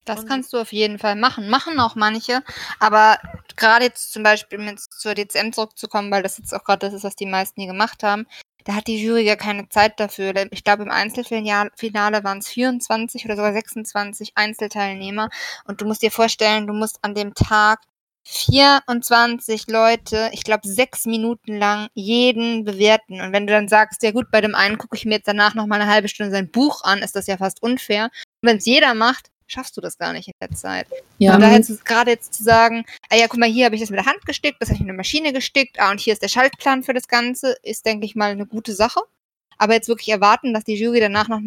Das 0.09 0.27
kannst 0.27 0.53
du 0.53 0.59
auf 0.59 0.73
jeden 0.73 0.99
Fall 0.99 1.17
machen. 1.17 1.49
Machen 1.49 1.81
auch 1.81 1.95
manche. 1.95 2.43
Aber 2.79 3.19
gerade 3.57 3.87
jetzt 3.87 4.13
zum 4.13 4.23
Beispiel, 4.23 4.59
um 4.59 4.67
jetzt 4.67 5.01
zur 5.01 5.15
DCM 5.15 5.53
zurückzukommen, 5.53 6.11
weil 6.11 6.23
das 6.23 6.39
jetzt 6.39 6.55
auch 6.55 6.65
gerade 6.65 6.87
das 6.87 6.95
ist, 6.95 7.05
was 7.05 7.17
die 7.17 7.27
meisten 7.27 7.61
hier 7.61 7.71
gemacht 7.71 8.03
haben, 8.03 8.27
da 8.65 8.75
hat 8.75 8.87
die 8.87 9.03
Jury 9.03 9.23
ja 9.23 9.37
keine 9.37 9.69
Zeit 9.71 9.99
dafür. 9.99 10.35
Ich 10.51 10.63
glaube, 10.63 10.83
im 10.83 10.91
Einzelfinale 10.91 12.25
waren 12.25 12.39
es 12.39 12.49
24 12.49 13.25
oder 13.25 13.37
sogar 13.37 13.53
26 13.53 14.33
Einzelteilnehmer. 14.35 15.31
Und 15.65 15.81
du 15.81 15.87
musst 15.87 16.03
dir 16.03 16.11
vorstellen, 16.11 16.67
du 16.67 16.75
musst 16.75 16.99
an 17.03 17.15
dem 17.15 17.35
Tag 17.35 17.81
24 18.25 19.69
Leute, 19.69 20.29
ich 20.33 20.45
glaube 20.45 20.69
sechs 20.69 21.07
Minuten 21.07 21.57
lang 21.57 21.89
jeden 21.95 22.65
bewerten. 22.65 23.23
Und 23.23 23.33
wenn 23.33 23.47
du 23.47 23.55
dann 23.55 23.69
sagst, 23.69 24.03
ja 24.03 24.11
gut, 24.11 24.31
bei 24.31 24.43
dem 24.43 24.55
einen 24.55 24.77
gucke 24.77 24.97
ich 24.97 25.07
mir 25.07 25.15
jetzt 25.15 25.29
danach 25.29 25.55
noch 25.55 25.67
mal 25.67 25.81
eine 25.81 25.91
halbe 25.91 26.09
Stunde 26.09 26.31
sein 26.31 26.51
Buch 26.51 26.85
an, 26.85 26.99
ist 26.99 27.17
das 27.17 27.27
ja 27.27 27.39
fast 27.39 27.63
unfair. 27.63 28.11
Und 28.43 28.49
wenn 28.51 28.59
es 28.59 28.67
jeder 28.67 28.93
macht, 28.93 29.31
schaffst 29.49 29.77
du 29.77 29.81
das 29.81 29.99
gar 29.99 30.13
nicht 30.13 30.29
in 30.29 30.35
der 30.41 30.51
Zeit. 30.51 30.87
Ja. 31.19 31.35
Und 31.35 31.41
daher 31.41 31.61
gerade 31.85 32.11
jetzt 32.13 32.35
zu 32.35 32.43
sagen, 32.43 32.85
ah 33.11 33.17
ja, 33.17 33.27
guck 33.27 33.41
mal, 33.41 33.49
hier 33.49 33.65
habe 33.65 33.75
ich 33.75 33.81
das 33.81 33.91
mit 33.91 33.99
der 33.99 34.07
Hand 34.07 34.25
gestickt, 34.25 34.59
das 34.61 34.69
habe 34.69 34.77
ich 34.77 34.81
mit 34.81 34.89
der 34.89 34.97
Maschine 34.97 35.33
gestickt, 35.33 35.81
ah, 35.81 35.91
und 35.91 36.01
hier 36.01 36.13
ist 36.13 36.23
der 36.23 36.29
Schaltplan 36.29 36.83
für 36.83 36.95
das 36.95 37.09
Ganze, 37.09 37.57
ist, 37.63 37.85
denke 37.87 38.07
ich 38.07 38.15
mal, 38.15 38.31
eine 38.31 38.47
gute 38.47 38.73
Sache. 38.73 39.01
Aber 39.57 39.75
jetzt 39.75 39.89
wirklich 39.89 40.09
erwarten, 40.09 40.55
dass 40.55 40.65
die 40.65 40.77
Jury 40.77 41.01
danach 41.01 41.29
noch 41.29 41.41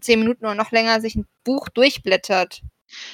zehn 0.00 0.20
Minuten 0.20 0.44
oder 0.44 0.54
noch 0.54 0.70
länger 0.70 1.00
sich 1.00 1.16
ein 1.16 1.26
Buch 1.44 1.68
durchblättert. 1.68 2.60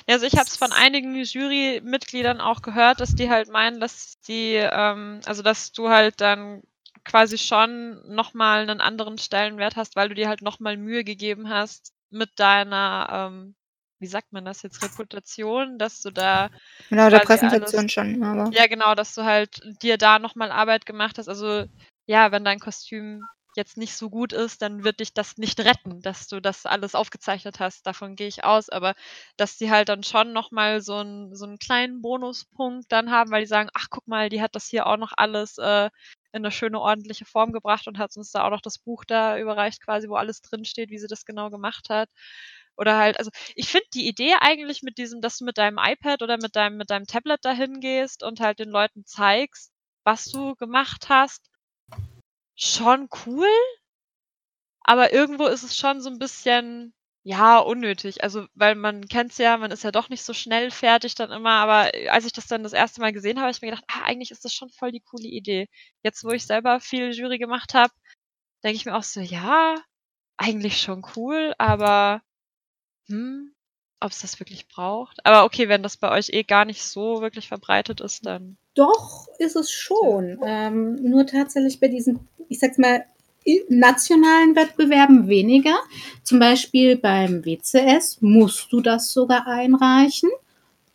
Ja, 0.08 0.14
also 0.14 0.26
ich 0.26 0.34
habe 0.34 0.44
es 0.44 0.56
von 0.56 0.72
einigen 0.72 1.16
Jurymitgliedern 1.16 2.40
auch 2.40 2.62
gehört, 2.62 3.00
dass 3.00 3.14
die 3.14 3.28
halt 3.30 3.48
meinen, 3.48 3.80
dass 3.80 4.20
die, 4.20 4.54
ähm, 4.54 5.20
also 5.24 5.42
dass 5.42 5.72
du 5.72 5.88
halt 5.88 6.20
dann 6.20 6.62
quasi 7.04 7.38
schon 7.38 8.00
nochmal 8.14 8.62
einen 8.62 8.80
anderen 8.80 9.18
Stellenwert 9.18 9.76
hast, 9.76 9.96
weil 9.96 10.08
du 10.08 10.14
dir 10.14 10.28
halt 10.28 10.42
nochmal 10.42 10.76
Mühe 10.76 11.04
gegeben 11.04 11.48
hast 11.48 11.92
mit 12.10 12.30
deiner 12.36 13.30
ähm, 13.32 13.54
wie 14.04 14.08
sagt 14.08 14.34
man 14.34 14.44
das 14.44 14.60
jetzt, 14.60 14.82
Reputation, 14.82 15.78
dass 15.78 16.02
du 16.02 16.10
da. 16.10 16.50
Genau, 16.90 17.08
der 17.08 17.20
Präsentation 17.20 17.80
alles, 17.80 17.92
schon, 17.92 18.22
aber. 18.22 18.50
Ja, 18.52 18.66
genau, 18.66 18.94
dass 18.94 19.14
du 19.14 19.24
halt 19.24 19.62
dir 19.82 19.96
da 19.96 20.18
nochmal 20.18 20.52
Arbeit 20.52 20.84
gemacht 20.84 21.16
hast. 21.16 21.26
Also, 21.26 21.64
ja, 22.04 22.30
wenn 22.32 22.44
dein 22.44 22.60
Kostüm 22.60 23.22
jetzt 23.56 23.78
nicht 23.78 23.96
so 23.96 24.10
gut 24.10 24.34
ist, 24.34 24.60
dann 24.60 24.84
wird 24.84 25.00
dich 25.00 25.14
das 25.14 25.38
nicht 25.38 25.58
retten, 25.60 26.02
dass 26.02 26.26
du 26.26 26.40
das 26.40 26.66
alles 26.66 26.94
aufgezeichnet 26.94 27.60
hast. 27.60 27.86
Davon 27.86 28.14
gehe 28.14 28.28
ich 28.28 28.44
aus. 28.44 28.68
Aber 28.68 28.94
dass 29.38 29.56
die 29.56 29.70
halt 29.70 29.88
dann 29.88 30.02
schon 30.02 30.34
nochmal 30.34 30.82
so, 30.82 31.00
ein, 31.00 31.34
so 31.34 31.46
einen 31.46 31.58
kleinen 31.58 32.02
Bonuspunkt 32.02 32.92
dann 32.92 33.10
haben, 33.10 33.30
weil 33.30 33.40
die 33.42 33.48
sagen, 33.48 33.70
ach 33.72 33.86
guck 33.88 34.06
mal, 34.06 34.28
die 34.28 34.42
hat 34.42 34.54
das 34.54 34.66
hier 34.66 34.86
auch 34.86 34.98
noch 34.98 35.12
alles 35.16 35.56
äh, 35.56 35.88
in 36.32 36.44
eine 36.44 36.50
schöne, 36.50 36.78
ordentliche 36.78 37.24
Form 37.24 37.52
gebracht 37.52 37.88
und 37.88 37.96
hat 37.96 38.14
uns 38.18 38.32
da 38.32 38.44
auch 38.44 38.50
noch 38.50 38.60
das 38.60 38.78
Buch 38.78 39.04
da 39.06 39.38
überreicht, 39.38 39.80
quasi, 39.82 40.10
wo 40.10 40.16
alles 40.16 40.42
drinsteht, 40.42 40.90
wie 40.90 40.98
sie 40.98 41.06
das 41.06 41.24
genau 41.24 41.48
gemacht 41.48 41.88
hat. 41.88 42.10
Oder 42.76 42.96
halt, 42.98 43.18
also 43.18 43.30
ich 43.54 43.68
finde 43.68 43.86
die 43.94 44.08
Idee 44.08 44.34
eigentlich 44.40 44.82
mit 44.82 44.98
diesem, 44.98 45.20
dass 45.20 45.38
du 45.38 45.44
mit 45.44 45.58
deinem 45.58 45.78
iPad 45.78 46.22
oder 46.22 46.36
mit 46.38 46.56
deinem, 46.56 46.76
mit 46.76 46.90
deinem 46.90 47.06
Tablet 47.06 47.44
dahin 47.44 47.80
gehst 47.80 48.22
und 48.22 48.40
halt 48.40 48.58
den 48.58 48.70
Leuten 48.70 49.04
zeigst, 49.04 49.72
was 50.04 50.24
du 50.26 50.54
gemacht 50.56 51.08
hast, 51.08 51.50
schon 52.56 53.08
cool. 53.26 53.48
Aber 54.82 55.12
irgendwo 55.12 55.46
ist 55.46 55.62
es 55.62 55.76
schon 55.76 56.00
so 56.00 56.10
ein 56.10 56.18
bisschen, 56.18 56.94
ja, 57.22 57.58
unnötig. 57.58 58.22
Also, 58.22 58.46
weil 58.54 58.74
man 58.74 59.08
kennt's 59.08 59.38
ja, 59.38 59.56
man 59.56 59.70
ist 59.70 59.82
ja 59.84 59.90
doch 59.92 60.08
nicht 60.10 60.22
so 60.24 60.34
schnell 60.34 60.70
fertig 60.70 61.14
dann 61.14 61.30
immer, 61.30 61.52
aber 61.52 61.90
als 62.10 62.26
ich 62.26 62.32
das 62.32 62.46
dann 62.46 62.62
das 62.62 62.74
erste 62.74 63.00
Mal 63.00 63.12
gesehen 63.12 63.38
habe, 63.38 63.46
habe 63.46 63.52
ich 63.52 63.62
mir 63.62 63.70
gedacht, 63.70 63.84
ah, 63.88 64.02
eigentlich 64.04 64.30
ist 64.30 64.44
das 64.44 64.52
schon 64.54 64.70
voll 64.70 64.92
die 64.92 65.00
coole 65.00 65.26
Idee. 65.28 65.68
Jetzt, 66.02 66.24
wo 66.24 66.30
ich 66.30 66.46
selber 66.46 66.80
viel 66.80 67.12
Jury 67.12 67.38
gemacht 67.38 67.74
habe, 67.74 67.92
denke 68.62 68.76
ich 68.76 68.86
mir 68.86 68.96
auch 68.96 69.02
so, 69.04 69.20
ja, 69.20 69.76
eigentlich 70.38 70.80
schon 70.80 71.04
cool, 71.16 71.54
aber 71.58 72.22
hm, 73.06 73.52
ob 74.00 74.10
es 74.10 74.20
das 74.20 74.38
wirklich 74.40 74.68
braucht. 74.68 75.24
Aber 75.24 75.44
okay, 75.44 75.68
wenn 75.68 75.82
das 75.82 75.96
bei 75.96 76.10
euch 76.10 76.30
eh 76.30 76.42
gar 76.42 76.64
nicht 76.64 76.82
so 76.82 77.20
wirklich 77.20 77.48
verbreitet 77.48 78.00
ist, 78.00 78.26
dann. 78.26 78.56
Doch, 78.74 79.26
ist 79.38 79.56
es 79.56 79.70
schon. 79.70 80.38
Ähm, 80.44 80.96
nur 80.96 81.26
tatsächlich 81.26 81.80
bei 81.80 81.88
diesen, 81.88 82.28
ich 82.48 82.58
sag's 82.58 82.78
mal, 82.78 83.04
nationalen 83.68 84.56
Wettbewerben 84.56 85.28
weniger. 85.28 85.76
Zum 86.22 86.38
Beispiel 86.38 86.96
beim 86.96 87.44
WCS 87.44 88.18
musst 88.20 88.72
du 88.72 88.80
das 88.80 89.12
sogar 89.12 89.46
einreichen. 89.46 90.30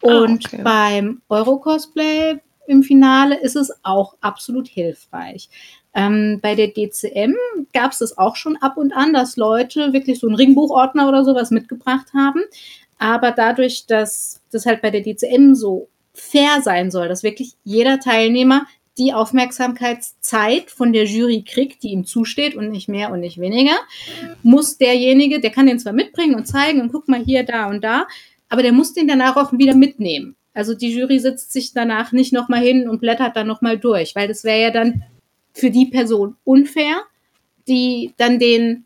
Ah, 0.04 0.08
Und 0.08 0.46
ah, 0.46 0.50
okay. 0.54 0.62
beim 0.64 1.22
Eurocosplay 1.30 2.40
im 2.68 2.84
Finale 2.84 3.40
ist 3.40 3.56
es 3.56 3.72
auch 3.84 4.16
absolut 4.22 4.68
hilfreich. 4.68 5.50
Ähm, 5.94 6.40
bei 6.42 6.56
der 6.56 6.68
DCM 6.68 7.36
gab 7.74 7.92
es 7.92 8.00
das 8.00 8.18
auch 8.18 8.36
schon 8.36 8.58
ab 8.58 8.78
und 8.78 8.94
an, 8.94 9.14
dass 9.14 9.38
Leute 9.38 9.94
wirklich 9.94 10.20
so 10.20 10.28
einen 10.28 10.36
Ringbuchordner 10.36 11.08
oder 11.08 11.24
sowas 11.24 11.52
mitgebracht 11.52 12.08
haben. 12.14 12.42
Aber 13.00 13.32
dadurch, 13.32 13.86
dass 13.88 14.42
das 14.52 14.66
halt 14.66 14.82
bei 14.82 14.92
der 14.92 15.02
DCM 15.02 15.56
so 15.56 15.88
fair 16.14 16.62
sein 16.62 16.92
soll, 16.92 17.08
dass 17.08 17.24
wirklich 17.24 17.54
jeder 17.64 18.00
Teilnehmer 18.00 18.66
die 18.98 19.14
Aufmerksamkeitszeit 19.14 20.70
von 20.70 20.92
der 20.92 21.06
Jury 21.06 21.44
kriegt, 21.48 21.84
die 21.84 21.92
ihm 21.92 22.06
zusteht 22.06 22.56
und 22.56 22.70
nicht 22.70 22.90
mehr 22.90 23.12
und 23.12 23.22
nicht 23.22 23.40
weniger, 23.40 23.78
muss 24.44 24.78
derjenige, 24.78 25.40
der 25.40 25.52
kann 25.52 25.68
den 25.68 25.80
zwar 25.80 25.94
mitbringen 25.94 26.36
und 26.36 26.46
zeigen 26.46 26.82
und 26.82 26.92
guck 26.92 27.08
mal 27.08 27.24
hier, 27.24 27.44
da 27.44 27.70
und 27.70 27.82
da, 27.84 28.08
aber 28.50 28.62
der 28.62 28.74
muss 28.74 28.94
den 28.94 29.08
danach 29.08 29.38
auch 29.38 29.54
wieder 29.54 29.76
mitnehmen. 29.76 30.36
Also 30.54 30.74
die 30.74 30.92
Jury 30.94 31.20
sitzt 31.20 31.54
sich 31.54 31.74
danach 31.74 32.12
nicht 32.12 32.34
nochmal 32.34 32.60
hin 32.60 32.90
und 32.90 33.00
blättert 33.00 33.38
dann 33.38 33.48
nochmal 33.48 33.78
durch, 33.78 34.16
weil 34.16 34.28
das 34.28 34.44
wäre 34.44 34.62
ja 34.62 34.72
dann 34.72 35.04
für 35.54 35.72
die 35.72 35.88
Person 35.88 36.36
unfair, 36.44 37.04
die 37.68 38.14
dann 38.18 38.40
den 38.40 38.86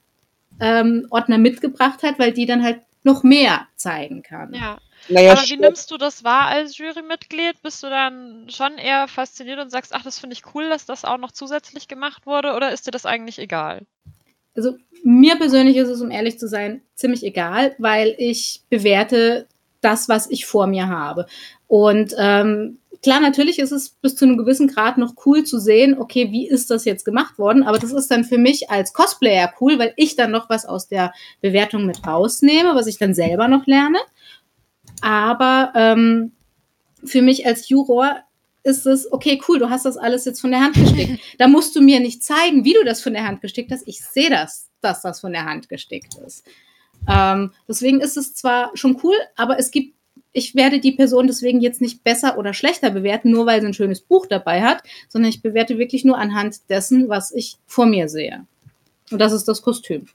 ähm, 0.59 1.07
Ordner 1.09 1.37
mitgebracht 1.37 2.03
hat, 2.03 2.19
weil 2.19 2.31
die 2.31 2.45
dann 2.45 2.63
halt 2.63 2.81
noch 3.03 3.23
mehr 3.23 3.67
zeigen 3.75 4.23
kann. 4.23 4.53
Ja. 4.53 4.77
Naja, 5.09 5.33
Aber 5.33 5.41
wie 5.41 5.57
nimmst 5.57 5.91
du 5.91 5.97
das 5.97 6.23
wahr 6.23 6.47
als 6.47 6.77
Jurymitglied? 6.77 7.61
Bist 7.61 7.83
du 7.83 7.89
dann 7.89 8.47
schon 8.49 8.77
eher 8.77 9.09
fasziniert 9.09 9.59
und 9.59 9.69
sagst, 9.69 9.93
ach, 9.93 10.03
das 10.03 10.19
finde 10.19 10.35
ich 10.35 10.55
cool, 10.55 10.69
dass 10.69 10.85
das 10.85 11.03
auch 11.03 11.17
noch 11.17 11.31
zusätzlich 11.31 11.89
gemacht 11.89 12.25
wurde, 12.25 12.53
oder 12.53 12.71
ist 12.71 12.87
dir 12.87 12.91
das 12.91 13.05
eigentlich 13.05 13.39
egal? 13.39 13.81
Also 14.55 14.77
mir 15.03 15.35
persönlich 15.35 15.75
ist 15.75 15.89
es, 15.89 15.99
um 15.99 16.11
ehrlich 16.11 16.39
zu 16.39 16.47
sein, 16.47 16.81
ziemlich 16.95 17.23
egal, 17.23 17.75
weil 17.79 18.15
ich 18.17 18.61
bewerte 18.69 19.47
das, 19.83 20.09
was 20.09 20.29
ich 20.29 20.45
vor 20.45 20.67
mir 20.67 20.87
habe. 20.87 21.25
Und 21.67 22.13
ähm, 22.17 22.77
klar, 23.01 23.19
natürlich 23.19 23.59
ist 23.59 23.71
es 23.71 23.89
bis 23.89 24.15
zu 24.15 24.25
einem 24.25 24.37
gewissen 24.37 24.67
Grad 24.67 24.97
noch 24.97 25.13
cool 25.25 25.43
zu 25.43 25.59
sehen, 25.59 25.99
okay, 25.99 26.31
wie 26.31 26.47
ist 26.47 26.71
das 26.71 26.85
jetzt 26.85 27.05
gemacht 27.05 27.37
worden? 27.37 27.63
Aber 27.63 27.77
das 27.77 27.91
ist 27.91 28.09
dann 28.09 28.23
für 28.23 28.37
mich 28.37 28.69
als 28.69 28.93
Cosplayer 28.93 29.53
cool, 29.59 29.77
weil 29.77 29.93
ich 29.97 30.15
dann 30.15 30.31
noch 30.31 30.49
was 30.49 30.65
aus 30.65 30.87
der 30.87 31.13
Bewertung 31.41 31.85
mit 31.85 32.05
rausnehme, 32.07 32.75
was 32.75 32.87
ich 32.87 32.97
dann 32.97 33.13
selber 33.13 33.47
noch 33.47 33.67
lerne. 33.67 33.99
Aber 35.01 35.73
ähm, 35.75 36.31
für 37.03 37.21
mich 37.21 37.45
als 37.45 37.69
Juror 37.69 38.15
ist 38.63 38.85
es, 38.85 39.11
okay, 39.11 39.41
cool, 39.47 39.59
du 39.59 39.69
hast 39.69 39.85
das 39.85 39.97
alles 39.97 40.23
jetzt 40.23 40.39
von 40.39 40.51
der 40.51 40.61
Hand 40.61 40.75
gestickt. 40.75 41.21
da 41.37 41.47
musst 41.47 41.75
du 41.75 41.81
mir 41.81 41.99
nicht 41.99 42.23
zeigen, 42.23 42.63
wie 42.63 42.73
du 42.73 42.85
das 42.85 43.01
von 43.01 43.13
der 43.13 43.27
Hand 43.27 43.41
gestickt 43.41 43.71
hast. 43.71 43.87
Ich 43.87 44.01
sehe 44.01 44.29
das, 44.29 44.69
dass 44.81 45.01
das 45.01 45.19
von 45.19 45.33
der 45.33 45.45
Hand 45.45 45.67
gestickt 45.67 46.15
ist. 46.25 46.45
Ähm, 47.09 47.51
deswegen 47.67 48.01
ist 48.01 48.17
es 48.17 48.33
zwar 48.33 48.71
schon 48.75 48.99
cool, 49.03 49.15
aber 49.35 49.59
es 49.59 49.71
gibt 49.71 49.95
ich 50.33 50.55
werde 50.55 50.79
die 50.79 50.91
Person 50.91 51.27
deswegen 51.27 51.61
jetzt 51.61 51.79
nicht 51.79 52.03
besser 52.03 52.37
oder 52.37 52.53
schlechter 52.53 52.89
bewerten, 52.89 53.29
nur 53.29 53.45
weil 53.45 53.61
sie 53.61 53.67
ein 53.67 53.73
schönes 53.75 54.01
Buch 54.01 54.25
dabei 54.25 54.63
hat, 54.63 54.81
sondern 55.07 55.29
ich 55.29 55.43
bewerte 55.43 55.77
wirklich 55.77 56.03
nur 56.03 56.17
anhand 56.17 56.69
dessen, 56.69 57.07
was 57.07 57.31
ich 57.31 57.57
vor 57.67 57.85
mir 57.85 58.09
sehe. 58.09 58.45
Und 59.11 59.19
das 59.19 59.31
ist 59.31 59.47
das 59.47 59.61
Kostüm. 59.61 60.07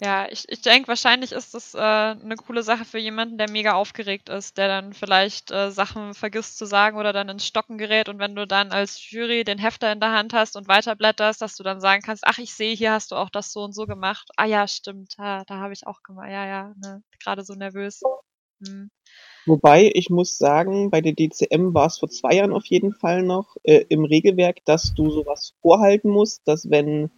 Ja, 0.00 0.26
ich, 0.28 0.44
ich 0.48 0.60
denke, 0.60 0.88
wahrscheinlich 0.88 1.32
ist 1.32 1.54
das 1.54 1.74
äh, 1.74 1.78
eine 1.78 2.36
coole 2.36 2.62
Sache 2.62 2.84
für 2.84 2.98
jemanden, 2.98 3.38
der 3.38 3.48
mega 3.48 3.74
aufgeregt 3.74 4.28
ist, 4.28 4.58
der 4.58 4.68
dann 4.68 4.92
vielleicht 4.92 5.50
äh, 5.52 5.70
Sachen 5.70 6.14
vergisst 6.14 6.58
zu 6.58 6.66
sagen 6.66 6.98
oder 6.98 7.12
dann 7.12 7.28
ins 7.28 7.46
Stocken 7.46 7.78
gerät. 7.78 8.08
Und 8.08 8.18
wenn 8.18 8.34
du 8.34 8.46
dann 8.46 8.72
als 8.72 9.10
Jury 9.10 9.44
den 9.44 9.58
Hefter 9.58 9.92
in 9.92 10.00
der 10.00 10.12
Hand 10.12 10.32
hast 10.32 10.56
und 10.56 10.68
weiterblätterst, 10.68 11.40
dass 11.40 11.56
du 11.56 11.62
dann 11.62 11.80
sagen 11.80 12.02
kannst, 12.02 12.24
ach, 12.26 12.38
ich 12.38 12.54
sehe, 12.54 12.74
hier 12.74 12.92
hast 12.92 13.12
du 13.12 13.16
auch 13.16 13.30
das 13.30 13.52
so 13.52 13.60
und 13.62 13.74
so 13.74 13.86
gemacht. 13.86 14.28
Ah 14.36 14.46
ja, 14.46 14.66
stimmt, 14.66 15.14
ah, 15.18 15.44
da 15.46 15.58
habe 15.58 15.72
ich 15.72 15.86
auch 15.86 16.02
gemacht. 16.02 16.28
Ja, 16.30 16.46
ja, 16.46 16.74
ne, 16.76 17.02
gerade 17.22 17.44
so 17.44 17.54
nervös. 17.54 18.00
Hm. 18.66 18.90
Wobei, 19.46 19.90
ich 19.94 20.10
muss 20.10 20.38
sagen, 20.38 20.90
bei 20.90 21.02
der 21.02 21.12
DCM 21.12 21.74
war 21.74 21.86
es 21.86 21.98
vor 21.98 22.08
zwei 22.08 22.36
Jahren 22.36 22.52
auf 22.52 22.64
jeden 22.66 22.92
Fall 22.94 23.22
noch 23.22 23.56
äh, 23.62 23.84
im 23.88 24.04
Regelwerk, 24.04 24.64
dass 24.64 24.94
du 24.94 25.10
sowas 25.10 25.54
vorhalten 25.60 26.08
musst, 26.08 26.42
dass 26.46 26.70
wenn 26.70 27.10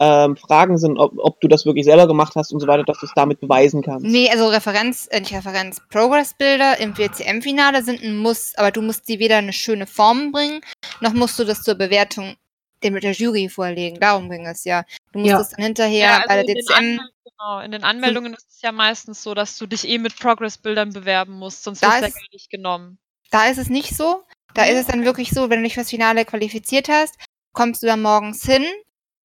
ähm, 0.00 0.36
Fragen 0.36 0.78
sind, 0.78 0.98
ob, 0.98 1.12
ob 1.16 1.40
du 1.40 1.48
das 1.48 1.64
wirklich 1.64 1.84
selber 1.84 2.06
gemacht 2.06 2.34
hast 2.34 2.52
und 2.52 2.60
so 2.60 2.66
weiter, 2.66 2.84
dass 2.84 2.98
du 3.00 3.06
es 3.06 3.12
damit 3.14 3.40
beweisen 3.40 3.82
kannst. 3.82 4.06
Nee, 4.06 4.30
also 4.30 4.48
Referenz, 4.48 5.08
äh, 5.10 5.20
nicht 5.20 5.32
Referenz, 5.32 5.80
Progress-Bilder 5.90 6.78
im 6.80 6.96
WCM-Finale 6.96 7.82
sind 7.82 8.02
ein 8.02 8.16
Muss, 8.16 8.54
aber 8.56 8.70
du 8.70 8.82
musst 8.82 9.06
sie 9.06 9.18
weder 9.18 9.36
eine 9.36 9.52
schöne 9.52 9.86
Form 9.86 10.32
bringen, 10.32 10.60
noch 11.00 11.12
musst 11.12 11.38
du 11.38 11.44
das 11.44 11.62
zur 11.62 11.76
Bewertung 11.76 12.36
dem 12.82 12.94
mit 12.94 13.04
der 13.04 13.12
Jury 13.12 13.48
vorlegen. 13.48 14.00
Darum 14.00 14.28
ging 14.28 14.46
es 14.46 14.64
ja. 14.64 14.84
Du 15.12 15.20
musst 15.20 15.30
ja. 15.30 15.40
es 15.40 15.50
dann 15.50 15.64
hinterher 15.64 16.06
ja, 16.06 16.16
also 16.16 16.28
bei 16.28 16.42
der 16.42 16.54
DCM. 16.54 17.00
Genau, 17.24 17.60
in 17.60 17.70
den 17.70 17.84
Anmeldungen 17.84 18.34
ist 18.34 18.48
es 18.50 18.62
ja 18.62 18.72
meistens 18.72 19.22
so, 19.22 19.34
dass 19.34 19.56
du 19.56 19.66
dich 19.66 19.88
eh 19.88 19.98
mit 19.98 20.18
Progress-Bildern 20.18 20.92
bewerben 20.92 21.34
musst, 21.34 21.64
sonst 21.64 21.82
wirst 21.82 21.98
du 21.98 22.06
ja 22.06 22.08
gar 22.08 22.20
nicht 22.32 22.50
genommen. 22.50 22.98
Da 23.30 23.46
ist 23.46 23.58
es 23.58 23.68
nicht 23.68 23.96
so. 23.96 24.22
Da 24.54 24.64
ist 24.64 24.78
es 24.78 24.86
dann 24.86 25.04
wirklich 25.04 25.30
so, 25.30 25.48
wenn 25.48 25.58
du 25.58 25.64
dich 25.64 25.74
fürs 25.74 25.90
Finale 25.90 26.24
qualifiziert 26.24 26.88
hast, 26.88 27.14
kommst 27.52 27.82
du 27.82 27.86
dann 27.86 28.02
morgens 28.02 28.44
hin 28.44 28.64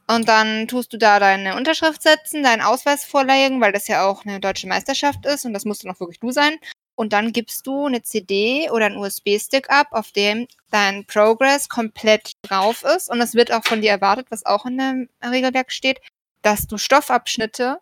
und 0.10 0.28
dann 0.28 0.68
tust 0.68 0.94
du 0.94 0.98
da 0.98 1.20
deine 1.20 1.56
Unterschrift 1.56 2.02
setzen, 2.02 2.44
deinen 2.44 2.62
Ausweis 2.62 3.04
vorlegen, 3.04 3.60
weil 3.60 3.74
das 3.74 3.88
ja 3.88 4.06
auch 4.06 4.26
eine 4.26 4.40
deutsche 4.40 4.68
Meisterschaft 4.68 5.26
ist 5.26 5.46
und 5.46 5.54
das 5.54 5.66
musst 5.66 5.84
du 5.84 5.88
noch 5.88 6.00
wirklich 6.00 6.20
du 6.20 6.32
sein. 6.32 6.58
Und 6.96 7.14
dann 7.14 7.32
gibst 7.32 7.68
du 7.68 7.86
eine 7.86 8.02
CD 8.02 8.72
oder 8.72 8.88
einen 8.88 8.98
USB-Stick 8.98 9.70
ab, 9.70 9.88
auf 9.92 10.12
dem 10.12 10.48
dein 10.72 11.06
Progress 11.06 11.70
komplett 11.70 12.32
drauf 12.42 12.84
ist. 12.84 13.10
Und 13.12 13.22
es 13.22 13.36
wird 13.36 13.52
auch 13.52 13.64
von 13.64 13.82
dir 13.82 13.92
erwartet, 13.92 14.28
was 14.32 14.46
auch 14.48 14.66
in 14.66 14.80
dem 14.80 15.10
Regelwerk 15.24 15.72
steht, 15.72 16.00
dass 16.42 16.66
du 16.66 16.78
Stoffabschnitte 16.80 17.78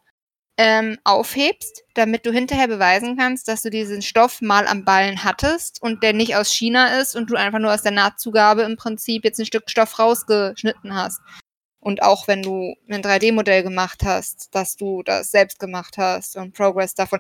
ähm, 0.58 0.98
aufhebst, 1.04 1.84
damit 1.94 2.26
du 2.26 2.32
hinterher 2.32 2.68
beweisen 2.68 3.18
kannst, 3.18 3.48
dass 3.48 3.62
du 3.62 3.70
diesen 3.70 4.02
Stoff 4.02 4.42
mal 4.42 4.68
am 4.68 4.84
Ballen 4.84 5.24
hattest 5.24 5.82
und 5.82 6.04
der 6.04 6.14
nicht 6.14 6.36
aus 6.36 6.52
China 6.52 7.00
ist 7.00 7.16
und 7.16 7.30
du 7.30 7.36
einfach 7.36 7.60
nur 7.60 7.74
aus 7.74 7.84
der 7.84 7.92
Nahtzugabe 7.92 8.64
im 8.64 8.78
Prinzip 8.78 9.24
jetzt 9.24 9.40
ein 9.40 9.46
Stück 9.46 9.70
Stoff 9.70 10.00
rausgeschnitten 10.00 10.94
hast. 10.94 11.22
Und 11.86 12.02
auch 12.02 12.28
wenn 12.28 12.42
du 12.42 12.76
ein 12.90 13.04
3D-Modell 13.04 13.62
gemacht 13.62 14.02
hast, 14.04 14.56
dass 14.56 14.76
du 14.76 15.04
das 15.04 15.30
selbst 15.30 15.60
gemacht 15.60 16.00
hast 16.00 16.36
und 16.36 16.56
Progress 16.56 16.96
davon. 16.96 17.20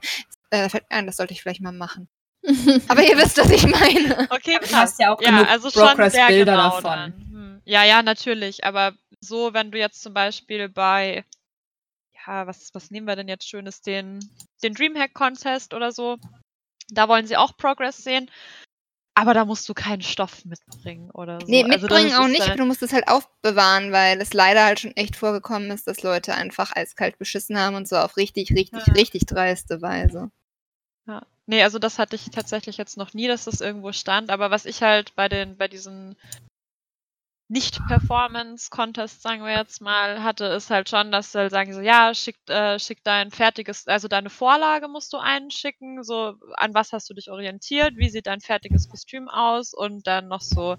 Äh, 0.50 0.70
fällt 0.70 0.90
mir 0.90 0.98
ein, 0.98 1.06
das 1.06 1.18
sollte 1.18 1.34
ich 1.34 1.44
vielleicht 1.44 1.62
mal 1.62 1.72
machen. 1.72 2.10
Aber 2.88 3.04
ihr 3.04 3.16
wisst, 3.16 3.38
was 3.38 3.52
ich 3.52 3.68
meine. 3.68 4.28
Okay, 4.32 4.58
krass. 4.58 4.70
Du 4.70 4.76
hast 4.76 5.00
ja 5.00 5.14
auch 5.14 5.22
ja, 5.22 5.30
genug 5.30 5.48
also 5.48 5.70
Progress-Bilder 5.70 6.54
genau 6.54 6.82
davon. 6.82 7.14
Hm. 7.14 7.62
Ja, 7.64 7.84
ja, 7.84 8.02
natürlich. 8.02 8.64
Aber 8.64 8.94
so, 9.20 9.54
wenn 9.54 9.70
du 9.70 9.78
jetzt 9.78 10.02
zum 10.02 10.16
Beispiel 10.16 10.68
bei 10.68 11.24
ja, 12.26 12.48
was, 12.48 12.74
was 12.74 12.90
nehmen 12.90 13.06
wir 13.06 13.16
denn 13.16 13.28
jetzt 13.28 13.48
Schönes? 13.48 13.82
Den, 13.82 14.20
den 14.64 14.74
Dreamhack 14.74 15.14
Contest 15.14 15.76
oder 15.76 15.92
so. 15.92 16.18
Da 16.90 17.08
wollen 17.08 17.28
sie 17.28 17.38
auch 17.38 17.56
Progress 17.56 17.98
sehen. 17.98 18.32
Aber 19.18 19.34
da 19.34 19.46
musst 19.46 19.68
du 19.70 19.74
keinen 19.74 20.02
Stoff 20.02 20.44
mitbringen 20.44 21.10
oder 21.12 21.40
so. 21.40 21.48
Nee, 21.48 21.64
also 21.64 21.70
mitbringen 21.70 22.12
also 22.12 22.24
auch 22.24 22.28
nicht, 22.28 22.48
halt 22.48 22.60
du 22.60 22.66
musst 22.66 22.84
es 22.84 22.92
halt 22.92 23.08
aufbewahren, 23.08 23.94
weil 23.94 24.20
es 24.20 24.34
leider 24.34 24.66
halt 24.66 24.82
schon 24.82 24.96
echt 24.98 25.16
vorgekommen 25.16 25.72
ist, 25.72 25.88
dass 25.88 26.04
Leute 26.04 26.36
einfach 26.36 26.76
eiskalt 26.76 27.18
beschissen 27.18 27.58
haben 27.58 27.76
und 27.76 27.88
so 27.88 27.96
auf 27.96 28.18
richtig, 28.18 28.52
richtig, 28.52 28.86
ja. 28.86 28.94
richtig 28.94 29.26
dreiste 29.26 29.82
Weise. 29.82 30.32
Ja. 31.08 31.26
Nee, 31.46 31.64
also 31.64 31.80
das 31.80 31.98
hatte 31.98 32.18
ich 32.18 32.30
tatsächlich 32.32 32.76
jetzt 32.78 32.98
noch 32.98 33.14
nie, 33.14 33.28
dass 33.28 33.46
das 33.46 33.62
irgendwo 33.62 33.94
stand, 33.94 34.32
aber 34.32 34.52
was 34.52 34.66
ich 34.66 34.82
halt 34.82 35.16
bei 35.16 35.30
den, 35.30 35.56
bei 35.56 35.70
diesen 35.70 36.18
nicht-Performance-Contest, 37.48 39.22
sagen 39.22 39.44
wir 39.44 39.52
jetzt 39.56 39.82
mal, 39.82 40.24
hatte, 40.24 40.46
ist 40.46 40.70
halt 40.72 40.90
schon, 40.90 41.12
dass 41.12 41.32
sie 41.32 41.40
halt 41.40 41.52
sagen 41.52 41.74
so, 41.74 41.82
ja, 41.82 42.14
schick, 42.16 42.38
äh, 42.50 42.80
schick 42.80 43.04
dein 43.04 43.32
fertiges, 43.32 43.88
also 43.88 44.08
deine 44.08 44.30
Vorlage 44.32 44.88
musst 44.88 45.14
du 45.14 45.18
einschicken, 45.18 46.04
so 46.04 46.36
an 46.56 46.74
was 46.74 46.92
hast 46.92 47.10
du 47.10 47.14
dich 47.14 47.30
orientiert, 47.30 47.94
wie 47.98 48.10
sieht 48.10 48.28
dein 48.28 48.42
fertiges 48.42 48.90
Kostüm 48.90 49.30
aus 49.30 49.74
und 49.74 50.08
dann 50.08 50.28
noch 50.28 50.42
so, 50.42 50.78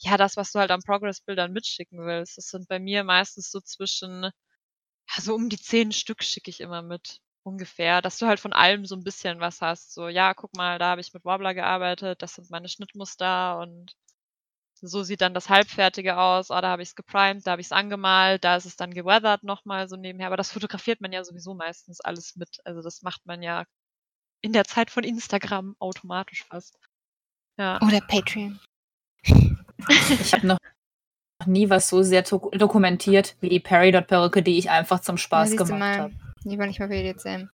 ja, 0.00 0.16
das, 0.16 0.36
was 0.36 0.52
du 0.52 0.60
halt 0.60 0.70
an 0.72 0.82
Progress-Bildern 0.82 1.52
mitschicken 1.52 2.04
willst. 2.06 2.38
Das 2.38 2.46
sind 2.50 2.68
bei 2.68 2.78
mir 2.80 3.04
meistens 3.04 3.50
so 3.50 3.60
zwischen, 3.60 4.24
ja, 4.24 5.22
so 5.22 5.34
um 5.34 5.48
die 5.48 5.58
zehn 5.58 5.92
Stück 5.92 6.22
schicke 6.24 6.50
ich 6.50 6.60
immer 6.60 6.82
mit. 6.82 7.20
Ungefähr, 7.44 8.02
dass 8.02 8.18
du 8.18 8.26
halt 8.26 8.40
von 8.40 8.52
allem 8.52 8.86
so 8.86 8.96
ein 8.96 9.04
bisschen 9.04 9.40
was 9.40 9.60
hast. 9.62 9.94
So, 9.94 10.08
ja, 10.08 10.34
guck 10.34 10.54
mal, 10.56 10.78
da 10.78 10.88
habe 10.90 11.00
ich 11.00 11.12
mit 11.14 11.24
Wobbler 11.24 11.54
gearbeitet, 11.54 12.22
das 12.22 12.34
sind 12.34 12.50
meine 12.50 12.68
Schnittmuster 12.68 13.58
und 13.60 13.92
so 14.80 15.02
sieht 15.02 15.20
dann 15.20 15.34
das 15.34 15.48
Halbfertige 15.48 16.16
aus. 16.16 16.50
Oh, 16.50 16.60
da 16.60 16.68
habe 16.68 16.82
ich 16.82 16.90
es 16.90 16.94
geprimed, 16.94 17.46
da 17.46 17.52
habe 17.52 17.60
ich 17.60 17.68
es 17.68 17.72
angemalt, 17.72 18.44
da 18.44 18.56
ist 18.56 18.66
es 18.66 18.76
dann 18.76 18.94
geweathert 18.94 19.42
nochmal 19.42 19.88
so 19.88 19.96
nebenher. 19.96 20.26
Aber 20.28 20.36
das 20.36 20.52
fotografiert 20.52 21.00
man 21.00 21.12
ja 21.12 21.22
sowieso 21.24 21.54
meistens 21.54 22.00
alles 22.00 22.36
mit. 22.36 22.60
Also 22.64 22.82
das 22.82 23.02
macht 23.02 23.26
man 23.26 23.42
ja 23.42 23.64
in 24.42 24.52
der 24.52 24.64
Zeit 24.64 24.90
von 24.90 25.04
Instagram 25.04 25.76
automatisch 25.78 26.44
fast. 26.44 26.78
Ja. 27.58 27.78
Oder 27.82 28.00
Patreon. 28.00 28.58
Ich 29.22 30.32
habe 30.32 30.46
noch 30.46 30.58
nie 31.46 31.70
was 31.70 31.88
so 31.88 32.02
sehr 32.02 32.22
dokumentiert 32.22 33.36
wie 33.40 33.48
die 33.48 33.60
Perry.perücke, 33.60 34.42
die 34.42 34.58
ich 34.58 34.70
einfach 34.70 35.00
zum 35.00 35.16
Spaß 35.16 35.52
ja, 35.52 35.56
gemacht 35.56 35.98
habe. 35.98 36.14
Die 36.44 36.58
war 36.58 36.66
nicht 36.66 36.80
mal 36.80 36.88
für 36.88 37.02
die 37.02 37.12
DCM. 37.12 37.50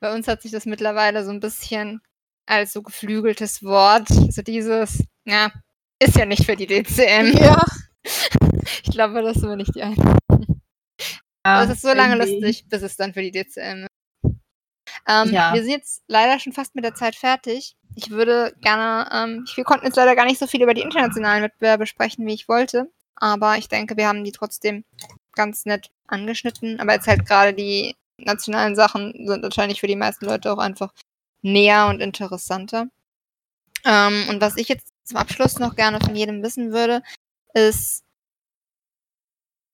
Bei 0.00 0.14
uns 0.14 0.28
hat 0.28 0.42
sich 0.42 0.52
das 0.52 0.66
mittlerweile 0.66 1.24
so 1.24 1.30
ein 1.30 1.40
bisschen 1.40 2.02
als 2.46 2.72
so 2.72 2.82
geflügeltes 2.82 3.62
Wort, 3.62 4.08
so 4.08 4.42
dieses, 4.42 5.02
ja, 5.24 5.52
ist 5.98 6.16
ja 6.16 6.26
nicht 6.26 6.44
für 6.44 6.56
die 6.56 6.66
DCM. 6.66 7.36
Ja. 7.36 7.62
ich 8.82 8.90
glaube, 8.90 9.22
das 9.22 9.36
sind 9.36 9.48
wir 9.48 9.56
nicht 9.56 9.74
die 9.74 9.82
Einzigen. 9.82 10.16
Ja, 10.30 10.38
Aber 11.42 11.64
es 11.64 11.76
ist 11.76 11.82
so 11.82 11.92
lange 11.92 12.16
irgendwie. 12.16 12.40
lustig, 12.40 12.68
bis 12.68 12.82
es 12.82 12.96
dann 12.96 13.12
für 13.12 13.22
die 13.22 13.30
DCM 13.30 13.84
ist. 13.84 13.88
Ähm, 15.06 15.32
ja. 15.32 15.52
Wir 15.52 15.62
sind 15.62 15.72
jetzt 15.72 16.02
leider 16.08 16.38
schon 16.38 16.52
fast 16.52 16.74
mit 16.74 16.84
der 16.84 16.94
Zeit 16.94 17.14
fertig. 17.14 17.76
Ich 17.94 18.10
würde 18.10 18.54
gerne, 18.60 19.08
ähm, 19.12 19.46
wir 19.54 19.64
konnten 19.64 19.86
jetzt 19.86 19.96
leider 19.96 20.16
gar 20.16 20.24
nicht 20.24 20.38
so 20.38 20.46
viel 20.46 20.62
über 20.62 20.74
die 20.74 20.80
internationalen 20.80 21.42
Wettbewerbe 21.42 21.86
sprechen, 21.86 22.26
wie 22.26 22.34
ich 22.34 22.48
wollte. 22.48 22.90
Aber 23.16 23.58
ich 23.58 23.68
denke, 23.68 23.96
wir 23.96 24.08
haben 24.08 24.24
die 24.24 24.32
trotzdem 24.32 24.84
ganz 25.34 25.66
nett 25.66 25.90
angeschnitten. 26.06 26.80
Aber 26.80 26.94
jetzt 26.94 27.06
halt 27.06 27.26
gerade 27.26 27.52
die 27.52 27.94
nationalen 28.18 28.76
Sachen 28.76 29.26
sind 29.26 29.42
wahrscheinlich 29.42 29.80
für 29.80 29.86
die 29.86 29.96
meisten 29.96 30.24
Leute 30.24 30.52
auch 30.52 30.58
einfach 30.58 30.92
näher 31.42 31.86
und 31.88 32.00
interessanter. 32.00 32.88
Ähm, 33.84 34.26
und 34.30 34.40
was 34.40 34.56
ich 34.56 34.68
jetzt 34.68 34.93
zum 35.04 35.16
Abschluss 35.18 35.58
noch 35.58 35.76
gerne 35.76 36.00
von 36.00 36.16
jedem 36.16 36.42
wissen 36.42 36.72
würde, 36.72 37.02
ist 37.52 38.04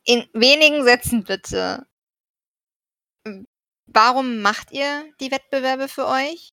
in 0.04 0.28
wenigen 0.32 0.84
Sätzen 0.84 1.24
bitte. 1.24 1.86
Warum 3.86 4.40
macht 4.40 4.72
ihr 4.72 5.04
die 5.20 5.30
Wettbewerbe 5.30 5.88
für 5.88 6.06
euch? 6.06 6.52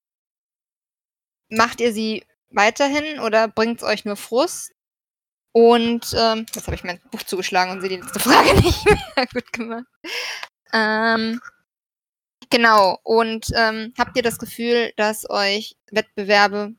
Macht 1.50 1.80
ihr 1.80 1.94
sie 1.94 2.26
weiterhin 2.50 3.20
oder 3.20 3.48
bringt 3.48 3.82
es 3.82 3.88
euch 3.88 4.06
nur 4.06 4.16
Frust? 4.18 4.74
Und 5.54 6.14
ähm, 6.16 6.46
jetzt 6.54 6.68
habe 6.68 6.76
ich 6.76 6.84
mein 6.84 7.02
Buch 7.12 7.24
zugeschlagen 7.24 7.72
und 7.72 7.82
sehe 7.82 7.90
die 7.90 7.98
letzte 7.98 8.20
Frage 8.20 8.54
nicht 8.62 8.86
mehr. 8.86 9.28
Gut 9.34 9.54
gemacht. 9.54 9.86
Ähm, 10.74 11.40
Genau. 12.50 12.98
Und 13.04 13.48
ähm, 13.56 13.94
habt 13.98 14.16
ihr 14.16 14.24
das 14.24 14.38
Gefühl, 14.38 14.92
dass 14.96 15.30
euch 15.30 15.76
Wettbewerbe 15.92 16.76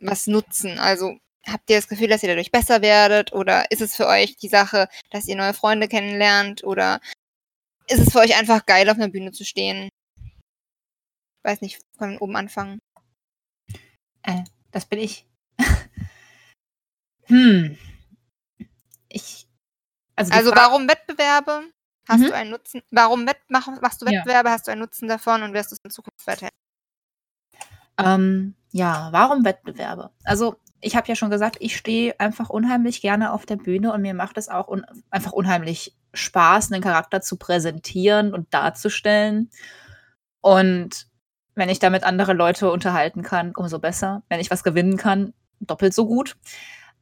was 0.00 0.26
nutzen? 0.26 0.78
Also 0.78 1.18
habt 1.46 1.68
ihr 1.70 1.76
das 1.76 1.88
Gefühl, 1.88 2.08
dass 2.08 2.22
ihr 2.22 2.28
dadurch 2.28 2.50
besser 2.50 2.82
werdet? 2.82 3.32
Oder 3.32 3.70
ist 3.70 3.80
es 3.80 3.96
für 3.96 4.06
euch 4.06 4.36
die 4.36 4.48
Sache, 4.48 4.88
dass 5.10 5.26
ihr 5.26 5.36
neue 5.36 5.54
Freunde 5.54 5.88
kennenlernt? 5.88 6.64
Oder 6.64 7.00
ist 7.88 8.00
es 8.00 8.12
für 8.12 8.20
euch 8.20 8.36
einfach 8.36 8.66
geil, 8.66 8.88
auf 8.90 8.96
einer 8.96 9.08
Bühne 9.08 9.32
zu 9.32 9.44
stehen? 9.44 9.88
Ich 10.16 11.44
weiß 11.44 11.60
nicht, 11.60 11.80
können 11.98 12.18
oben 12.18 12.36
anfangen. 12.36 12.78
Äh, 14.22 14.44
das 14.70 14.86
bin 14.86 14.98
ich. 14.98 15.26
hm. 17.26 17.78
Ich. 19.08 19.46
Also, 20.16 20.32
also 20.32 20.50
warum 20.54 20.88
Wettbewerbe? 20.88 21.70
Hast 22.08 22.20
mhm. 22.20 22.26
du 22.26 22.34
einen 22.34 22.50
Nutzen? 22.50 22.82
Warum 22.90 23.24
machst 23.48 24.02
du 24.02 24.06
Wettbewerbe? 24.06 24.48
Ja. 24.48 24.54
Hast 24.54 24.66
du 24.66 24.72
einen 24.72 24.80
Nutzen 24.80 25.08
davon 25.08 25.42
und 25.42 25.52
wirst 25.52 25.70
du 25.70 25.76
es 25.76 25.80
in 25.84 25.90
Zukunft 25.90 26.26
weiterhin? 26.26 26.50
Ähm, 27.98 28.54
ja, 28.70 29.08
warum 29.12 29.44
Wettbewerbe? 29.44 30.10
Also 30.24 30.56
ich 30.80 30.94
habe 30.96 31.08
ja 31.08 31.16
schon 31.16 31.30
gesagt, 31.30 31.56
ich 31.60 31.76
stehe 31.76 32.18
einfach 32.20 32.50
unheimlich 32.50 33.00
gerne 33.00 33.32
auf 33.32 33.46
der 33.46 33.56
Bühne 33.56 33.92
und 33.92 34.02
mir 34.02 34.14
macht 34.14 34.38
es 34.38 34.48
auch 34.48 34.68
un 34.68 34.86
einfach 35.10 35.32
unheimlich 35.32 35.96
Spaß, 36.14 36.72
einen 36.72 36.82
Charakter 36.82 37.20
zu 37.20 37.36
präsentieren 37.36 38.32
und 38.32 38.52
darzustellen. 38.54 39.50
Und 40.40 41.06
wenn 41.54 41.68
ich 41.68 41.80
damit 41.80 42.04
andere 42.04 42.34
Leute 42.34 42.70
unterhalten 42.70 43.22
kann, 43.22 43.52
umso 43.56 43.80
besser. 43.80 44.22
Wenn 44.28 44.40
ich 44.40 44.50
was 44.50 44.62
gewinnen 44.62 44.96
kann, 44.96 45.34
doppelt 45.60 45.92
so 45.92 46.06
gut. 46.06 46.36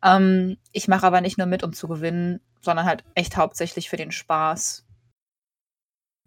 Ähm, 0.02 0.56
ich 0.72 0.88
mache 0.88 1.06
aber 1.06 1.20
nicht 1.20 1.36
nur 1.36 1.46
mit, 1.46 1.62
um 1.62 1.74
zu 1.74 1.88
gewinnen, 1.88 2.40
sondern 2.62 2.86
halt 2.86 3.04
echt 3.14 3.36
hauptsächlich 3.36 3.90
für 3.90 3.96
den 3.96 4.12
Spaß 4.12 4.85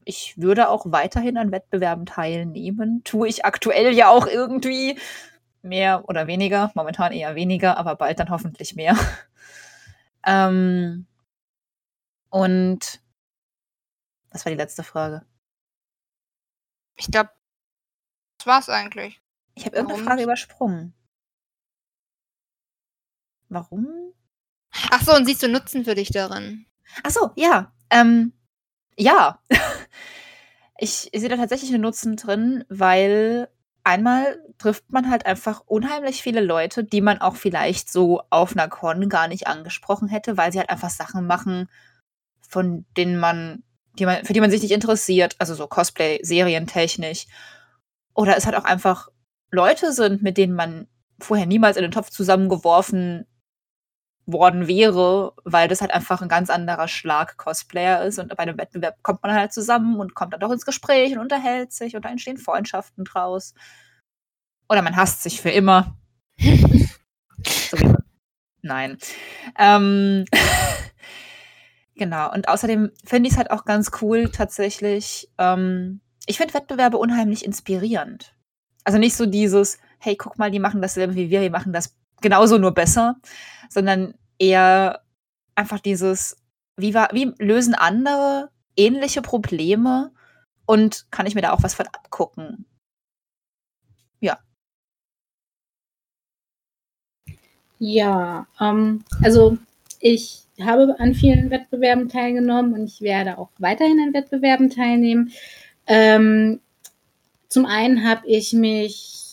ich 0.10 0.42
würde 0.42 0.70
auch 0.70 0.86
weiterhin 0.88 1.38
an 1.38 1.52
Wettbewerben 1.52 2.08
teilnehmen. 2.08 3.04
Tue 3.04 3.28
ich 3.28 3.46
aktuell 3.46 3.94
ja 3.94 4.10
auch 4.10 4.26
irgendwie 4.26 4.98
mehr 5.62 6.10
oder 6.10 6.26
weniger. 6.26 6.72
Momentan 6.74 7.12
eher 7.12 7.36
weniger, 7.36 7.78
aber 7.78 7.96
bald 7.96 8.20
dann 8.20 8.32
hoffentlich 8.32 8.76
mehr. 8.76 8.98
ähm, 10.26 11.06
und 12.32 13.02
was 14.32 14.46
war 14.46 14.50
die 14.50 14.58
letzte 14.58 14.82
Frage? 14.82 15.28
Ich 16.96 17.12
glaube, 17.12 17.30
das 18.40 18.48
war's 18.48 18.70
eigentlich. 18.70 19.22
Ich 19.54 19.68
habe 19.68 19.76
irgendeine 19.76 20.04
Frage 20.04 20.24
übersprungen. 20.24 20.96
Warum? 23.48 24.14
Ach 24.90 25.04
so, 25.04 25.16
und 25.16 25.28
siehst 25.28 25.44
du 25.44 25.50
Nutzen 25.50 25.86
für 25.86 25.94
dich 25.94 26.10
darin? 26.10 26.66
Ach 27.04 27.12
so, 27.12 27.30
ja. 27.36 27.72
Ähm, 27.92 28.34
ja. 29.00 29.40
ich, 30.78 31.10
sehe 31.14 31.30
da 31.30 31.38
tatsächlich 31.38 31.74
einen 31.74 31.82
Nutzen 31.82 32.16
drin, 32.16 32.64
weil 32.70 33.50
einmal 33.84 34.40
trifft 34.58 34.92
man 34.92 35.10
halt 35.10 35.26
einfach 35.26 35.62
unheimlich 35.66 36.22
viele 36.22 36.42
Leute, 36.42 36.84
die 36.84 37.02
man 37.02 37.20
auch 37.20 37.36
vielleicht 37.36 37.92
so 37.92 38.22
auf 38.30 38.52
einer 38.52 38.68
Con 38.68 39.10
gar 39.10 39.28
nicht 39.28 39.48
angesprochen 39.48 40.10
hätte, 40.10 40.38
weil 40.38 40.52
sie 40.52 40.60
halt 40.60 40.70
einfach 40.70 40.90
Sachen 40.90 41.26
machen, 41.26 41.70
von 42.48 42.86
denen 42.98 43.20
man, 43.20 43.64
die 43.94 44.06
man, 44.06 44.26
für 44.26 44.34
die 44.34 44.42
man 44.42 44.52
sich 44.52 44.62
nicht 44.62 44.72
interessiert, 44.72 45.36
also 45.40 45.56
so 45.56 45.68
Cosplay, 45.68 46.20
serientechnisch. 46.24 47.26
Oder 48.14 48.36
es 48.36 48.46
halt 48.46 48.56
auch 48.56 48.66
einfach 48.66 49.08
Leute 49.50 49.94
sind, 49.94 50.22
mit 50.22 50.38
denen 50.38 50.54
man 50.54 50.88
vorher 51.20 51.46
niemals 51.46 51.78
in 51.78 51.84
den 51.84 51.92
Topf 51.92 52.10
zusammengeworfen 52.10 53.26
worden 54.32 54.68
wäre, 54.68 55.34
weil 55.44 55.68
das 55.68 55.82
halt 55.82 55.92
einfach 55.92 56.22
ein 56.22 56.30
ganz 56.30 56.50
anderer 56.50 56.88
Schlag 56.88 57.38
Cosplayer 57.38 58.04
ist 58.04 58.20
und 58.20 58.36
bei 58.36 58.44
einem 58.44 58.58
Wettbewerb 58.58 59.02
kommt 59.04 59.24
man 59.24 59.34
halt 59.34 59.54
zusammen 59.54 60.00
und 60.00 60.16
kommt 60.16 60.34
dann 60.34 60.40
doch 60.40 60.52
ins 60.52 60.66
Gespräch 60.66 61.14
und 61.14 61.20
unterhält 61.20 61.72
sich 61.74 61.96
und 61.96 62.06
da 62.06 62.10
entstehen 62.10 62.38
Freundschaften 62.38 63.06
draus. 63.06 63.54
Oder 64.70 64.82
man 64.82 64.96
hasst 64.96 65.24
sich 65.24 65.42
für 65.42 65.50
immer. 65.50 65.98
so 67.46 67.78
Nein. 68.62 68.98
Ähm 69.58 70.26
genau. 71.96 72.32
Und 72.32 72.48
außerdem 72.48 72.92
finde 73.06 73.28
ich 73.28 73.34
es 73.34 73.38
halt 73.38 73.52
auch 73.52 73.66
ganz 73.66 73.92
cool 74.02 74.30
tatsächlich. 74.32 75.30
Ähm 75.38 76.02
ich 76.26 76.38
finde 76.38 76.54
Wettbewerbe 76.54 76.98
unheimlich 76.98 77.44
inspirierend. 77.44 78.36
Also 78.84 79.00
nicht 79.00 79.16
so 79.16 79.26
dieses, 79.26 79.80
hey, 80.00 80.16
guck 80.16 80.38
mal, 80.38 80.52
die 80.52 80.60
machen 80.60 80.82
dasselbe 80.82 81.16
wie 81.16 81.30
wir, 81.30 81.42
wir 81.42 81.52
machen 81.52 81.74
das 81.74 81.96
genauso 82.22 82.58
nur 82.58 82.74
besser, 82.74 83.18
sondern 83.70 84.14
eher 84.38 85.02
einfach 85.56 85.80
dieses, 85.80 86.38
wie, 86.78 86.94
war, 86.94 87.10
wie 87.14 87.34
lösen 87.38 87.76
andere 87.76 88.50
ähnliche 88.76 89.22
Probleme 89.22 90.12
und 90.66 91.08
kann 91.12 91.26
ich 91.26 91.36
mir 91.36 91.42
da 91.42 91.52
auch 91.52 91.64
was 91.64 91.74
von 91.74 91.88
abgucken? 91.88 92.66
Ja. 94.20 94.40
Ja, 97.80 98.48
ähm, 98.60 99.04
also 99.24 99.58
ich 100.00 100.44
habe 100.62 100.96
an 101.00 101.14
vielen 101.14 101.50
Wettbewerben 101.50 102.10
teilgenommen 102.10 102.74
und 102.74 102.86
ich 102.86 103.02
werde 103.02 103.38
auch 103.38 103.50
weiterhin 103.58 104.00
an 104.00 104.14
Wettbewerben 104.14 104.70
teilnehmen. 104.70 105.32
Ähm, 105.88 106.60
zum 107.48 107.66
einen 107.66 108.08
habe 108.08 108.28
ich 108.28 108.54
mich 108.54 109.29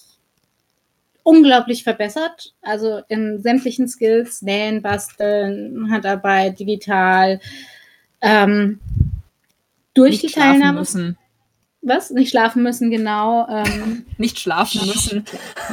unglaublich 1.27 1.83
verbessert. 1.83 2.55
Also 2.63 3.01
in 3.09 3.43
sämtlichen 3.43 3.89
Skills, 3.89 4.43
Nähen, 4.43 4.81
Basteln, 4.81 5.91
Handarbeit, 5.91 6.59
digital. 6.61 7.41
Ähm, 8.21 8.79
durch 9.93 10.23
Nicht 10.23 10.23
die 10.23 10.41
Teilnahme. 10.41 10.79
Müssen. 10.79 11.19
Was? 11.83 12.13
Nicht 12.13 12.31
schlafen 12.31 12.63
müssen, 12.63 12.91
genau. 12.91 13.47
Ähm, 13.49 14.07
Nicht 14.19 14.39
schlafen 14.39 14.87
müssen. 14.87 15.25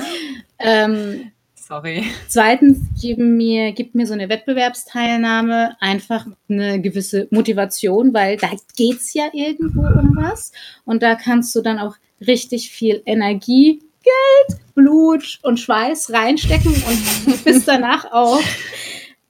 ähm, 0.59 1.31
Sorry. 1.53 2.03
Zweitens 2.27 2.79
geben 2.99 3.37
mir, 3.37 3.73
gibt 3.73 3.93
mir 3.93 4.07
so 4.07 4.13
eine 4.13 4.29
Wettbewerbsteilnahme 4.29 5.77
einfach 5.79 6.25
eine 6.49 6.81
gewisse 6.81 7.27
Motivation, 7.29 8.13
weil 8.13 8.37
da 8.37 8.49
geht 8.75 8.97
es 8.97 9.13
ja 9.13 9.25
irgendwo 9.31 9.81
um 9.81 10.15
was. 10.15 10.51
Und 10.83 11.03
da 11.03 11.15
kannst 11.15 11.55
du 11.55 11.61
dann 11.61 11.77
auch 11.77 11.95
richtig 12.19 12.71
viel 12.71 13.01
Energie 13.05 13.81
Geld, 14.03 14.61
Blut 14.75 15.39
und 15.43 15.59
Schweiß 15.59 16.11
reinstecken 16.11 16.71
und 16.71 17.43
bist 17.43 17.67
danach 17.67 18.11
auch 18.11 18.41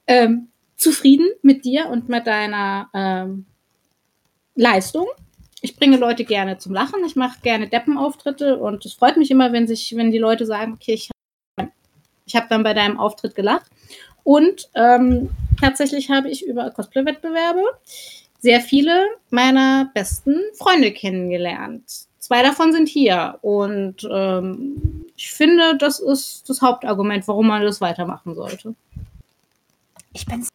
ähm, 0.06 0.48
zufrieden 0.76 1.28
mit 1.42 1.64
dir 1.64 1.88
und 1.88 2.08
mit 2.08 2.26
deiner 2.26 2.90
ähm, 2.92 3.46
Leistung. 4.54 5.06
Ich 5.60 5.76
bringe 5.76 5.96
Leute 5.96 6.24
gerne 6.24 6.58
zum 6.58 6.74
Lachen, 6.74 7.04
ich 7.06 7.16
mache 7.16 7.40
gerne 7.40 7.68
Deppenauftritte 7.68 8.58
und 8.58 8.84
es 8.84 8.92
freut 8.92 9.16
mich 9.16 9.30
immer, 9.30 9.52
wenn 9.52 9.66
sich, 9.66 9.96
wenn 9.96 10.10
die 10.10 10.18
Leute 10.18 10.44
sagen, 10.44 10.74
okay, 10.74 10.94
ich 10.94 11.10
habe 11.58 11.72
ich 12.26 12.36
hab 12.36 12.48
dann 12.48 12.62
bei 12.62 12.74
deinem 12.74 12.98
Auftritt 12.98 13.34
gelacht. 13.34 13.70
Und 14.22 14.70
ähm, 14.74 15.30
tatsächlich 15.60 16.10
habe 16.10 16.30
ich 16.30 16.46
über 16.46 16.70
Cosplay-Wettbewerbe 16.70 17.62
sehr 18.40 18.60
viele 18.60 19.06
meiner 19.30 19.90
besten 19.94 20.40
Freunde 20.54 20.92
kennengelernt. 20.92 22.06
Zwei 22.24 22.42
davon 22.42 22.72
sind 22.72 22.88
hier. 22.88 23.38
Und 23.42 24.08
ähm, 24.10 25.04
ich 25.14 25.30
finde, 25.30 25.76
das 25.76 26.00
ist 26.00 26.48
das 26.48 26.62
Hauptargument, 26.62 27.28
warum 27.28 27.48
man 27.48 27.60
das 27.60 27.82
weitermachen 27.82 28.34
sollte. 28.34 28.74
Ich 30.14 30.24
bin's. 30.24 30.48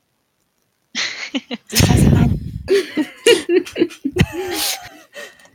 ich 1.31 1.47
weiß 1.71 2.11
nein. 2.11 2.59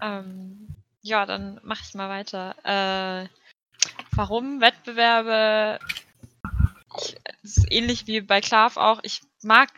ähm, 0.00 0.68
ja, 1.02 1.26
dann 1.26 1.60
mache 1.64 1.82
ich 1.84 1.94
mal 1.94 2.08
weiter. 2.08 2.54
Äh, 2.62 3.28
warum 4.12 4.60
Wettbewerbe? 4.60 5.80
Ich, 6.96 7.16
ist 7.42 7.66
ähnlich 7.72 8.06
wie 8.06 8.20
bei 8.20 8.40
Klav 8.40 8.76
auch. 8.76 9.00
Ich 9.02 9.20
mag 9.42 9.68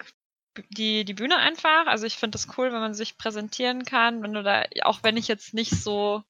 die, 0.71 1.05
die 1.05 1.15
Bühne 1.15 1.39
einfach. 1.39 1.87
Also 1.87 2.07
ich 2.07 2.17
finde 2.17 2.37
es 2.37 2.49
cool, 2.57 2.73
wenn 2.73 2.81
man 2.81 2.95
sich 2.95 3.19
präsentieren 3.19 3.85
kann, 3.85 4.23
wenn 4.23 4.33
du 4.33 4.43
da, 4.43 4.65
auch 4.83 5.03
wenn 5.03 5.17
ich 5.17 5.29
jetzt 5.29 5.55
nicht 5.55 5.71
so 5.71 6.23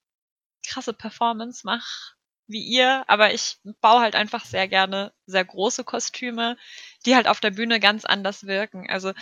krasse 0.66 0.92
Performance 0.92 1.62
mache 1.64 2.14
wie 2.48 2.62
ihr, 2.62 3.04
aber 3.08 3.34
ich 3.34 3.58
baue 3.80 4.00
halt 4.00 4.14
einfach 4.14 4.44
sehr 4.44 4.68
gerne 4.68 5.12
sehr 5.26 5.44
große 5.44 5.82
Kostüme, 5.82 6.56
die 7.04 7.16
halt 7.16 7.26
auf 7.26 7.40
der 7.40 7.50
Bühne 7.50 7.80
ganz 7.80 8.04
anders 8.04 8.46
wirken. 8.46 8.88
Also 8.88 9.12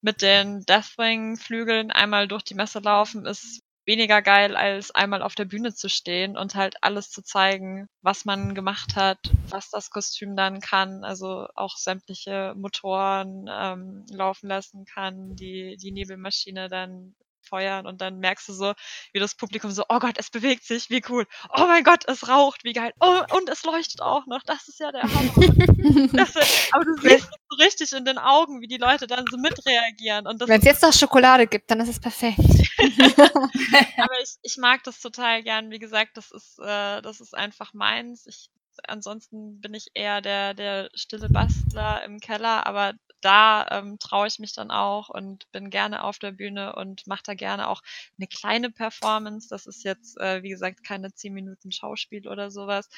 mit 0.00 0.22
den 0.22 0.64
Deathwing-Flügeln 0.66 1.92
einmal 1.92 2.26
durch 2.26 2.42
die 2.42 2.54
Messe 2.54 2.80
laufen 2.80 3.26
ist 3.26 3.62
weniger 3.90 4.22
geil, 4.22 4.54
als 4.54 4.92
einmal 4.92 5.20
auf 5.20 5.34
der 5.34 5.46
Bühne 5.46 5.74
zu 5.74 5.88
stehen 5.88 6.36
und 6.36 6.54
halt 6.54 6.76
alles 6.80 7.10
zu 7.10 7.24
zeigen, 7.24 7.88
was 8.02 8.24
man 8.24 8.54
gemacht 8.54 8.94
hat, 8.94 9.18
was 9.48 9.68
das 9.70 9.90
Kostüm 9.90 10.36
dann 10.36 10.60
kann, 10.60 11.02
also 11.02 11.48
auch 11.56 11.76
sämtliche 11.76 12.54
Motoren 12.56 13.50
ähm, 13.50 14.06
laufen 14.08 14.46
lassen 14.46 14.84
kann, 14.84 15.34
die, 15.34 15.76
die 15.76 15.90
Nebelmaschine 15.90 16.68
dann 16.68 17.16
feuern 17.50 17.86
und 17.86 18.00
dann 18.00 18.18
merkst 18.18 18.48
du 18.48 18.52
so, 18.52 18.72
wie 19.12 19.18
das 19.18 19.34
Publikum 19.34 19.70
so, 19.70 19.84
oh 19.88 19.98
Gott, 19.98 20.14
es 20.16 20.30
bewegt 20.30 20.64
sich, 20.64 20.88
wie 20.88 21.02
cool. 21.08 21.26
Oh 21.54 21.66
mein 21.66 21.84
Gott, 21.84 22.04
es 22.06 22.28
raucht, 22.28 22.64
wie 22.64 22.72
geil. 22.72 22.92
Oh, 23.00 23.20
und 23.36 23.48
es 23.50 23.64
leuchtet 23.64 24.00
auch 24.00 24.26
noch. 24.26 24.42
Das 24.44 24.68
ist 24.68 24.80
ja 24.80 24.92
der 24.92 25.02
Hammer. 25.02 25.32
das, 26.12 26.36
aber 26.72 26.84
du 26.84 26.96
siehst 27.02 27.28
so 27.48 27.56
richtig 27.62 27.92
in 27.92 28.04
den 28.04 28.18
Augen, 28.18 28.60
wie 28.62 28.68
die 28.68 28.78
Leute 28.78 29.06
dann 29.06 29.24
so 29.30 29.36
mitreagieren. 29.36 30.24
Wenn 30.24 30.60
es 30.60 30.64
jetzt 30.64 30.82
noch 30.82 30.92
Schokolade 30.92 31.46
gibt, 31.46 31.70
dann 31.70 31.80
ist 31.80 31.88
es 31.88 32.00
perfekt. 32.00 32.38
aber 33.98 34.20
ich, 34.22 34.36
ich 34.42 34.56
mag 34.56 34.82
das 34.84 35.00
total 35.00 35.42
gern. 35.42 35.70
Wie 35.70 35.78
gesagt, 35.78 36.16
das 36.16 36.30
ist, 36.30 36.58
äh, 36.60 37.02
das 37.02 37.20
ist 37.20 37.34
einfach 37.34 37.74
meins. 37.74 38.26
Ich 38.26 38.50
ansonsten 38.88 39.60
bin 39.60 39.74
ich 39.74 39.88
eher 39.94 40.20
der, 40.20 40.54
der 40.54 40.90
stille 40.94 41.28
Bastler 41.28 42.02
im 42.04 42.18
Keller, 42.18 42.66
aber 42.66 42.94
da 43.20 43.66
ähm, 43.70 43.98
traue 43.98 44.26
ich 44.26 44.38
mich 44.38 44.54
dann 44.54 44.70
auch 44.70 45.08
und 45.08 45.50
bin 45.52 45.70
gerne 45.70 46.04
auf 46.04 46.18
der 46.18 46.32
Bühne 46.32 46.74
und 46.76 47.06
mache 47.06 47.22
da 47.24 47.34
gerne 47.34 47.68
auch 47.68 47.82
eine 48.18 48.26
kleine 48.26 48.70
Performance. 48.70 49.48
Das 49.48 49.66
ist 49.66 49.84
jetzt, 49.84 50.18
äh, 50.20 50.42
wie 50.42 50.50
gesagt, 50.50 50.84
keine 50.84 51.12
zehn 51.12 51.32
Minuten 51.34 51.72
Schauspiel 51.72 52.28
oder 52.28 52.50
sowas. 52.50 52.88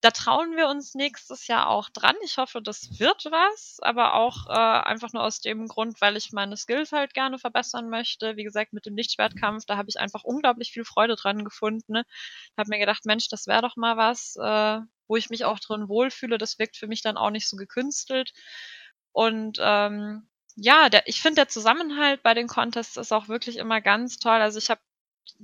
Da 0.00 0.10
trauen 0.10 0.54
wir 0.56 0.68
uns 0.68 0.94
nächstes 0.94 1.46
Jahr 1.46 1.68
auch 1.68 1.88
dran. 1.88 2.14
Ich 2.24 2.36
hoffe, 2.36 2.60
das 2.60 2.98
wird 3.00 3.24
was, 3.30 3.78
aber 3.80 4.14
auch 4.14 4.46
äh, 4.48 4.52
einfach 4.52 5.12
nur 5.14 5.22
aus 5.22 5.40
dem 5.40 5.66
Grund, 5.66 6.00
weil 6.02 6.16
ich 6.18 6.30
meine 6.32 6.56
Skills 6.58 6.92
halt 6.92 7.14
gerne 7.14 7.38
verbessern 7.38 7.88
möchte. 7.88 8.36
Wie 8.36 8.44
gesagt, 8.44 8.74
mit 8.74 8.84
dem 8.84 8.96
Lichtschwertkampf, 8.96 9.64
da 9.64 9.76
habe 9.78 9.88
ich 9.88 9.98
einfach 9.98 10.22
unglaublich 10.24 10.72
viel 10.72 10.84
Freude 10.84 11.16
dran 11.16 11.42
gefunden. 11.44 11.92
Ne? 11.92 12.04
Habe 12.58 12.68
mir 12.68 12.78
gedacht, 12.78 13.06
Mensch, 13.06 13.28
das 13.28 13.46
wäre 13.46 13.62
doch 13.62 13.76
mal 13.76 13.96
was, 13.96 14.36
äh, 14.36 14.80
wo 15.08 15.16
ich 15.16 15.30
mich 15.30 15.44
auch 15.46 15.58
drin 15.58 15.88
wohlfühle. 15.88 16.36
Das 16.38 16.58
wirkt 16.58 16.76
für 16.76 16.86
mich 16.86 17.00
dann 17.02 17.16
auch 17.16 17.30
nicht 17.30 17.48
so 17.48 17.56
gekünstelt. 17.56 18.32
Und 19.14 19.58
ähm, 19.62 20.26
ja, 20.56 20.88
der, 20.90 21.06
ich 21.08 21.22
finde 21.22 21.36
der 21.36 21.48
Zusammenhalt 21.48 22.22
bei 22.24 22.34
den 22.34 22.48
Contests 22.48 22.96
ist 22.96 23.12
auch 23.12 23.28
wirklich 23.28 23.58
immer 23.58 23.80
ganz 23.80 24.18
toll. 24.18 24.40
Also 24.40 24.58
ich 24.58 24.70
habe 24.70 24.80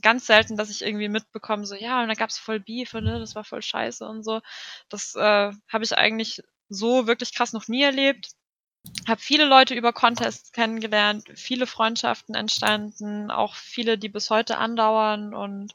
ganz 0.02 0.26
selten, 0.26 0.56
dass 0.56 0.70
ich 0.70 0.82
irgendwie 0.82 1.08
mitbekomme, 1.08 1.64
so 1.66 1.76
ja, 1.76 2.02
und 2.02 2.08
da 2.08 2.14
gab's 2.14 2.38
voll 2.38 2.60
Beef, 2.60 2.92
ne, 2.94 3.20
das 3.20 3.34
war 3.36 3.44
voll 3.44 3.62
scheiße 3.62 4.06
und 4.06 4.24
so. 4.24 4.40
Das 4.88 5.14
äh, 5.14 5.52
habe 5.68 5.84
ich 5.84 5.96
eigentlich 5.96 6.42
so 6.68 7.06
wirklich 7.06 7.34
krass 7.34 7.52
noch 7.52 7.68
nie 7.68 7.82
erlebt. 7.82 8.32
Habe 9.08 9.20
viele 9.20 9.46
Leute 9.46 9.74
über 9.74 9.92
Contests 9.92 10.52
kennengelernt, 10.52 11.28
viele 11.36 11.66
Freundschaften 11.66 12.34
entstanden, 12.34 13.30
auch 13.30 13.54
viele, 13.54 13.98
die 13.98 14.08
bis 14.08 14.30
heute 14.30 14.58
andauern 14.58 15.34
und 15.34 15.74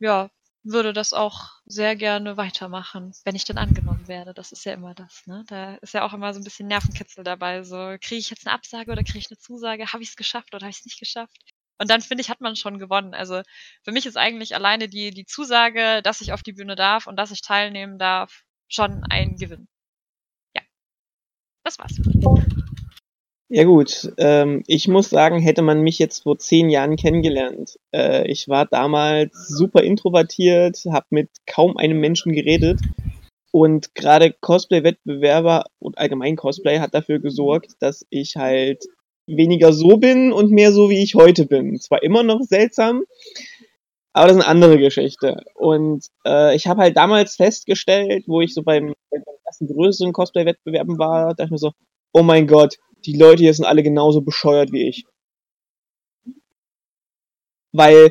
ja, 0.00 0.30
würde 0.62 0.92
das 0.92 1.12
auch 1.12 1.50
sehr 1.64 1.96
gerne 1.96 2.36
weitermachen, 2.36 3.12
wenn 3.24 3.34
ich 3.34 3.44
denn 3.44 3.58
angenommen 3.58 4.08
werde. 4.08 4.34
Das 4.34 4.52
ist 4.52 4.64
ja 4.64 4.74
immer 4.74 4.94
das, 4.94 5.26
ne? 5.26 5.44
Da 5.48 5.74
ist 5.76 5.94
ja 5.94 6.04
auch 6.04 6.12
immer 6.12 6.34
so 6.34 6.40
ein 6.40 6.44
bisschen 6.44 6.68
Nervenkitzel 6.68 7.24
dabei. 7.24 7.62
So, 7.62 7.76
kriege 8.00 8.16
ich 8.18 8.30
jetzt 8.30 8.46
eine 8.46 8.54
Absage 8.54 8.92
oder 8.92 9.02
kriege 9.02 9.18
ich 9.18 9.30
eine 9.30 9.38
Zusage? 9.38 9.92
Habe 9.92 10.02
ich 10.02 10.10
es 10.10 10.16
geschafft 10.16 10.54
oder 10.54 10.64
habe 10.64 10.70
ich 10.70 10.78
es 10.80 10.84
nicht 10.84 10.98
geschafft? 11.00 11.36
Und 11.78 11.90
dann 11.90 12.02
finde 12.02 12.20
ich, 12.22 12.28
hat 12.28 12.42
man 12.42 12.56
schon 12.56 12.78
gewonnen. 12.78 13.14
Also 13.14 13.42
für 13.84 13.92
mich 13.92 14.04
ist 14.04 14.18
eigentlich 14.18 14.54
alleine 14.54 14.88
die, 14.88 15.12
die 15.12 15.24
Zusage, 15.24 16.02
dass 16.02 16.20
ich 16.20 16.32
auf 16.32 16.42
die 16.42 16.52
Bühne 16.52 16.76
darf 16.76 17.06
und 17.06 17.16
dass 17.16 17.30
ich 17.30 17.40
teilnehmen 17.40 17.98
darf, 17.98 18.42
schon 18.68 19.02
ein 19.08 19.36
Gewinn. 19.36 19.66
Ja. 20.54 20.62
Das 21.64 21.78
war's. 21.78 21.96
Ja 23.52 23.64
gut, 23.64 24.12
ähm, 24.16 24.62
ich 24.68 24.86
muss 24.86 25.10
sagen, 25.10 25.40
hätte 25.40 25.62
man 25.62 25.80
mich 25.80 25.98
jetzt 25.98 26.22
vor 26.22 26.38
zehn 26.38 26.70
Jahren 26.70 26.94
kennengelernt. 26.94 27.80
Äh, 27.92 28.30
ich 28.30 28.46
war 28.48 28.64
damals 28.64 29.48
super 29.48 29.82
introvertiert, 29.82 30.78
habe 30.88 31.06
mit 31.10 31.30
kaum 31.48 31.76
einem 31.76 31.98
Menschen 31.98 32.32
geredet 32.32 32.78
und 33.50 33.92
gerade 33.96 34.32
Cosplay-Wettbewerber 34.40 35.64
und 35.80 35.98
allgemein 35.98 36.36
Cosplay 36.36 36.78
hat 36.78 36.94
dafür 36.94 37.18
gesorgt, 37.18 37.72
dass 37.80 38.06
ich 38.08 38.36
halt 38.36 38.84
weniger 39.26 39.72
so 39.72 39.96
bin 39.96 40.30
und 40.32 40.52
mehr 40.52 40.70
so, 40.70 40.88
wie 40.88 41.02
ich 41.02 41.16
heute 41.16 41.44
bin. 41.46 41.80
Zwar 41.80 42.04
immer 42.04 42.22
noch 42.22 42.42
seltsam, 42.42 43.02
aber 44.12 44.28
das 44.28 44.36
ist 44.36 44.42
eine 44.44 44.50
andere 44.50 44.78
Geschichte. 44.78 45.42
Und 45.54 46.06
äh, 46.24 46.54
ich 46.54 46.68
habe 46.68 46.82
halt 46.82 46.96
damals 46.96 47.34
festgestellt, 47.34 48.26
wo 48.28 48.42
ich 48.42 48.54
so 48.54 48.62
beim, 48.62 48.94
beim 49.10 49.22
ersten 49.44 49.66
größeren 49.66 50.12
Cosplay-Wettbewerben 50.12 51.00
war, 51.00 51.30
dachte 51.30 51.46
ich 51.46 51.50
mir 51.50 51.58
so, 51.58 51.72
oh 52.12 52.22
mein 52.22 52.46
Gott, 52.46 52.76
die 53.04 53.16
Leute 53.16 53.42
hier 53.42 53.54
sind 53.54 53.64
alle 53.64 53.82
genauso 53.82 54.20
bescheuert 54.20 54.72
wie 54.72 54.88
ich. 54.88 55.04
Weil 57.72 58.10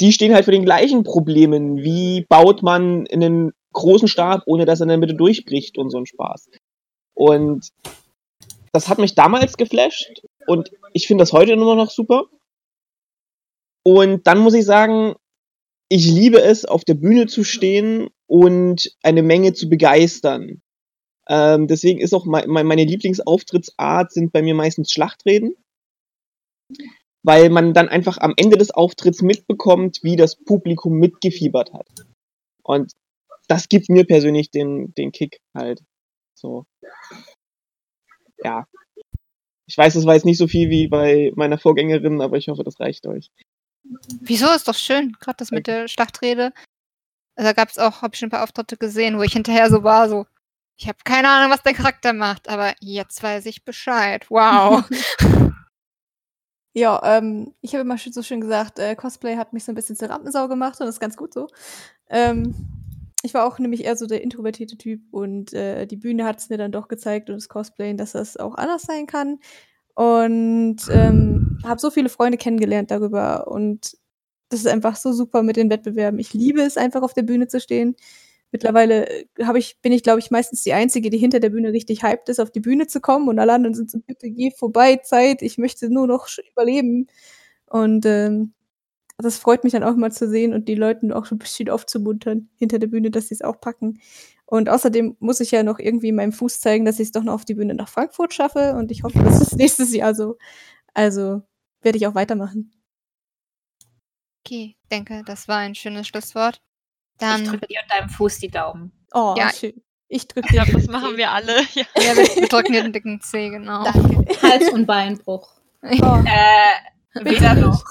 die 0.00 0.12
stehen 0.12 0.34
halt 0.34 0.44
für 0.44 0.50
den 0.50 0.64
gleichen 0.64 1.04
Problemen. 1.04 1.78
Wie 1.78 2.26
baut 2.28 2.62
man 2.62 3.06
einen 3.06 3.52
großen 3.72 4.08
Stab, 4.08 4.42
ohne 4.46 4.64
dass 4.64 4.80
er 4.80 4.84
in 4.84 4.88
der 4.88 4.98
Mitte 4.98 5.14
durchbricht 5.14 5.78
und 5.78 5.90
so 5.90 5.98
ein 5.98 6.06
Spaß. 6.06 6.50
Und 7.14 7.68
das 8.72 8.88
hat 8.88 8.98
mich 8.98 9.14
damals 9.14 9.56
geflasht 9.56 10.22
und 10.46 10.70
ich 10.92 11.06
finde 11.06 11.22
das 11.22 11.32
heute 11.32 11.52
immer 11.52 11.74
noch 11.76 11.90
super. 11.90 12.24
Und 13.82 14.26
dann 14.26 14.38
muss 14.38 14.54
ich 14.54 14.64
sagen, 14.64 15.14
ich 15.88 16.06
liebe 16.06 16.42
es, 16.42 16.64
auf 16.64 16.84
der 16.84 16.94
Bühne 16.94 17.26
zu 17.26 17.44
stehen 17.44 18.08
und 18.26 18.90
eine 19.02 19.22
Menge 19.22 19.52
zu 19.52 19.68
begeistern. 19.68 20.62
Ähm, 21.28 21.66
deswegen 21.66 22.00
ist 22.00 22.14
auch 22.14 22.24
mein, 22.24 22.48
meine 22.48 22.84
Lieblingsauftrittsart 22.84 24.12
sind 24.12 24.32
bei 24.32 24.42
mir 24.42 24.54
meistens 24.54 24.92
Schlachtreden, 24.92 25.56
weil 27.24 27.50
man 27.50 27.74
dann 27.74 27.88
einfach 27.88 28.18
am 28.18 28.34
Ende 28.36 28.56
des 28.56 28.70
Auftritts 28.70 29.22
mitbekommt, 29.22 30.00
wie 30.02 30.16
das 30.16 30.36
Publikum 30.36 30.94
mitgefiebert 30.98 31.72
hat. 31.72 31.88
Und 32.62 32.92
das 33.48 33.68
gibt 33.68 33.88
mir 33.88 34.04
persönlich 34.04 34.50
den, 34.50 34.92
den 34.94 35.12
Kick 35.12 35.38
halt. 35.54 35.82
So. 36.34 36.64
Ja. 38.42 38.66
Ich 39.68 39.76
weiß, 39.76 39.94
das 39.94 40.06
war 40.06 40.14
jetzt 40.14 40.26
nicht 40.26 40.38
so 40.38 40.46
viel 40.46 40.70
wie 40.70 40.86
bei 40.86 41.32
meiner 41.34 41.58
Vorgängerin, 41.58 42.20
aber 42.20 42.36
ich 42.36 42.48
hoffe, 42.48 42.62
das 42.62 42.78
reicht 42.78 43.06
euch. 43.06 43.30
Wieso? 44.20 44.52
Ist 44.52 44.68
doch 44.68 44.74
schön. 44.74 45.16
Gerade 45.20 45.36
das 45.38 45.50
mit 45.50 45.66
der 45.66 45.88
Schlachtrede. 45.88 46.52
Also, 47.36 47.48
da 47.48 47.52
gab 47.52 47.68
es 47.68 47.78
auch, 47.78 48.02
habe 48.02 48.14
ich 48.14 48.20
schon 48.20 48.28
ein 48.28 48.30
paar 48.30 48.44
Auftritte 48.44 48.76
gesehen, 48.76 49.18
wo 49.18 49.22
ich 49.22 49.32
hinterher 49.32 49.68
so 49.70 49.82
war, 49.82 50.08
so, 50.08 50.26
ich 50.76 50.88
habe 50.88 50.98
keine 51.04 51.28
Ahnung, 51.28 51.50
was 51.50 51.62
der 51.62 51.74
Charakter 51.74 52.12
macht, 52.12 52.48
aber 52.48 52.74
jetzt 52.80 53.22
weiß 53.22 53.46
ich 53.46 53.64
Bescheid. 53.64 54.26
Wow. 54.28 54.84
ja, 56.74 57.00
ähm, 57.02 57.54
ich 57.62 57.72
habe 57.72 57.82
immer 57.82 57.96
so 57.96 58.22
schön 58.22 58.40
gesagt, 58.40 58.78
äh, 58.78 58.94
Cosplay 58.94 59.36
hat 59.36 59.52
mich 59.52 59.64
so 59.64 59.72
ein 59.72 59.74
bisschen 59.74 59.96
zur 59.96 60.10
Rampensau 60.10 60.48
gemacht 60.48 60.78
und 60.80 60.86
das 60.86 60.96
ist 60.96 61.00
ganz 61.00 61.16
gut 61.16 61.32
so. 61.32 61.48
Ähm, 62.10 62.54
ich 63.22 63.32
war 63.32 63.46
auch 63.46 63.58
nämlich 63.58 63.84
eher 63.84 63.96
so 63.96 64.06
der 64.06 64.22
introvertierte 64.22 64.76
Typ 64.76 65.00
und 65.10 65.54
äh, 65.54 65.86
die 65.86 65.96
Bühne 65.96 66.24
hat 66.24 66.38
es 66.38 66.50
mir 66.50 66.58
dann 66.58 66.72
doch 66.72 66.88
gezeigt 66.88 67.30
und 67.30 67.36
das 67.36 67.48
Cosplayen, 67.48 67.96
dass 67.96 68.12
das 68.12 68.36
auch 68.36 68.54
anders 68.54 68.82
sein 68.82 69.06
kann. 69.06 69.38
Und 69.94 70.76
ähm, 70.90 71.58
habe 71.64 71.80
so 71.80 71.90
viele 71.90 72.10
Freunde 72.10 72.36
kennengelernt 72.36 72.90
darüber 72.90 73.48
und 73.48 73.96
das 74.50 74.60
ist 74.60 74.66
einfach 74.66 74.96
so 74.96 75.12
super 75.12 75.42
mit 75.42 75.56
den 75.56 75.70
Wettbewerben. 75.70 76.20
Ich 76.20 76.34
liebe 76.34 76.60
es 76.60 76.76
einfach 76.76 77.02
auf 77.02 77.14
der 77.14 77.22
Bühne 77.22 77.48
zu 77.48 77.60
stehen. 77.60 77.96
Mittlerweile 78.52 79.08
äh, 79.08 79.26
habe 79.42 79.58
ich, 79.58 79.78
bin 79.82 79.92
ich, 79.92 80.02
glaube 80.02 80.20
ich, 80.20 80.30
meistens 80.30 80.62
die 80.62 80.72
Einzige, 80.72 81.10
die 81.10 81.18
hinter 81.18 81.40
der 81.40 81.50
Bühne 81.50 81.72
richtig 81.72 82.02
hyped 82.02 82.28
ist, 82.28 82.40
auf 82.40 82.50
die 82.50 82.60
Bühne 82.60 82.86
zu 82.86 83.00
kommen 83.00 83.28
und 83.28 83.38
alle 83.38 83.52
anderen 83.52 83.74
sind 83.74 83.90
so, 83.90 83.98
bitte 83.98 84.30
geh 84.30 84.50
vorbei, 84.50 84.96
Zeit, 84.96 85.42
ich 85.42 85.58
möchte 85.58 85.90
nur 85.90 86.06
noch 86.06 86.28
überleben. 86.52 87.08
Und 87.66 88.06
ähm, 88.06 88.54
das 89.18 89.38
freut 89.38 89.64
mich 89.64 89.72
dann 89.72 89.82
auch 89.82 89.96
mal 89.96 90.12
zu 90.12 90.28
sehen 90.28 90.52
und 90.52 90.68
die 90.68 90.74
Leuten 90.74 91.12
auch 91.12 91.26
so 91.26 91.34
ein 91.34 91.38
bisschen 91.38 91.70
aufzumuntern 91.70 92.50
hinter 92.56 92.78
der 92.78 92.88
Bühne, 92.88 93.10
dass 93.10 93.28
sie 93.28 93.34
es 93.34 93.42
auch 93.42 93.60
packen. 93.60 94.00
Und 94.44 94.68
außerdem 94.68 95.16
muss 95.20 95.40
ich 95.40 95.50
ja 95.50 95.62
noch 95.62 95.78
irgendwie 95.78 96.12
meinem 96.12 96.32
Fuß 96.32 96.60
zeigen, 96.60 96.84
dass 96.84 97.00
ich 97.00 97.06
es 97.08 97.12
doch 97.12 97.24
noch 97.24 97.34
auf 97.34 97.44
die 97.44 97.54
Bühne 97.54 97.74
nach 97.74 97.88
Frankfurt 97.88 98.34
schaffe 98.34 98.74
und 98.76 98.90
ich 98.92 99.02
hoffe, 99.02 99.18
dass 99.20 99.40
es 99.40 99.52
nächstes 99.56 99.94
Jahr 99.94 100.14
so. 100.14 100.36
Also 100.94 101.42
werde 101.82 101.98
ich 101.98 102.06
auch 102.06 102.14
weitermachen. 102.14 102.72
Okay, 104.44 104.76
denke, 104.92 105.22
das 105.26 105.48
war 105.48 105.58
ein 105.58 105.74
schönes 105.74 106.06
Schlusswort. 106.06 106.60
Dann 107.18 107.42
ich 107.42 107.48
drücke 107.48 107.66
dir 107.66 107.80
und 107.82 107.90
deinem 107.90 108.08
Fuß 108.08 108.38
die 108.38 108.48
Daumen. 108.48 108.92
Oh, 109.12 109.34
ja. 109.36 109.50
schön. 109.50 109.82
Ich 110.08 110.28
drücke 110.28 110.48
dir. 110.48 110.64
Ja, 110.64 110.64
das 110.64 110.86
machen 110.86 111.16
wir 111.16 111.30
alle. 111.30 111.62
Ja, 111.74 111.84
ja 111.96 112.16
wir, 112.16 112.24
wir 112.24 112.48
drücken 112.48 112.72
dir 112.72 112.82
den 112.82 112.92
dicken 112.92 113.20
Zeh, 113.22 113.50
genau. 113.50 113.84
Danke. 113.84 114.24
Hals- 114.42 114.70
und 114.70 114.86
Beinbruch. 114.86 115.50
Oh. 115.82 116.20
Äh, 116.24 117.24
Weder 117.24 117.54
noch. 117.54 117.84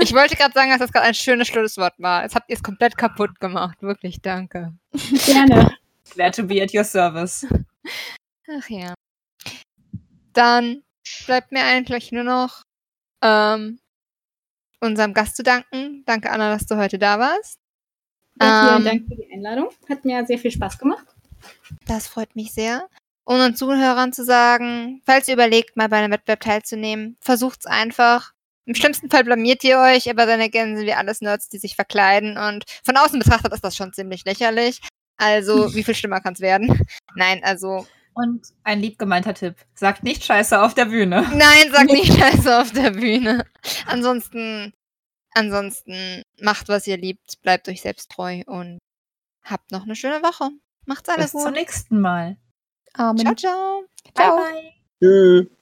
Ich 0.00 0.12
wollte 0.14 0.36
gerade 0.36 0.54
sagen, 0.54 0.70
dass 0.70 0.78
das 0.78 0.92
gerade 0.92 1.06
ein 1.06 1.14
schönes 1.14 1.48
Schlusswort 1.48 1.94
war. 1.98 2.22
Jetzt 2.22 2.36
habt 2.36 2.48
ihr 2.48 2.54
es 2.54 2.62
komplett 2.62 2.96
kaputt 2.96 3.40
gemacht. 3.40 3.78
Wirklich, 3.80 4.22
danke. 4.22 4.72
Gerne. 5.26 5.76
Glad 6.14 6.36
to 6.36 6.44
be 6.44 6.62
at 6.62 6.72
your 6.72 6.84
service. 6.84 7.44
Ach 8.48 8.68
ja. 8.68 8.94
Dann 10.32 10.82
bleibt 11.26 11.50
mir 11.50 11.64
eigentlich 11.64 12.12
nur 12.12 12.24
noch 12.24 12.62
ähm, 13.22 13.80
unserem 14.80 15.12
Gast 15.12 15.36
zu 15.36 15.42
danken. 15.42 16.04
Danke, 16.06 16.30
Anna, 16.30 16.50
dass 16.50 16.66
du 16.66 16.76
heute 16.76 16.98
da 16.98 17.18
warst. 17.18 17.58
Ja, 18.40 18.68
vielen 18.68 18.78
ähm, 18.78 18.84
Dank 18.84 19.08
für 19.08 19.16
die 19.16 19.32
Einladung. 19.32 19.68
Hat 19.88 20.04
mir 20.04 20.24
sehr 20.26 20.38
viel 20.38 20.50
Spaß 20.50 20.78
gemacht. 20.78 21.06
Das 21.86 22.08
freut 22.08 22.34
mich 22.36 22.52
sehr. 22.52 22.88
Und 23.24 23.36
unseren 23.36 23.56
Zuhörern 23.56 24.12
zu 24.12 24.24
sagen, 24.24 25.02
falls 25.04 25.28
ihr 25.28 25.34
überlegt, 25.34 25.76
mal 25.76 25.88
bei 25.88 25.98
einem 25.98 26.12
Wettbewerb 26.12 26.40
teilzunehmen, 26.40 27.16
versucht's 27.20 27.66
einfach. 27.66 28.32
Im 28.64 28.74
schlimmsten 28.74 29.10
Fall 29.10 29.24
blamiert 29.24 29.64
ihr 29.64 29.78
euch, 29.78 30.08
aber 30.10 30.26
dann 30.26 30.40
erkennen 30.40 30.76
sind 30.76 30.86
wir 30.86 30.98
alles 30.98 31.20
Nerds, 31.20 31.48
die 31.48 31.58
sich 31.58 31.74
verkleiden 31.74 32.38
und 32.38 32.64
von 32.84 32.96
außen 32.96 33.18
betrachtet 33.18 33.52
ist 33.52 33.64
das 33.64 33.76
schon 33.76 33.92
ziemlich 33.92 34.24
lächerlich. 34.24 34.80
Also, 35.18 35.74
wie 35.74 35.84
viel 35.84 35.94
schlimmer 35.94 36.20
kann's 36.20 36.40
werden? 36.40 36.86
Nein, 37.16 37.40
also. 37.44 37.86
Und 38.14 38.46
ein 38.64 38.80
liebgemeinter 38.80 39.34
Tipp. 39.34 39.56
Sagt 39.74 40.02
nicht 40.02 40.24
Scheiße 40.24 40.60
auf 40.60 40.74
der 40.74 40.86
Bühne. 40.86 41.30
Nein, 41.34 41.70
sagt 41.70 41.92
nicht 41.92 42.12
Scheiße 42.12 42.60
auf 42.60 42.72
der 42.72 42.92
Bühne. 42.92 43.44
Ansonsten, 43.86 44.72
ansonsten 45.38 46.22
macht, 46.40 46.68
was 46.68 46.86
ihr 46.86 46.96
liebt, 46.96 47.40
bleibt 47.42 47.68
euch 47.68 47.80
selbst 47.80 48.10
treu 48.10 48.42
und 48.46 48.78
habt 49.44 49.70
noch 49.70 49.84
eine 49.84 49.96
schöne 49.96 50.22
Woche. 50.22 50.50
Macht's 50.84 51.08
alles 51.08 51.26
Bis 51.26 51.32
gut. 51.32 51.40
Bis 51.40 51.44
zum 51.44 51.54
nächsten 51.54 52.00
Mal. 52.00 52.36
Amen. 52.94 53.18
Ciao, 53.18 53.34
ciao. 53.34 53.84
Bye, 54.14 54.30
bye. 54.30 54.72
Tschüss. 55.00 55.57